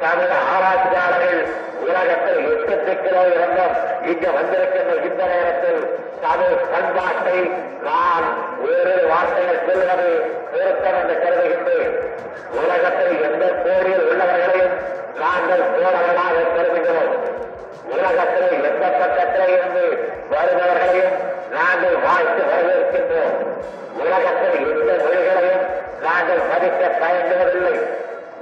தமிழ் 0.00 0.34
ஆராய்ச்சியாளர்கள் 0.52 1.40
உலகத்தில் 1.80 2.40
எட்டு 2.50 2.74
திக்கிலோ 2.86 3.22
இருந்தும் 3.34 3.74
இங்கு 4.10 4.28
வந்திருக்கின்ற 4.36 4.92
இந்த 5.08 5.22
நேரத்தில் 5.24 5.82
தமிழ் 6.20 6.56
பண்பாட்டை 6.72 7.38
நான் 7.88 8.26
வேறு 8.62 9.06
வார்த்தைகள் 9.08 9.62
சொல்வது 9.66 10.08
பொருத்தம் 10.52 10.98
என்று 11.00 11.16
கருதுகின்றேன். 11.24 11.94
உலகத்தில் 12.62 13.14
எந்த 13.22 13.44
போரில் 13.64 14.04
உள்ளவர்களையும் 14.10 14.76
நாங்கள் 15.22 15.64
போரவர்களாக 15.74 16.44
கருதுகிறோம். 16.56 17.14
உலகத்தில் 17.94 18.52
எந்த 18.64 18.86
பக்கத்தில் 18.86 19.52
இருந்து 19.56 19.86
வருபவர்களையும் 20.30 21.16
நாங்கள் 21.50 21.96
வாழ்த்து 22.06 22.42
வரவேற்கின்றோம். 22.50 23.36
உலகத்தில் 24.04 24.58
எந்த 24.74 24.92
மொழிகளையும் 25.04 25.64
நாங்கள் 26.02 26.42
மதிக்க 26.52 26.82
பயன்படுவதில்லை. 27.02 27.78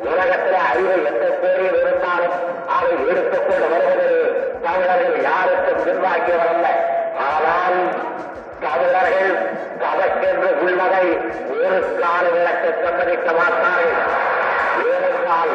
உலகத்தில் 0.06 0.60
அறிவு 0.70 0.92
எந்த 1.10 1.24
பேரில் 1.42 1.78
இருந்தாலும் 1.80 2.36
அதை 2.76 2.90
எடுத்துக்கொண்டு 3.10 3.66
வருவது 3.72 4.10
தமிழர்கள் 4.64 5.22
யாருக்கும் 5.22 5.80
பின்வாங்கியவரல்ல 5.86 6.68
ஆனால் 7.28 7.78
தமிழர்கள் 8.64 9.32
தவக்கென்று 9.82 10.50
உள்ளதை 10.62 11.06
ஒரு 11.56 11.78
கால 12.00 12.24
விளக்கு 12.34 12.70
சம்மதிக்க 12.84 13.32
மாட்டார்கள். 13.32 13.94
ஏனென்றால் 14.90 15.52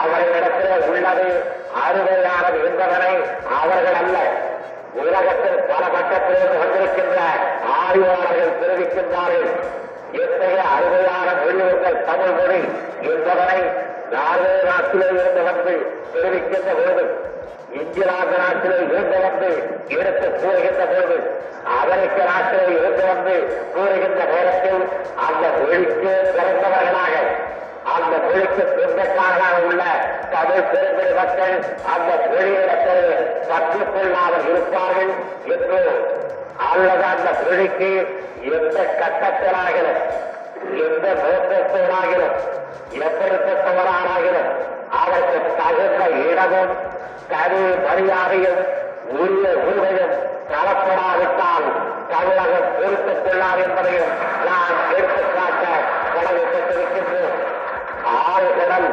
அவர்களிடத்தில் 0.00 0.88
உள்ளது 0.90 1.28
அறுவையானது 1.84 2.58
என்பதனை 2.68 3.14
அவர்கள் 3.60 3.98
அல்ல. 4.02 4.18
உலகத்தில் 5.04 5.60
பல 5.70 5.82
கட்டத்திலிருந்து 5.94 6.60
வந்திருக்கின்ற 6.62 7.18
ஆய்வாளர்கள் 7.78 8.58
தெரிவிக்கின்றார்கள். 8.60 9.82
எத்தகைய 10.16 10.62
அருமையான 10.72 11.28
மொழியுங்கள் 11.38 12.00
தமிழ் 12.04 12.34
மொழி 12.38 12.60
என்பதனை 13.08 13.60
நார்வே 14.12 14.52
நாட்டிலே 14.66 15.06
இருந்து 15.14 15.42
வந்து 15.42 15.74
தெரிவிக்கின்ற 16.12 16.72
போது 16.78 17.04
இங்கிலாந்து 17.78 18.36
நாட்டிலே 18.38 18.76
இருந்து 18.86 19.18
வந்து 19.24 19.48
எடுத்து 19.96 20.26
கூறுகின்ற 20.34 20.84
போது 20.92 21.16
அமெரிக்க 21.76 22.18
நாட்டிலே 22.24 22.66
இருந்து 22.76 23.04
வந்து 23.06 23.34
கூறுகின்ற 23.74 24.20
நேரத்தில் 24.32 24.82
அந்த 25.26 25.44
மொழிக்கு 25.56 26.12
பிறந்தவர்களாக 26.30 27.14
அந்த 27.94 28.14
மொழிக்கு 28.24 28.62
சொந்தக்காரனாக 28.76 29.56
உள்ள 29.64 29.82
தமிழ் 30.30 30.68
பெருமை 30.70 31.08
மக்கள் 31.18 31.56
அந்த 31.94 32.10
மொழியிடத்தில் 32.24 33.10
கற்றுக்கொள்ளாமல் 33.48 34.46
இருப்பார்கள் 34.46 35.12
என்று 35.54 35.80
அல்லது 36.64 37.04
அந்த 37.04 37.30
பிழைக்கு 37.40 37.90
எந்த 38.50 38.78
கட்டத்திலாகிலும் 39.00 40.00
எந்த 40.84 41.06
நோக்கத்தோடாகிலும் 41.20 42.36
எப்படிப்பட்டவரானாகிலும் 43.00 44.50
அதற்கு 44.96 45.38
தகுந்த 45.58 46.02
இடமும் 46.24 46.72
தனி 47.30 47.62
மரியாதையும் 47.84 48.60
உரிய 49.16 49.48
உரிமையும் 49.62 50.14
தரப்படாவிட்டால் 50.50 51.66
தமிழகம் 52.10 52.70
பொறுத்துக் 52.76 53.24
கொள்ளார் 53.24 53.62
என்பதையும் 53.64 54.12
நான் 54.46 54.76
எடுத்துக்காட்ட 54.90 55.64
கடமைப்பட்டிருக்கின்றோம் 56.14 57.36
ஆறு 58.22 58.48
கடல் 58.60 58.88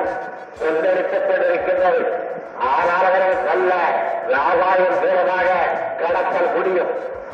கொண்டெடுக்கப்பட்டிருக்கின்றது 0.61 2.03
ஆனால் 2.65 2.93
அவர்கள் 2.99 3.37
நல்ல 3.49 3.71
வியாபாரம் 4.27 4.99
மூலமாக 5.03 5.49
கடத்தல் 6.03 6.51
முடியும் 6.55 6.91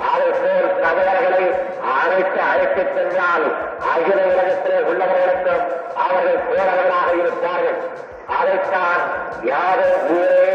அதை 0.10 0.30
போல் 0.40 0.74
தமிழர்களை 0.84 1.46
அழைத்து 1.94 2.40
அழைத்துச் 2.52 2.94
சென்றால் 2.96 3.46
அகில 3.92 4.20
உலகத்திலே 4.32 4.80
உள்ளவர்களுக்கும் 4.90 5.64
அவர்கள் 6.04 6.44
போறவர்களாக 6.48 7.10
இருப்பார்கள். 7.22 7.80
அதைத்தான் 8.38 9.04
யாரும் 9.52 10.06
ஊரே 10.16 10.50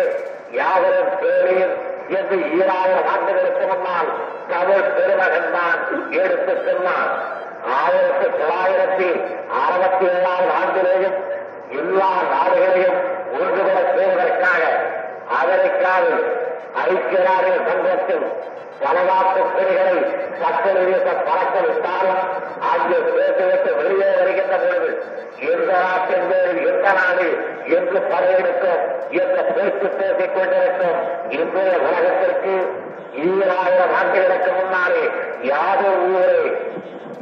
யாவரும் 0.59 1.13
பேரீர் 1.21 1.75
என்று 2.17 2.37
ஈராயிரம் 2.59 3.09
ஆண்டுகளுக்கு 3.13 3.67
முன்னால் 3.67 4.11
தமிழ் 4.49 4.91
பெருமகன் 4.97 5.53
தான் 5.55 5.79
எடுத்து 6.21 6.55
சென்றான் 6.67 7.13
ஆயிரத்தி 7.77 8.27
தொள்ளாயிரத்தி 8.33 9.09
அறுபத்தி 9.61 10.07
ஏழாவது 10.13 10.53
ஆண்டிலேயும் 10.61 11.19
எல்லா 11.81 12.11
நாடுகளையும் 12.33 12.99
ஒன்றுபட 13.35 13.79
செய்வதற்காக 13.95 14.63
அமெரிக்காவில் 15.39 16.23
ஐக்கிய 16.83 17.21
நாடுகள் 17.27 17.67
சங்கத்தின் 17.69 18.27
பலநாட்டு 18.83 19.41
கொடிகளை 19.49 19.97
பக்கல் 20.41 20.81
வீச 20.85 21.09
பறக்க 21.21 21.57
விட்டாலும் 21.67 22.23
அங்கு 22.71 22.99
பேசிவிட்டு 23.09 23.71
வெளியே 23.81 24.09
வருகின்ற 24.13 24.57
பொழுது 24.63 24.91
எந்த 25.51 25.73
நாட்டின் 25.83 26.27
பேரில் 26.31 26.63
எந்த 26.69 26.89
நாடு 26.99 27.29
என்று 27.77 28.01
படையெடுக்கும் 28.11 28.83
என்ற 29.21 29.37
பேச்சு 29.51 29.89
பேசிக் 29.99 30.35
கொண்டிருக்கும் 30.37 30.99
இன்றைய 31.37 31.75
உலகத்திற்கு 31.83 32.55
ஈராயிரம் 33.23 33.95
ஆண்டுகளுக்கு 33.97 34.53
முன்னாலே 34.53 35.05
யாதொரு 35.45 36.03
ஊரே 36.11 36.43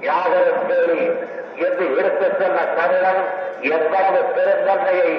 யாதொரு 0.02 0.52
பேரில் 0.68 1.14
என்று 1.66 1.84
எடுத்து 1.96 2.26
சொன்ன 2.40 2.64
தமிழன் 2.78 3.22
எவ்வளவு 3.74 4.20
பெருந்தன்மையை 4.36 5.12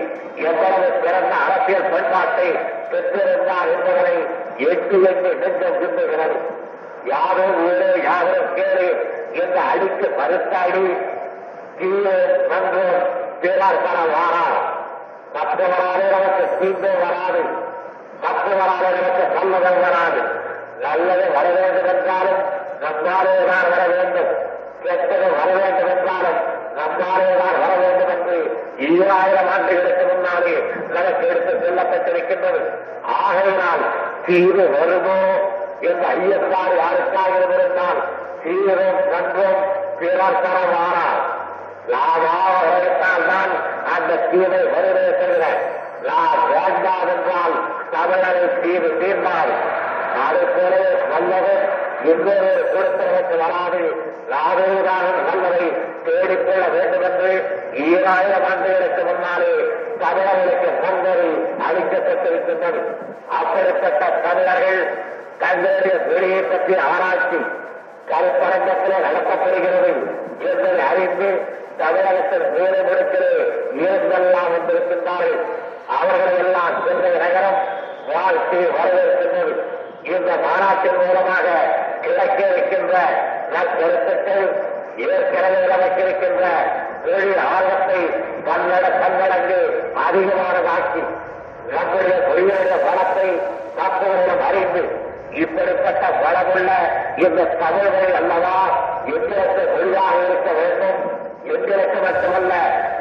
எவ்வளவு 0.50 0.88
பிறந்த 1.04 1.34
அரசியல் 1.46 1.92
பண்பாட்டை 1.94 2.50
பெற்றிருந்தார் 2.92 3.72
என்பதனை 3.76 4.16
எட்டு 4.70 4.98
என்று 5.12 5.32
நெஞ்சம் 5.42 5.78
விரும்புகிறது 5.78 6.38
யாரோ 7.06 7.46
ஊரே 7.66 7.92
யாரோ 8.04 8.40
கேளு 8.58 8.88
என்று 9.42 9.62
அடித்து 9.72 10.08
மறுத்தாடி 10.20 10.86
கீழே 11.80 12.18
நன்றோ 12.50 12.86
பேரார் 13.42 13.84
தர 13.86 13.98
வாரார். 14.14 14.58
மற்றவராலே 15.36 16.06
நமக்கு 16.16 16.44
தீண்டே 16.60 16.92
வராது. 17.04 17.42
மற்றவராலே 18.24 18.90
நமக்கு 18.98 19.24
நல்லது 19.38 19.72
வராது. 19.86 20.22
நல்லது 20.84 21.26
வர 21.36 21.46
வேண்டும் 21.56 21.90
என்றாலும் 21.94 22.42
நம்மாலே 22.84 23.34
தான் 23.50 23.70
வர 23.74 23.82
வேண்டும். 23.94 24.32
கெட்டது 24.84 25.28
வர 25.40 25.50
வேண்டும் 25.56 25.92
என்றாலும் 25.96 26.40
நம்மாலே 26.78 27.32
தான் 27.42 27.58
வர 27.64 27.72
வேண்டும் 27.82 28.14
என்று 28.16 28.38
ஈராயிரம் 28.90 29.50
ஆண்டுகளுக்கு 29.56 30.06
முன்னாலே 30.12 30.56
நமக்கு 30.96 31.26
எடுத்துச் 31.28 31.64
செல்லப்பட்டிருக்கின்றது 31.66 32.62
ஆகையினால் 33.24 33.84
தீவு 34.26 34.66
வருமோ 34.74 35.20
என்ற 35.82 36.04
ஐயத்தாறு 36.16 36.74
யாருக்காக 36.78 37.32
இருந்திருந்தால் 37.38 38.02
தீவிரம் 38.44 39.02
நன்றும் 39.12 39.60
பிறர் 40.00 40.42
தர 40.44 40.58
வாரார் 40.72 41.22
லாபாக 41.92 42.56
உழைத்தால் 42.68 43.28
தான் 43.28 43.54
அந்த 43.94 44.20
தீவை 44.26 44.62
வருவே 44.74 45.08
தவிர 45.22 45.44
லா 46.08 46.22
வேண்டாம் 46.52 47.10
என்றால் 47.14 47.56
தமிழரை 47.94 48.46
தீவு 48.60 48.90
தீர்ந்தால் 49.02 49.54
அதுபோல 50.22 50.74
நல்லது 51.12 51.56
இன்னொரு 52.06 52.52
கொடுத்தவனுக்கு 52.72 53.36
வராது 53.44 53.82
லாபேதான 54.32 55.08
நல்லதை 55.22 55.66
தேடிக்கொள்ள 56.06 56.64
வேண்டும் 56.76 57.06
என்று 57.10 57.32
ஈராயிரம் 57.86 58.48
ஆண்டுகளுக்கு 58.50 59.04
முன்னாலே 59.10 59.54
தமிழர்களுக்கு 60.04 60.70
பொங்கல் 60.84 61.26
அளிக்கப்பட்டிருக்கின்றது. 61.68 62.82
அப்படிப்பட்ட 63.40 64.04
தமிழர்கள் 64.28 64.82
தங்களுடைய 65.44 65.96
மொழியை 66.08 66.42
பற்றி 66.42 66.74
ஆராய்ச்சி 66.92 67.40
கருப்பரங்கத்திலே 68.12 68.98
நடத்தப்படுகிறது 69.08 69.92
என்பதை 70.50 70.80
அறிந்து 70.92 71.30
தமிழகத்தில் 71.82 72.46
மீனமிடத்திலே 72.56 73.32
இருந்தெல்லாம் 73.84 74.50
வந்திருக்கின்றார்கள். 74.54 75.38
அவர்களை 76.00 76.34
எல்லாம் 76.46 76.76
சென்ற 76.86 77.06
நகரம் 77.24 77.60
வாழ்க்கை 78.14 78.62
வரவேற்கின்றது. 78.78 79.54
இந்த 80.14 80.32
மாநாட்டின் 80.46 81.00
மூலமாக 81.02 81.48
கிடைக்க 82.04 82.40
இருக்கின்ற 82.52 82.96
நற்கருத்துக்கள் 83.54 84.46
ஏற்கனவே 85.08 85.60
நமக்கிருக்கின்ற 85.74 86.46
ஏழு 87.06 87.36
ஆயிரத்தை 87.52 88.02
பன்னட 88.48 88.86
பன்னடங்கு 89.02 89.60
அதிகமானதாக்கி 90.06 91.04
நம்முடைய 91.76 92.18
தொழிலாளர் 92.28 92.86
பலத்தை 92.88 93.28
மற்றவர்களிடம் 93.78 94.44
அறிந்து 94.48 94.84
இப்படிப்பட்ட 95.32 96.04
பலமுள்ள 96.22 96.72
இந்த 97.16 97.44
தமிழ்மொழி 97.62 98.12
அல்லவா 98.20 98.56
எங்களுக்கு 99.06 99.64
தொழிலாக 99.74 100.16
இருக்க 100.26 100.52
வேண்டும். 100.60 101.00
எங்களுக்கு 101.44 102.00
மட்டுமல்ல 102.08 102.54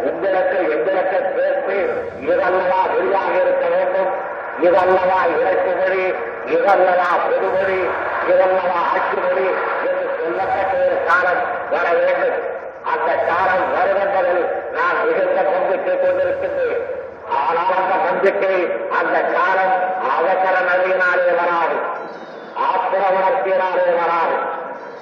உங்களுக்கு 0.08 0.58
எங்களுக்கு 0.74 1.18
சேர்த்து 1.36 1.78
இதல்லவா 2.26 2.80
வெளியாக 2.94 3.34
இருக்க 3.44 3.66
வேண்டும். 3.68 4.10
இதல்லவா 4.66 5.20
இறக்கு 5.40 5.72
மொழி 5.80 6.04
இதல்லவா 6.56 7.10
பொதுமொழி 7.26 7.80
இதல்லவா 8.30 8.78
ஆட்சி 8.92 9.18
மொழி 9.26 9.46
என்று 9.88 10.06
சொல்லப்பட்ட 10.20 10.74
ஒரு 10.86 10.98
காலம் 11.08 11.42
வர 11.70 11.86
வேண்டும். 11.98 12.49
அந்த 12.84 13.14
காலம் 13.14 13.72
வரும் 13.72 14.48
நான் 14.72 15.06
மிகுந்த 15.06 15.42
நம்பிக்கை 15.42 15.94
கொண்டிருக்கின்றேன். 15.94 16.84
ஆனால் 17.30 17.74
அந்த 17.76 17.94
நம்பிக்கை 17.94 18.66
அந்த 19.00 19.20
காலம் 19.20 19.74
அவசர 20.16 20.56
நதியினாலே 20.70 21.30
வராது. 21.40 21.76
ஆத்திர 22.56 23.02
உணர்ச்சியினாலே 23.16 23.86
வராது. 24.00 24.36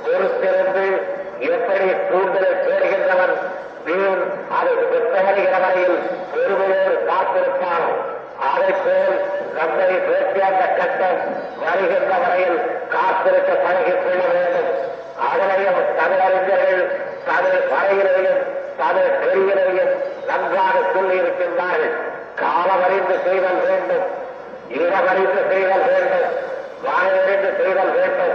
பொறுத்திருந்து 0.05 1.03
எப்படி 1.39 1.87
தூண்டலை 2.11 2.51
தேடுகின்றவன் 2.65 3.37
மீன் 3.85 4.23
அதை 4.61 4.73
பெற்றவருகிற 4.75 5.61
வரையில் 5.61 5.99
பெருமையோடு 6.33 7.09
காத்திருப்பான். 7.09 7.89
அதை 8.55 8.75
போல் 8.85 9.21
நம்மை 9.57 9.87
பேசிய 9.87 10.47
அந்த 10.47 10.65
கட்டம் 10.67 11.21
வருகின்ற 11.61 12.17
வரையில் 12.17 12.87
காத்திருக்க 12.89 13.53
பழகிக் 13.53 14.03
கொள்ள 14.05 14.25
வேண்டும். 14.25 14.87
அதனையும் 15.33 15.81
தமிழறிஞர்கள் 15.97 16.38
தமிழ் 17.39 17.67
வரைகிறதையும் 17.73 18.41
தமிழ் 18.79 19.11
தெரிகிறதையும் 19.23 19.93
நன்றாக 20.29 20.77
சொல்லியிருக்கின்றார்கள். 20.95 21.95
காலமறிந்து 22.41 23.17
செய்தல் 23.27 23.61
வேண்டும் 23.67 24.07
இடமறிந்து 24.79 25.41
செய்தல் 25.51 25.85
வேண்டும் 25.91 26.27
வாயறிந்து 26.85 27.51
செய்தல் 27.61 27.93
வேண்டும் 27.99 28.35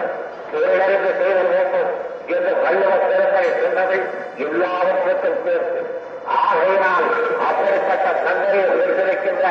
தொழிலறிந்து 0.51 1.11
செய்தல் 1.19 1.51
வேண்டும் 1.53 1.89
என்று 2.27 2.53
வள்ளுவ 2.63 2.93
பெருமை 3.03 3.45
சொன்னதை 3.59 3.99
எல்லாவற்றுக்கும் 4.45 5.39
சேர்த்து 5.45 5.81
ஆகையினால் 6.39 7.07
அப்படிப்பட்ட 7.47 8.07
தந்தையை 8.25 8.65
உயர்ந்திருக்கின்ற 8.75 9.45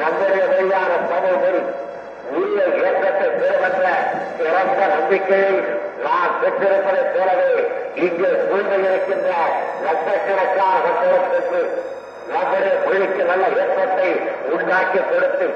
நம்முடைய 0.00 0.44
வழியான 0.52 0.92
தமிழ் 1.10 1.40
மொழி 1.44 1.62
உரிய 2.32 2.62
இயக்கத்தை 2.78 3.28
பெறுகின்ற 3.40 3.86
சிறந்த 4.38 4.80
நம்பிக்கையை 4.94 5.52
நான் 6.50 7.08
போலவே 7.14 7.48
இங்கே 7.96 8.04
இங்கு 8.04 8.28
சூழ்ந்திருக்கின்ற 8.42 9.30
லட்சக்கணக்கான 9.84 10.84
மக்களுக்கு 10.86 11.60
நம்முடைய 12.30 12.74
மொழிக்கு 12.84 13.22
நல்ல 13.24 13.44
ஏற்றத்தை 13.58 14.08
உண்டாக்கி 14.52 15.00
கொடுத்து 15.02 15.46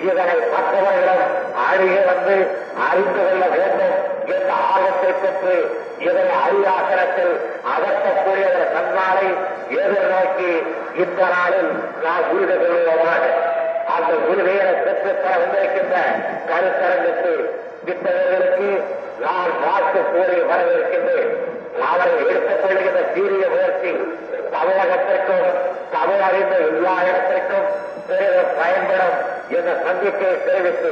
இதனை 0.00 0.36
மற்றவர்களிடம் 0.52 1.24
அருகே 1.64 2.00
வந்து 2.06 2.36
அறிந்து 2.86 3.20
கொள்ள 3.20 3.44
வேண்டும் 3.48 3.96
என்ற 4.34 4.50
ஆர்வத்தை 4.68 5.10
பெற்று 5.14 5.56
இதனை 5.98 6.36
அரியாசனத்தில் 6.40 7.34
அகற்றக்கூடிய 7.74 8.46
ஒரு 8.52 8.66
நன்னாளை 8.76 9.28
எதிர்நோக்கி 9.78 10.52
இந்த 10.96 11.20
நாளில் 11.34 11.72
நாம் 12.04 12.30
உறுதி 12.32 12.56
கொள்வோமாக 12.62 13.22
அந்த 13.94 14.12
உறுதியை 14.28 14.72
பெற்றுத்தர 14.80 15.34
வந்திருக்கின்ற 15.36 15.96
கருத்தரங்கத்தில் 16.48 17.42
விட்டவர்களுக்கு 17.86 18.68
நான் 19.24 19.52
வாழ்த்து 19.64 20.00
கூறி 20.12 20.36
வரவிருக்கின்றேன் 20.50 21.32
அவரை 21.88 22.14
எடுத்துக் 22.28 22.62
கொள்கின்ற 22.62 23.00
சீரிய 23.14 23.44
முயற்சி 23.54 23.92
தமிழகத்திற்கும் 24.54 25.48
தமிழ் 25.94 26.22
அறிந்த 26.28 26.54
எல்லா 26.68 26.94
இடத்திற்கும் 27.08 27.66
பெரிதும் 28.08 28.52
பயன்படும் 28.58 29.16
என்ற 29.56 29.70
சந்திப்பை 29.86 30.30
தெரிவித்து 30.46 30.90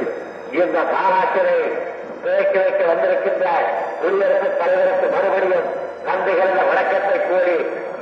இந்த 0.51 0.77
மாநாட்டினை 0.93 1.59
துவக்கி 2.23 2.57
வைக்க 2.57 2.81
வந்திருக்கின்ற 2.91 3.47
குடியரசுத் 4.01 4.59
தலைவருக்கு 4.59 5.07
மறுபடியும் 5.15 5.67
நன்றிகள 6.07 6.49
வணக்கத்தை 6.69 7.17
கூறி 7.27 7.57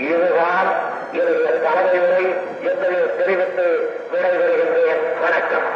இதுதான் 0.09 0.69
என்னுடைய 1.13 1.49
தலைமை 1.65 1.97
உரை 2.05 2.25
என்பதை 2.69 2.99
தெரிவித்து 3.17 3.65
விடைபெறுகின்றேன். 4.11 5.03
வணக்கம். 5.21 5.67